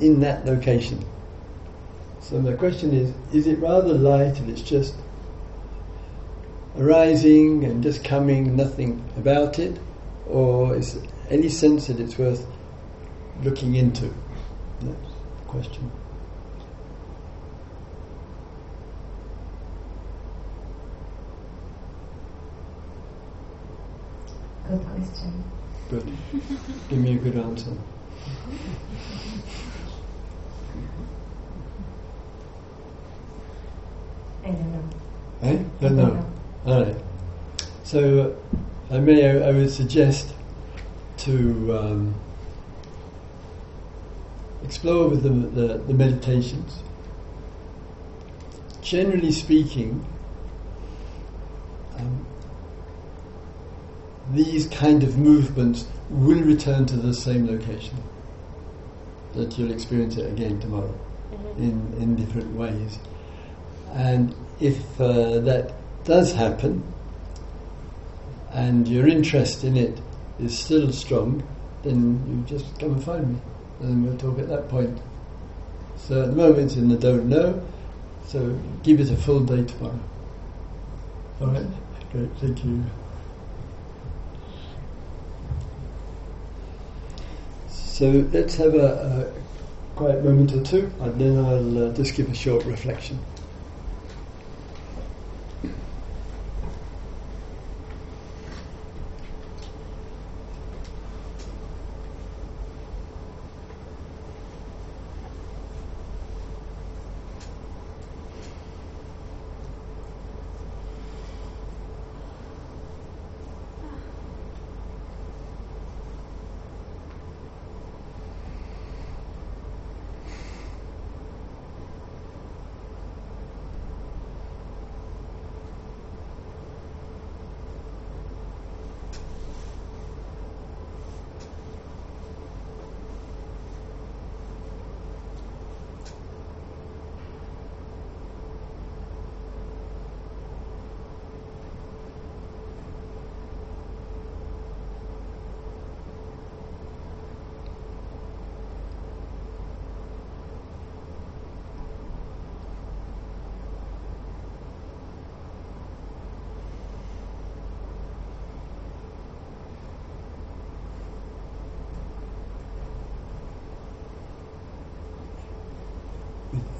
in 0.00 0.20
that 0.20 0.44
location. 0.46 1.04
So 2.20 2.40
the 2.40 2.54
question 2.54 2.92
is, 2.92 3.14
is 3.32 3.46
it 3.46 3.58
rather 3.60 3.94
light 3.94 4.38
and 4.40 4.50
it's 4.50 4.62
just 4.62 4.94
arising 6.78 7.64
and 7.64 7.82
just 7.82 8.04
coming, 8.04 8.56
nothing 8.56 9.04
about 9.16 9.58
it, 9.58 9.78
or 10.26 10.74
is 10.74 10.98
any 11.30 11.48
sense 11.48 11.86
that 11.86 12.00
it's 12.00 12.18
worth 12.18 12.44
looking 13.42 13.76
into? 13.76 14.12
That's 14.80 14.96
the 14.96 15.44
question. 15.46 15.90
Good 24.68 24.84
question. 24.84 25.44
Good. 25.90 26.12
Give 26.88 26.98
me 26.98 27.14
a 27.14 27.18
good 27.18 27.36
answer. 27.36 27.70
I 34.42 34.48
don't 34.48 34.72
know. 34.72 34.84
Eh? 35.42 35.58
Don't 35.80 35.96
know. 35.96 36.26
All 36.66 36.82
right. 36.82 36.96
So, 37.84 38.36
I 38.90 38.98
may, 38.98 39.40
I 39.40 39.52
would 39.52 39.70
suggest 39.70 40.34
to 41.18 41.78
um, 41.78 42.14
explore 44.64 45.08
with 45.08 45.22
the, 45.22 45.28
the, 45.28 45.78
the 45.78 45.94
meditations. 45.94 46.82
Generally 48.82 49.30
speaking, 49.30 50.04
these 54.36 54.66
kind 54.68 55.02
of 55.02 55.18
movements 55.18 55.86
will 56.10 56.42
return 56.42 56.86
to 56.86 56.96
the 56.96 57.14
same 57.14 57.46
location. 57.46 57.96
That 59.34 59.58
you'll 59.58 59.72
experience 59.72 60.16
it 60.16 60.30
again 60.30 60.60
tomorrow 60.60 60.94
in, 61.58 61.94
in 61.98 62.16
different 62.16 62.54
ways. 62.54 62.98
And 63.92 64.34
if 64.60 65.00
uh, 65.00 65.40
that 65.40 65.72
does 66.04 66.32
happen, 66.32 66.82
and 68.52 68.88
your 68.88 69.06
interest 69.06 69.64
in 69.64 69.76
it 69.76 70.00
is 70.38 70.58
still 70.58 70.92
strong, 70.92 71.42
then 71.82 72.24
you 72.28 72.56
just 72.56 72.78
come 72.78 72.92
and 72.92 73.04
find 73.04 73.34
me, 73.34 73.40
and 73.80 74.04
we'll 74.04 74.16
talk 74.16 74.38
at 74.38 74.48
that 74.48 74.68
point. 74.68 74.98
So 75.96 76.22
at 76.22 76.28
the 76.30 76.36
moment 76.36 76.66
it's 76.66 76.76
in 76.76 76.88
the 76.88 76.96
don't 76.96 77.28
know, 77.28 77.62
so 78.26 78.58
give 78.82 79.00
it 79.00 79.10
a 79.10 79.16
full 79.16 79.40
day 79.40 79.64
tomorrow. 79.64 80.00
All 81.40 81.48
right, 81.48 81.66
great, 82.12 82.30
thank 82.38 82.64
you. 82.64 82.84
So 87.96 88.28
let's 88.30 88.56
have 88.56 88.74
a, 88.74 89.32
a 89.32 89.96
quiet 89.96 90.22
moment 90.22 90.52
or 90.52 90.62
two, 90.62 90.92
and 91.00 91.18
then 91.18 91.38
I'll 91.42 91.88
uh, 91.88 91.94
just 91.94 92.14
give 92.14 92.30
a 92.30 92.34
short 92.34 92.62
reflection. 92.66 93.18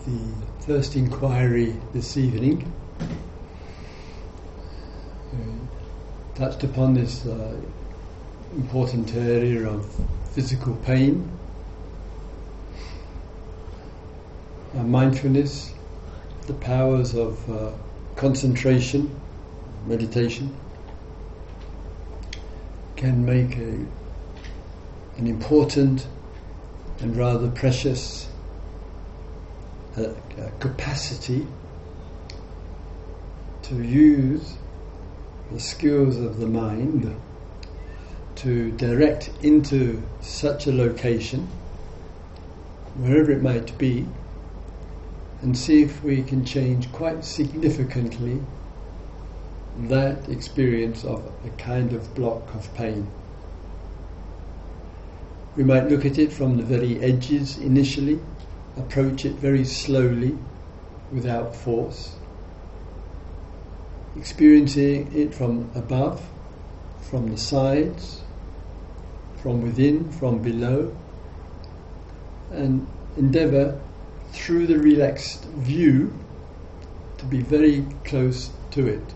The 0.07 0.65
first 0.65 0.95
inquiry 0.95 1.75
this 1.93 2.17
evening, 2.17 2.73
uh, 5.33 6.37
touched 6.37 6.63
upon 6.63 6.95
this 6.95 7.27
uh, 7.27 7.57
important 8.57 9.13
area 9.17 9.69
of 9.69 9.85
physical 10.33 10.77
pain, 10.77 11.29
uh, 14.77 14.83
mindfulness, 14.85 15.75
the 16.47 16.55
powers 16.55 17.15
of 17.17 17.51
uh, 17.51 17.73
concentration, 18.15 19.11
meditation, 19.87 20.55
can 22.95 23.25
make 23.25 23.57
a, 23.57 23.87
an 25.19 25.27
important 25.27 26.07
and 27.01 27.17
rather 27.17 27.51
precious 27.51 28.29
capacity 30.61 31.47
to 33.63 33.83
use 33.83 34.55
the 35.51 35.61
skills 35.61 36.17
of 36.17 36.39
the 36.39 36.47
mind 36.47 37.15
to 38.37 38.71
direct 38.73 39.31
into 39.43 40.03
such 40.21 40.67
a 40.67 40.73
location, 40.73 41.49
wherever 42.97 43.33
it 43.33 43.43
might 43.43 43.77
be, 43.79 44.07
and 45.43 45.57
see 45.57 45.83
if 45.83 46.03
we 46.05 46.23
can 46.23 46.45
change 46.45 46.91
quite 46.93 47.25
significantly 47.25 48.41
that 49.89 50.29
experience 50.29 51.05
of 51.05 51.25
a 51.45 51.51
kind 51.59 51.93
of 51.93 52.15
block 52.15 52.55
of 52.55 52.73
pain. 52.75 53.07
We 55.57 55.65
might 55.65 55.89
look 55.89 56.05
at 56.05 56.19
it 56.19 56.33
from 56.33 56.57
the 56.57 56.63
very 56.63 57.01
edges 57.01 57.59
initially, 57.59 58.21
approach 58.77 59.25
it 59.25 59.35
very 59.35 59.65
slowly 59.65 60.37
without 61.13 61.55
force, 61.55 62.17
experiencing 64.17 65.11
it 65.15 65.35
from 65.35 65.71
above, 65.75 66.23
from 67.01 67.31
the 67.31 67.39
sides, 67.39 68.23
from 69.43 69.63
within, 69.63 70.11
from 70.11 70.43
below, 70.43 70.95
and 72.51 72.87
endeavour 73.17 73.81
through 74.33 74.67
the 74.67 74.79
relaxed 74.79 75.45
view 75.45 76.13
to 77.19 77.25
be 77.25 77.41
very 77.41 77.87
close 78.05 78.51
to 78.73 78.87
it. 78.87 79.15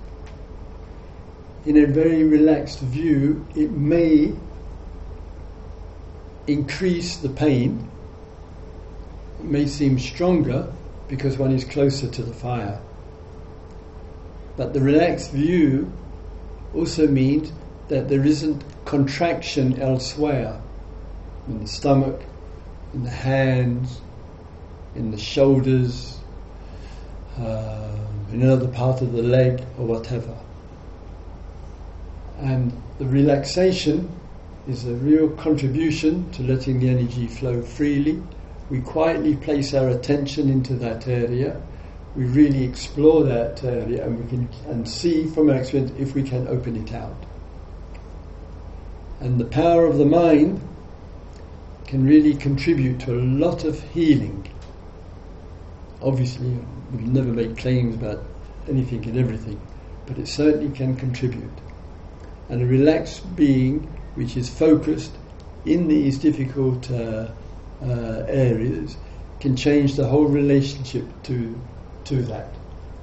In 1.66 1.76
a 1.76 1.86
very 1.86 2.24
relaxed 2.24 2.80
view, 2.80 3.46
it 3.54 3.70
may 3.70 4.32
increase 6.46 7.16
the 7.16 7.28
pain, 7.28 7.89
may 9.44 9.66
seem 9.66 9.98
stronger 9.98 10.72
because 11.08 11.38
one 11.38 11.52
is 11.52 11.64
closer 11.64 12.08
to 12.08 12.22
the 12.22 12.32
fire. 12.32 12.80
But 14.56 14.72
the 14.72 14.80
relaxed 14.80 15.32
view 15.32 15.92
also 16.74 17.06
means 17.06 17.52
that 17.88 18.08
there 18.08 18.24
isn't 18.24 18.62
contraction 18.84 19.80
elsewhere 19.80 20.60
in 21.48 21.60
the 21.60 21.66
stomach, 21.66 22.20
in 22.94 23.04
the 23.04 23.10
hands, 23.10 24.00
in 24.94 25.10
the 25.10 25.18
shoulders, 25.18 26.18
uh, 27.38 27.96
in 28.32 28.42
another 28.42 28.68
part 28.68 29.02
of 29.02 29.12
the 29.12 29.22
leg, 29.22 29.62
or 29.78 29.86
whatever. 29.86 30.36
And 32.38 32.72
the 32.98 33.06
relaxation 33.06 34.10
is 34.68 34.86
a 34.86 34.94
real 34.94 35.28
contribution 35.30 36.30
to 36.32 36.42
letting 36.42 36.80
the 36.80 36.88
energy 36.88 37.26
flow 37.26 37.62
freely. 37.62 38.22
We 38.70 38.80
quietly 38.80 39.34
place 39.34 39.74
our 39.74 39.88
attention 39.88 40.48
into 40.48 40.74
that 40.74 41.08
area. 41.08 41.60
We 42.14 42.24
really 42.24 42.62
explore 42.62 43.24
that 43.24 43.64
area 43.64 44.06
and 44.06 44.22
we 44.22 44.28
can 44.28 44.48
and 44.68 44.88
see 44.88 45.26
from 45.26 45.50
our 45.50 45.56
experience 45.56 45.92
if 45.98 46.14
we 46.14 46.22
can 46.22 46.46
open 46.46 46.76
it 46.76 46.92
out. 46.92 47.26
And 49.18 49.38
the 49.38 49.44
power 49.44 49.86
of 49.86 49.98
the 49.98 50.06
mind 50.06 50.60
can 51.86 52.06
really 52.06 52.34
contribute 52.34 53.00
to 53.00 53.14
a 53.14 53.20
lot 53.20 53.64
of 53.64 53.82
healing. 53.90 54.48
Obviously, 56.00 56.56
we'll 56.92 57.10
never 57.10 57.32
make 57.32 57.56
claims 57.56 57.96
about 57.96 58.22
anything 58.68 59.04
and 59.04 59.18
everything, 59.18 59.60
but 60.06 60.16
it 60.16 60.28
certainly 60.28 60.74
can 60.74 60.94
contribute. 60.94 61.50
And 62.48 62.62
a 62.62 62.66
relaxed 62.66 63.34
being 63.34 63.80
which 64.14 64.36
is 64.36 64.48
focused 64.48 65.12
in 65.66 65.88
these 65.88 66.18
difficult 66.18 66.90
uh, 66.90 67.28
uh, 67.82 68.24
areas 68.28 68.96
can 69.40 69.56
change 69.56 69.96
the 69.96 70.06
whole 70.06 70.26
relationship 70.26 71.04
to, 71.24 71.58
to 72.04 72.22
that. 72.22 72.54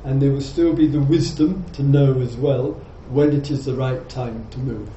And 0.04 0.22
there 0.22 0.32
will 0.32 0.42
still 0.42 0.74
be 0.74 0.88
the 0.88 1.00
wisdom 1.00 1.66
to 1.74 1.84
know 1.84 2.22
as 2.22 2.36
well 2.38 2.80
when 3.10 3.34
it 3.34 3.50
is 3.50 3.66
the 3.66 3.74
right 3.74 4.08
time 4.10 4.48
to 4.52 4.60
move. 4.60 4.90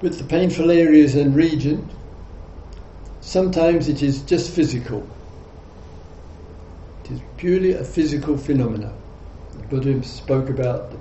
With 0.00 0.18
the 0.18 0.24
painful 0.24 0.70
areas 0.70 1.14
and 1.14 1.34
region, 1.34 1.88
sometimes 3.20 3.88
it 3.88 4.02
is 4.02 4.22
just 4.22 4.50
physical. 4.50 5.06
It 7.04 7.12
is 7.12 7.20
purely 7.36 7.72
a 7.72 7.84
physical 7.84 8.36
phenomena. 8.36 8.92
The 9.52 9.62
Buddha 9.64 10.02
spoke 10.04 10.50
about 10.50 10.92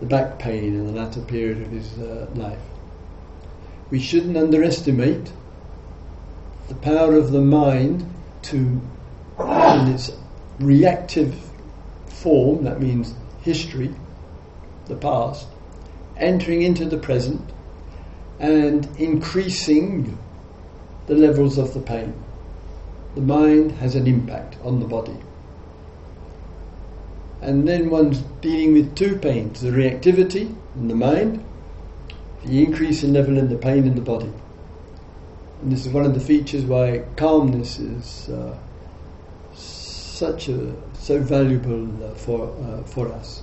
the, 0.00 0.06
back 0.06 0.38
pain 0.38 0.74
in 0.74 0.86
the 0.86 0.92
latter 0.92 1.22
period 1.22 1.62
of 1.62 1.70
his 1.70 1.98
uh, 1.98 2.28
life. 2.34 2.58
We 3.94 4.00
shouldn't 4.00 4.36
underestimate 4.36 5.30
the 6.66 6.74
power 6.74 7.14
of 7.14 7.30
the 7.30 7.40
mind 7.40 8.04
to, 8.42 8.56
in 8.58 9.86
its 9.86 10.10
reactive 10.58 11.36
form, 12.08 12.64
that 12.64 12.80
means 12.80 13.14
history, 13.42 13.94
the 14.86 14.96
past, 14.96 15.46
entering 16.16 16.62
into 16.62 16.86
the 16.86 16.98
present 16.98 17.52
and 18.40 18.88
increasing 18.98 20.18
the 21.06 21.14
levels 21.14 21.56
of 21.56 21.72
the 21.72 21.80
pain. 21.80 22.20
The 23.14 23.20
mind 23.20 23.70
has 23.78 23.94
an 23.94 24.08
impact 24.08 24.56
on 24.64 24.80
the 24.80 24.88
body. 24.88 25.18
And 27.40 27.68
then 27.68 27.90
one's 27.90 28.22
dealing 28.40 28.72
with 28.72 28.96
two 28.96 29.18
pains 29.18 29.60
the 29.60 29.70
reactivity 29.70 30.52
in 30.74 30.88
the 30.88 30.96
mind, 30.96 31.44
the 32.44 32.62
increase 32.62 33.02
in 33.02 33.12
level 33.12 33.38
in 33.38 33.48
the 33.48 33.56
pain 33.56 33.86
in 33.86 33.94
the 33.94 34.00
body. 34.00 34.32
And 35.62 35.72
this 35.72 35.86
is 35.86 35.92
one 35.92 36.04
of 36.04 36.14
the 36.14 36.20
features 36.20 36.64
why 36.64 37.04
calmness 37.16 37.78
is 37.78 38.28
uh, 38.28 38.56
such 39.54 40.48
a 40.48 40.74
so 40.94 41.20
valuable 41.20 42.04
uh, 42.04 42.14
for 42.14 42.54
uh, 42.62 42.82
for 42.84 43.12
us. 43.12 43.42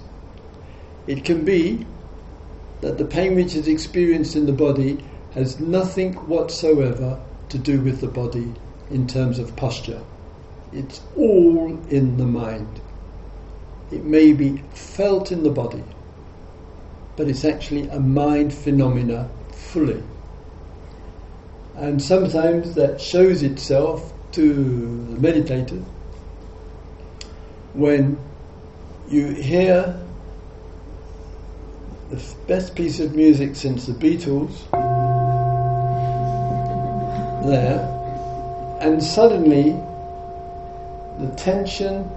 It 1.07 1.25
can 1.25 1.43
be 1.43 1.85
that 2.81 2.97
the 2.97 3.05
pain 3.05 3.35
which 3.35 3.55
is 3.55 3.67
experienced 3.67 4.35
in 4.35 4.45
the 4.45 4.53
body 4.53 5.03
has 5.33 5.59
nothing 5.59 6.13
whatsoever 6.27 7.19
to 7.49 7.57
do 7.57 7.81
with 7.81 8.01
the 8.01 8.07
body 8.07 8.53
in 8.89 9.07
terms 9.07 9.39
of 9.39 9.55
posture. 9.55 10.01
It's 10.71 11.01
all 11.17 11.77
in 11.89 12.17
the 12.17 12.25
mind. 12.25 12.81
It 13.91 14.03
may 14.03 14.33
be 14.33 14.63
felt 14.73 15.31
in 15.31 15.43
the 15.43 15.49
body, 15.49 15.83
but 17.21 17.29
it's 17.29 17.45
actually 17.45 17.87
a 17.89 17.99
mind 17.99 18.51
phenomena 18.51 19.29
fully. 19.51 20.01
And 21.75 22.01
sometimes 22.01 22.73
that 22.73 22.99
shows 22.99 23.43
itself 23.43 24.11
to 24.31 25.05
the 25.05 25.17
meditator 25.29 25.83
when 27.73 28.17
you 29.07 29.27
hear 29.35 30.03
the 32.09 32.19
best 32.47 32.73
piece 32.73 32.99
of 32.99 33.15
music 33.15 33.55
since 33.55 33.85
the 33.85 33.93
Beatles 33.93 34.67
there, 37.47 38.79
and 38.81 39.03
suddenly 39.03 39.73
the 41.19 41.31
tension, 41.37 42.09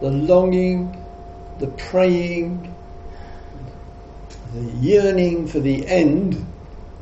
the 0.00 0.12
longing, 0.12 0.96
the 1.58 1.66
praying, 1.66 2.72
the 4.54 4.70
yearning 4.80 5.46
for 5.46 5.60
the 5.60 5.86
end 5.86 6.34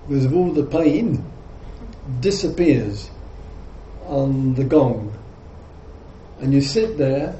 of 0.08 0.34
all 0.34 0.52
the 0.52 0.64
pain 0.64 1.24
disappears 2.20 3.10
on 4.06 4.54
the 4.54 4.64
gong. 4.64 5.12
And 6.40 6.52
you 6.52 6.60
sit 6.60 6.96
there 6.96 7.34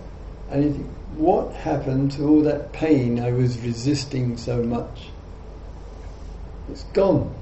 and 0.51 0.65
you 0.65 0.73
think, 0.73 0.87
what 1.17 1.53
happened 1.53 2.13
to 2.13 2.29
all 2.29 2.43
that 2.43 2.73
pain 2.73 3.21
I 3.21 3.33
was 3.33 3.59
resisting 3.61 4.37
so 4.37 4.63
much? 4.63 5.09
It's 6.71 6.85
gone. 6.85 7.35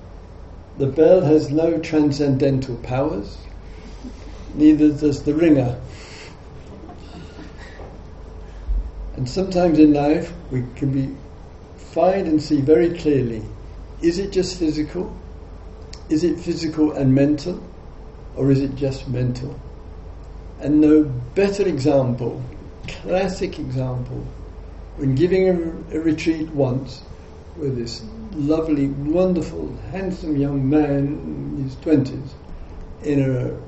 The 0.79 0.87
bell 0.87 1.21
has 1.23 1.51
no 1.51 1.79
transcendental 1.79 2.77
powers, 2.77 3.39
neither 4.55 4.91
does 4.91 5.23
the 5.23 5.35
ringer. 5.35 5.81
And 9.17 9.29
sometimes 9.29 9.79
in 9.79 9.93
life 9.93 10.33
we 10.51 10.65
can 10.77 10.93
be 10.93 11.17
find 11.99 12.29
and 12.29 12.41
see 12.41 12.61
very 12.61 12.91
clearly 12.97 13.43
is 14.01 14.21
it 14.21 14.31
just 14.31 14.57
physical? 14.57 15.13
Is 16.09 16.23
it 16.23 16.39
physical 16.39 16.93
and 16.93 17.13
mental? 17.13 17.61
Or 18.37 18.53
is 18.53 18.61
it 18.61 18.77
just 18.77 19.09
mental? 19.09 19.59
And 20.61 20.81
no 20.81 21.03
better 21.35 21.67
example, 21.67 22.41
classic 22.87 23.59
example, 23.59 24.25
when 24.97 25.17
giving 25.17 25.49
a, 25.49 25.97
a 25.97 26.01
retreat 26.01 26.49
once 26.51 27.03
with 27.57 27.77
this 27.77 28.05
lovely, 28.35 28.87
wonderful, 28.87 29.77
handsome 29.91 30.37
young 30.37 30.71
man 30.71 31.57
in 31.57 31.65
his 31.65 31.75
20s 31.77 32.31
in 33.03 33.19
a 33.21 33.59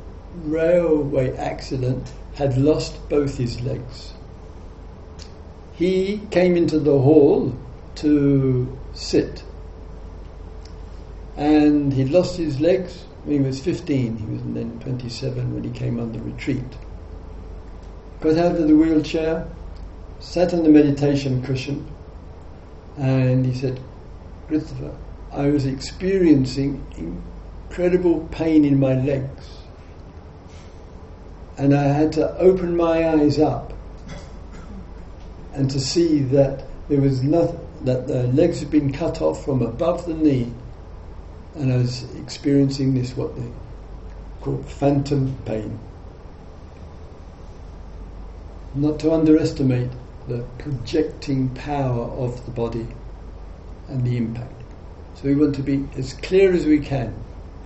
railway 0.48 1.36
accident 1.36 2.12
had 2.34 2.56
lost 2.56 3.08
both 3.08 3.36
his 3.36 3.60
legs. 3.62 4.12
He 5.72 6.20
came 6.30 6.56
into 6.56 6.78
the 6.78 6.96
hall 6.96 7.52
to 7.96 8.78
sit 8.92 9.44
and 11.40 11.92
he 11.94 12.04
lost 12.04 12.36
his 12.36 12.60
legs 12.60 13.04
when 13.24 13.38
he 13.38 13.42
was 13.42 13.60
15. 13.60 14.18
He 14.18 14.26
was 14.26 14.42
then 14.42 14.78
27 14.80 15.54
when 15.54 15.64
he 15.64 15.70
came 15.70 15.98
on 15.98 16.12
the 16.12 16.20
retreat. 16.20 16.76
Got 18.20 18.36
out 18.36 18.56
of 18.56 18.68
the 18.68 18.76
wheelchair, 18.76 19.48
sat 20.18 20.52
on 20.52 20.64
the 20.64 20.68
meditation 20.68 21.42
cushion, 21.42 21.90
and 22.98 23.46
he 23.46 23.54
said, 23.54 23.80
Christopher, 24.48 24.94
I 25.32 25.48
was 25.48 25.64
experiencing 25.64 26.84
incredible 27.70 28.28
pain 28.30 28.66
in 28.66 28.78
my 28.78 28.94
legs. 28.94 29.60
And 31.56 31.74
I 31.74 31.84
had 31.84 32.12
to 32.12 32.36
open 32.36 32.76
my 32.76 33.08
eyes 33.08 33.38
up 33.38 33.72
and 35.54 35.70
to 35.70 35.80
see 35.80 36.20
that 36.20 36.66
there 36.90 37.00
was 37.00 37.22
nothing, 37.22 37.66
that 37.84 38.06
the 38.06 38.24
legs 38.28 38.60
had 38.60 38.70
been 38.70 38.92
cut 38.92 39.20
off 39.22 39.44
from 39.44 39.62
above 39.62 40.06
the 40.06 40.14
knee 40.14 40.52
and 41.54 41.72
I 41.72 41.76
was 41.76 42.04
experiencing 42.16 42.94
this 42.94 43.16
what 43.16 43.34
they 43.36 43.50
call 44.40 44.62
phantom 44.62 45.36
pain. 45.44 45.78
Not 48.74 49.00
to 49.00 49.12
underestimate 49.12 49.90
the 50.28 50.44
projecting 50.58 51.48
power 51.50 52.04
of 52.04 52.44
the 52.44 52.52
body 52.52 52.86
and 53.88 54.06
the 54.06 54.16
impact. 54.16 54.62
So 55.16 55.28
we 55.28 55.34
want 55.34 55.56
to 55.56 55.62
be 55.62 55.86
as 55.96 56.14
clear 56.14 56.52
as 56.52 56.66
we 56.66 56.78
can. 56.78 57.14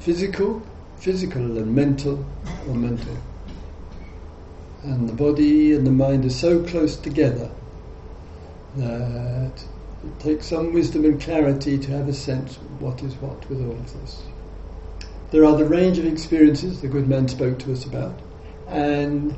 Physical, 0.01 0.63
physical 0.97 1.59
and 1.59 1.75
mental 1.75 2.25
or 2.67 2.75
mental. 2.75 3.17
And 4.83 5.09
the 5.09 5.13
body 5.13 5.73
and 5.73 5.87
the 5.87 5.91
mind 5.91 6.25
are 6.25 6.31
so 6.31 6.63
close 6.65 6.97
together 6.97 7.51
that 8.77 9.65
it 10.07 10.21
takes 10.21 10.47
some 10.47 10.73
wisdom 10.73 11.05
and 11.05 11.21
clarity 11.21 11.79
to 11.79 11.91
have 11.93 12.09
a 12.09 12.13
sense 12.13 12.57
of 12.57 12.83
what 12.83 13.03
is 13.03 13.15
what 13.17 13.49
with 13.49 13.61
all 13.65 13.73
of 13.73 14.01
this. 14.01 14.23
There 15.31 15.45
are 15.45 15.57
the 15.57 15.65
range 15.65 15.99
of 15.99 16.07
experiences 16.07 16.81
the 16.81 16.89
good 16.89 17.09
man 17.09 17.29
spoke 17.29 17.59
to 17.61 17.73
us 17.73 17.85
about, 17.85 18.19
and 18.69 19.35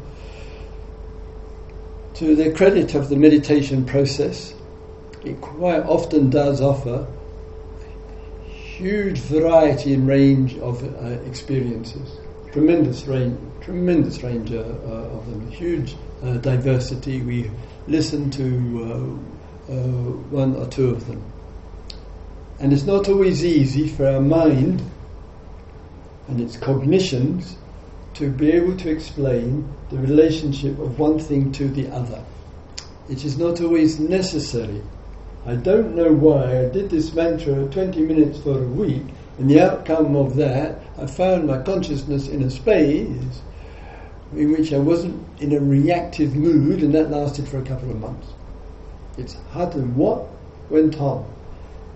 to 2.15 2.35
the 2.35 2.51
credit 2.53 2.95
of 2.95 3.09
the 3.09 3.17
meditation 3.17 3.85
process, 3.85 4.55
it 5.25 5.41
quite 5.41 5.83
often 5.83 6.31
does 6.31 6.61
offer 6.61 7.07
huge 8.77 9.19
variety 9.19 9.95
and 9.95 10.07
range 10.07 10.57
of 10.59 10.83
uh, 10.83 11.07
experiences. 11.27 12.19
Tremendous 12.53 13.07
range, 13.07 13.39
tremendous 13.61 14.23
range 14.23 14.53
uh, 14.53 14.59
uh, 14.59 15.17
of 15.17 15.27
them. 15.31 15.51
Huge 15.51 15.97
uh, 16.23 16.35
diversity. 16.35 17.23
We 17.23 17.51
listen 17.87 18.31
to 18.33 19.19
uh, 19.69 19.73
one 19.73 20.55
or 20.57 20.67
two 20.67 20.91
of 20.91 21.07
them. 21.07 21.23
And 22.59 22.73
it's 22.73 22.85
not 22.85 23.09
always 23.09 23.45
easy 23.45 23.89
for 23.89 24.07
our 24.07 24.21
mind 24.21 24.83
and 26.29 26.41
its 26.41 26.57
cognitions 26.57 27.57
to 28.15 28.31
be 28.31 28.51
able 28.53 28.77
to 28.79 28.91
explain 28.91 29.69
the 29.91 29.99
relationship 29.99 30.79
of 30.79 30.99
one 30.99 31.19
thing 31.19 31.53
to 31.53 31.69
the 31.69 31.89
other. 31.89 32.25
It 33.09 33.25
is 33.25 33.39
not 33.39 33.61
always 33.61 34.01
necessary. 34.01 34.83
I 35.45 35.55
don't 35.55 35.95
know 35.95 36.13
why 36.13 36.65
I 36.65 36.69
did 36.69 36.91
this 36.91 37.13
mantra 37.13 37.67
20 37.67 38.01
minutes 38.03 38.39
for 38.39 38.59
a 38.59 38.67
week, 38.67 39.05
and 39.39 39.51
the 39.51 39.61
outcome 39.61 40.17
of 40.17 40.35
that, 40.37 40.81
I 40.99 41.07
found 41.07 41.47
my 41.47 41.63
consciousness 41.63 42.27
in 42.27 42.43
a 42.43 42.51
space 42.51 43.43
in 44.35 44.51
which 44.51 44.73
I 44.73 44.79
wasn't 44.79 45.25
in 45.41 45.53
a 45.53 45.61
reactive 45.61 46.35
mood, 46.35 46.83
and 46.83 46.95
that 46.95 47.11
lasted 47.11 47.47
for 47.47 47.59
a 47.59 47.63
couple 47.63 47.91
of 47.91 48.01
months. 48.01 48.27
It's 49.17 49.37
hard 49.53 49.73
to 49.73 49.79
what 49.79 50.27
went 50.69 51.01
on. 51.01 51.27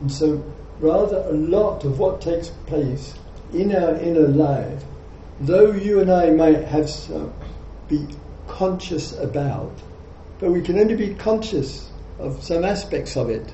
And 0.01 0.11
so, 0.11 0.43
rather, 0.79 1.19
a 1.29 1.33
lot 1.33 1.85
of 1.85 1.99
what 1.99 2.21
takes 2.21 2.49
place 2.67 3.15
in 3.53 3.75
our 3.75 3.97
inner 3.97 4.29
life, 4.29 4.83
though 5.41 5.73
you 5.73 6.01
and 6.01 6.11
I 6.11 6.31
might 6.31 6.65
have 6.65 6.89
some, 6.89 7.33
be 7.89 8.07
conscious 8.49 9.13
about, 9.19 9.73
but 10.39 10.51
we 10.51 10.63
can 10.63 10.79
only 10.79 10.97
be 10.97 11.15
conscious 11.15 11.91
of 12.19 12.43
some 12.43 12.65
aspects 12.65 13.17
of 13.17 13.29
it. 13.29 13.53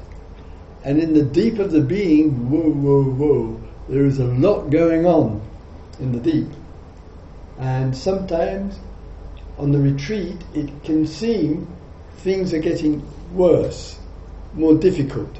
And 0.85 1.01
in 1.01 1.15
the 1.15 1.25
deep 1.25 1.59
of 1.59 1.73
the 1.73 1.81
being, 1.81 2.51
whoa, 2.51 2.71
whoa, 2.71 3.03
whoa, 3.03 3.61
there 3.89 4.05
is 4.05 4.19
a 4.19 4.25
lot 4.25 4.71
going 4.71 5.07
on 5.07 5.43
in 5.99 6.13
the 6.13 6.21
deep. 6.21 6.49
And 7.59 7.97
sometimes 7.97 8.79
on 9.59 9.73
the 9.73 9.81
retreat, 9.81 10.37
it 10.55 10.85
can 10.85 11.07
seem 11.07 11.67
things 12.19 12.53
are 12.53 12.59
getting 12.59 13.07
worse, 13.33 13.99
more 14.55 14.75
difficult. 14.75 15.37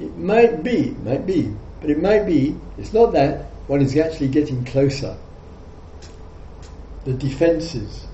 It 0.00 0.16
might 0.16 0.62
be, 0.62 0.90
might 1.04 1.26
be, 1.26 1.54
but 1.80 1.90
it 1.90 2.00
might 2.00 2.24
be, 2.24 2.56
it's 2.78 2.92
not 2.92 3.12
that, 3.12 3.46
one 3.66 3.82
is 3.82 3.96
actually 3.96 4.28
getting 4.28 4.64
closer. 4.64 5.16
The 7.04 7.12
defences, 7.12 8.06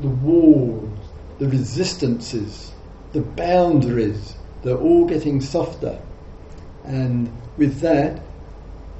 the 0.00 0.08
walls, 0.08 0.98
the 1.38 1.48
resistances, 1.48 2.72
the 3.12 3.22
boundaries, 3.22 4.34
they're 4.62 4.76
all 4.76 5.06
getting 5.06 5.40
softer. 5.40 6.00
And 6.84 7.30
with 7.56 7.80
that, 7.80 8.20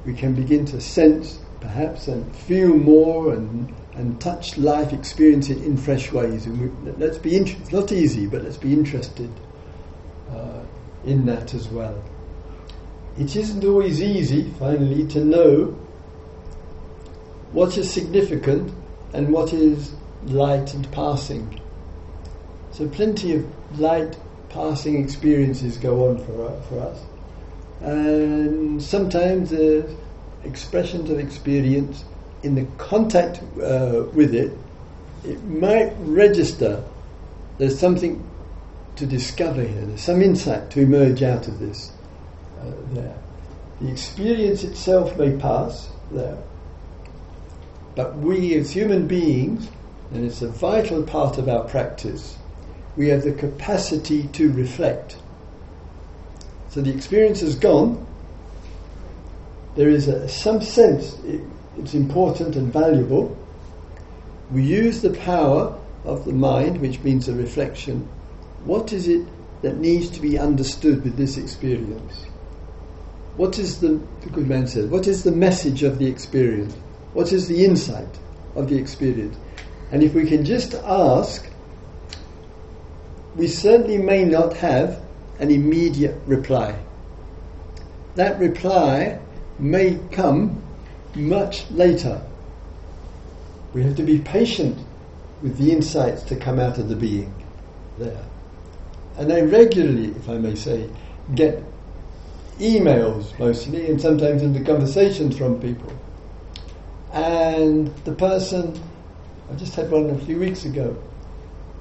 we 0.05 0.13
can 0.13 0.33
begin 0.33 0.65
to 0.67 0.81
sense, 0.81 1.39
perhaps, 1.61 2.07
and 2.07 2.35
feel 2.35 2.75
more 2.75 3.33
and 3.33 3.73
and 3.93 4.19
touch 4.21 4.57
life, 4.57 4.93
experience 4.93 5.49
it 5.49 5.57
in 5.59 5.77
fresh 5.77 6.11
ways. 6.11 6.45
And 6.45 6.59
we, 6.59 6.91
let's 6.93 7.17
be 7.17 7.35
interested. 7.35 7.61
It's 7.63 7.73
not 7.73 7.91
easy, 7.91 8.25
but 8.25 8.43
let's 8.43 8.57
be 8.57 8.73
interested 8.73 9.29
uh, 10.31 10.61
in 11.05 11.25
that 11.25 11.53
as 11.53 11.67
well. 11.67 12.01
It 13.19 13.35
isn't 13.35 13.63
always 13.65 14.01
easy, 14.01 14.49
finally, 14.57 15.05
to 15.07 15.25
know 15.25 15.65
what 17.51 17.77
is 17.77 17.91
significant 17.91 18.73
and 19.13 19.29
what 19.29 19.51
is 19.51 19.91
light 20.25 20.73
and 20.73 20.89
passing. 20.93 21.59
So 22.71 22.87
plenty 22.87 23.35
of 23.35 23.79
light 23.79 24.17
passing 24.49 25.03
experiences 25.03 25.77
go 25.77 26.09
on 26.09 26.17
for, 26.19 26.61
for 26.69 26.79
us. 26.79 27.01
And 27.81 28.81
sometimes 28.81 29.49
the 29.49 29.93
expressions 30.43 31.09
of 31.09 31.19
experience 31.19 32.03
in 32.43 32.55
the 32.55 32.65
contact 32.77 33.41
uh, 33.61 34.03
with 34.13 34.33
it, 34.33 34.57
it 35.23 35.43
might 35.43 35.93
register 35.99 36.83
there's 37.57 37.77
something 37.77 38.27
to 38.95 39.05
discover 39.05 39.61
here, 39.63 39.85
there's 39.85 40.01
some 40.01 40.21
insight 40.21 40.69
to 40.71 40.81
emerge 40.81 41.23
out 41.23 41.47
of 41.47 41.59
this 41.59 41.91
uh, 42.59 42.71
there. 42.93 43.17
The 43.79 43.91
experience 43.91 44.63
itself 44.63 45.17
may 45.17 45.35
pass 45.37 45.89
there, 46.11 46.37
but 47.95 48.17
we 48.17 48.55
as 48.55 48.71
human 48.71 49.07
beings, 49.07 49.69
and 50.11 50.25
it's 50.25 50.41
a 50.41 50.47
vital 50.47 51.03
part 51.03 51.37
of 51.37 51.47
our 51.47 51.63
practice, 51.65 52.37
we 52.97 53.07
have 53.09 53.23
the 53.23 53.33
capacity 53.33 54.27
to 54.29 54.51
reflect. 54.51 55.17
So 56.69 56.81
the 56.81 56.93
experience 56.93 57.41
has 57.41 57.55
gone. 57.55 58.05
There 59.75 59.89
is 59.89 60.07
a, 60.07 60.27
some 60.27 60.61
sense 60.61 61.17
it, 61.23 61.41
it's 61.77 61.93
important 61.93 62.55
and 62.55 62.71
valuable. 62.71 63.37
We 64.51 64.63
use 64.63 65.01
the 65.01 65.11
power 65.11 65.77
of 66.03 66.25
the 66.25 66.33
mind, 66.33 66.81
which 66.81 66.99
means 66.99 67.27
the 67.27 67.33
reflection. 67.33 68.07
What 68.65 68.91
is 68.91 69.07
it 69.07 69.25
that 69.61 69.77
needs 69.77 70.09
to 70.11 70.21
be 70.21 70.37
understood 70.37 71.03
with 71.03 71.15
this 71.15 71.37
experience? 71.37 72.25
What 73.37 73.57
is 73.59 73.79
the, 73.79 74.01
the 74.21 74.29
good 74.29 74.47
man 74.47 74.67
says, 74.67 74.87
what 74.87 75.07
is 75.07 75.23
the 75.23 75.31
message 75.31 75.83
of 75.83 75.99
the 75.99 76.07
experience? 76.07 76.73
What 77.13 77.31
is 77.31 77.47
the 77.47 77.63
insight 77.63 78.19
of 78.55 78.69
the 78.69 78.77
experience? 78.77 79.37
And 79.91 80.03
if 80.03 80.13
we 80.13 80.25
can 80.27 80.43
just 80.43 80.73
ask, 80.73 81.49
we 83.35 83.47
certainly 83.47 83.97
may 83.97 84.25
not 84.25 84.53
have 84.57 85.01
an 85.39 85.49
immediate 85.49 86.19
reply. 86.25 86.77
That 88.15 88.39
reply 88.39 89.19
may 89.61 89.99
come 90.11 90.61
much 91.15 91.69
later. 91.71 92.21
We 93.73 93.83
have 93.83 93.95
to 93.95 94.03
be 94.03 94.19
patient 94.19 94.77
with 95.41 95.57
the 95.57 95.71
insights 95.71 96.23
to 96.23 96.35
come 96.35 96.59
out 96.59 96.77
of 96.77 96.89
the 96.89 96.95
being 96.95 97.33
there. 97.97 98.25
And 99.17 99.31
I 99.31 99.41
regularly, 99.41 100.09
if 100.09 100.29
I 100.29 100.37
may 100.37 100.55
say, 100.55 100.89
get 101.35 101.63
emails 102.59 103.37
mostly 103.39 103.89
and 103.89 103.99
sometimes 103.99 104.41
into 104.41 104.63
conversations 104.63 105.37
from 105.37 105.59
people. 105.59 105.91
And 107.13 107.93
the 108.05 108.13
person, 108.13 108.81
I 109.51 109.55
just 109.55 109.75
had 109.75 109.91
one 109.91 110.09
a 110.09 110.17
few 110.19 110.39
weeks 110.39 110.65
ago, 110.65 111.01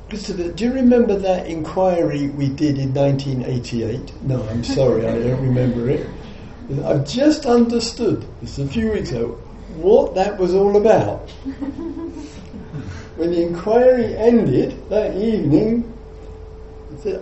Christopher, 0.08 0.50
do 0.50 0.64
you 0.64 0.72
remember 0.72 1.16
that 1.18 1.46
inquiry 1.46 2.30
we 2.30 2.48
did 2.48 2.78
in 2.78 2.92
1988? 2.92 4.22
No, 4.22 4.42
I'm 4.48 4.64
sorry, 4.64 5.06
I 5.06 5.12
don't 5.12 5.40
remember 5.40 5.88
it. 5.88 6.04
I've 6.84 7.06
just 7.06 7.46
understood, 7.46 8.24
it's 8.42 8.58
a 8.58 8.66
few 8.66 8.92
weeks 8.92 9.10
ago, 9.10 9.38
what 9.76 10.14
that 10.14 10.38
was 10.38 10.54
all 10.54 10.76
about. 10.76 11.28
when 13.16 13.30
the 13.30 13.42
inquiry 13.42 14.16
ended 14.16 14.88
that 14.88 15.16
evening, 15.16 15.92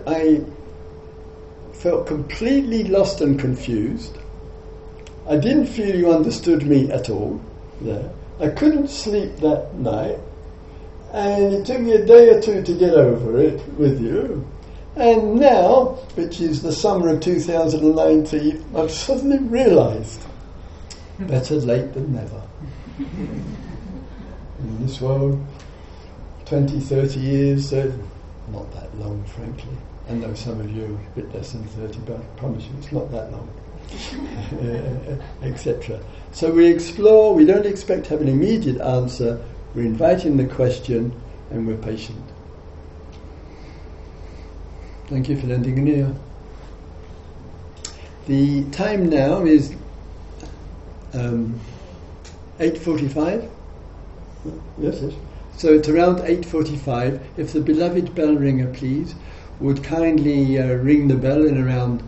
I 0.05 0.43
felt 1.73 2.07
completely 2.07 2.83
lost 2.83 3.21
and 3.21 3.39
confused. 3.39 4.17
I 5.27 5.37
didn't 5.37 5.67
feel 5.67 5.95
you 5.95 6.11
understood 6.11 6.65
me 6.65 6.91
at 6.91 7.09
all. 7.09 7.41
I 8.39 8.49
couldn't 8.49 8.89
sleep 8.89 9.37
that 9.37 9.75
night, 9.75 10.17
and 11.11 11.53
it 11.53 11.65
took 11.65 11.79
me 11.79 11.93
a 11.93 12.05
day 12.05 12.29
or 12.29 12.41
two 12.41 12.61
to 12.63 12.73
get 12.73 12.93
over 12.93 13.39
it 13.39 13.61
with 13.77 14.01
you. 14.01 14.45
And 14.99 15.39
now, 15.39 15.97
which 16.15 16.41
is 16.41 16.61
the 16.61 16.73
summer 16.73 17.07
of 17.07 17.21
2019, 17.21 18.65
I've 18.75 18.91
suddenly 18.91 19.37
realised 19.37 20.21
better 21.19 21.55
late 21.55 21.93
than 21.93 22.13
never. 22.13 22.41
In 22.99 24.85
this 24.85 24.99
world, 24.99 25.41
20, 26.47 26.81
30 26.81 27.17
years, 27.17 27.71
uh, 27.71 27.89
not 28.51 28.69
that 28.73 28.93
long, 28.97 29.23
frankly. 29.23 29.71
I 30.09 30.15
know 30.15 30.33
some 30.33 30.59
of 30.59 30.69
you 30.69 30.83
are 30.83 30.87
a 30.87 31.21
bit 31.21 31.33
less 31.33 31.53
than 31.53 31.63
30, 31.63 31.99
but 31.99 32.17
I 32.17 32.23
promise 32.35 32.65
you 32.65 32.71
it's 32.79 32.91
not 32.91 33.09
that 33.11 33.31
long. 33.31 33.49
Etc. 35.43 35.97
So 36.33 36.51
we 36.51 36.67
explore, 36.67 37.33
we 37.33 37.45
don't 37.45 37.65
expect 37.65 38.05
to 38.05 38.09
have 38.09 38.21
an 38.21 38.27
immediate 38.27 38.81
answer, 38.81 39.41
we're 39.73 39.85
inviting 39.85 40.35
the 40.35 40.45
question 40.45 41.13
and 41.51 41.65
we're 41.65 41.77
patient. 41.77 42.28
Thank 45.09 45.27
you 45.27 45.35
for 45.39 45.47
lending 45.47 45.79
an 45.79 45.87
ear. 45.87 46.15
The 48.27 48.63
time 48.69 49.09
now 49.09 49.43
is 49.43 49.73
um, 51.15 51.59
8.45. 52.59 53.49
Yes, 54.77 55.01
yes. 55.01 55.13
So 55.57 55.73
it's 55.73 55.89
around 55.89 56.17
8.45. 56.17 57.19
If 57.37 57.53
the 57.53 57.59
beloved 57.59 58.13
bell 58.13 58.35
ringer, 58.35 58.71
please, 58.71 59.15
would 59.59 59.83
kindly 59.83 60.59
uh, 60.59 60.75
ring 60.75 61.07
the 61.07 61.15
bell 61.15 61.43
in 61.43 61.57
around 61.57 62.03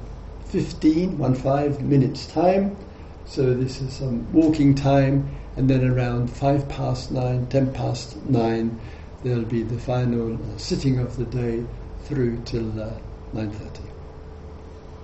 15, 0.50 1.18
one 1.18 1.34
five 1.34 1.82
minutes 1.82 2.28
time. 2.28 2.78
So 3.26 3.56
this 3.56 3.82
is 3.82 3.94
some 3.94 4.32
walking 4.32 4.76
time, 4.76 5.28
and 5.58 5.68
then 5.68 5.90
around 5.90 6.28
five 6.28 6.70
past 6.70 7.12
9, 7.12 7.48
10 7.48 7.74
past 7.74 8.24
nine, 8.30 8.80
there'll 9.24 9.42
be 9.42 9.64
the 9.64 9.80
final 9.80 10.36
uh, 10.36 10.58
sitting 10.58 11.00
of 11.00 11.18
the 11.18 11.26
day 11.26 11.66
through 12.12 12.44
till 12.44 12.80
uh, 12.82 13.00
9.30. 13.36 13.92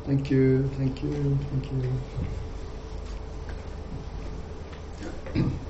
Thank 0.05 0.31
you, 0.31 0.69
thank 0.69 1.03
you, 1.03 1.39
thank 1.51 1.71
you. 1.71 2.05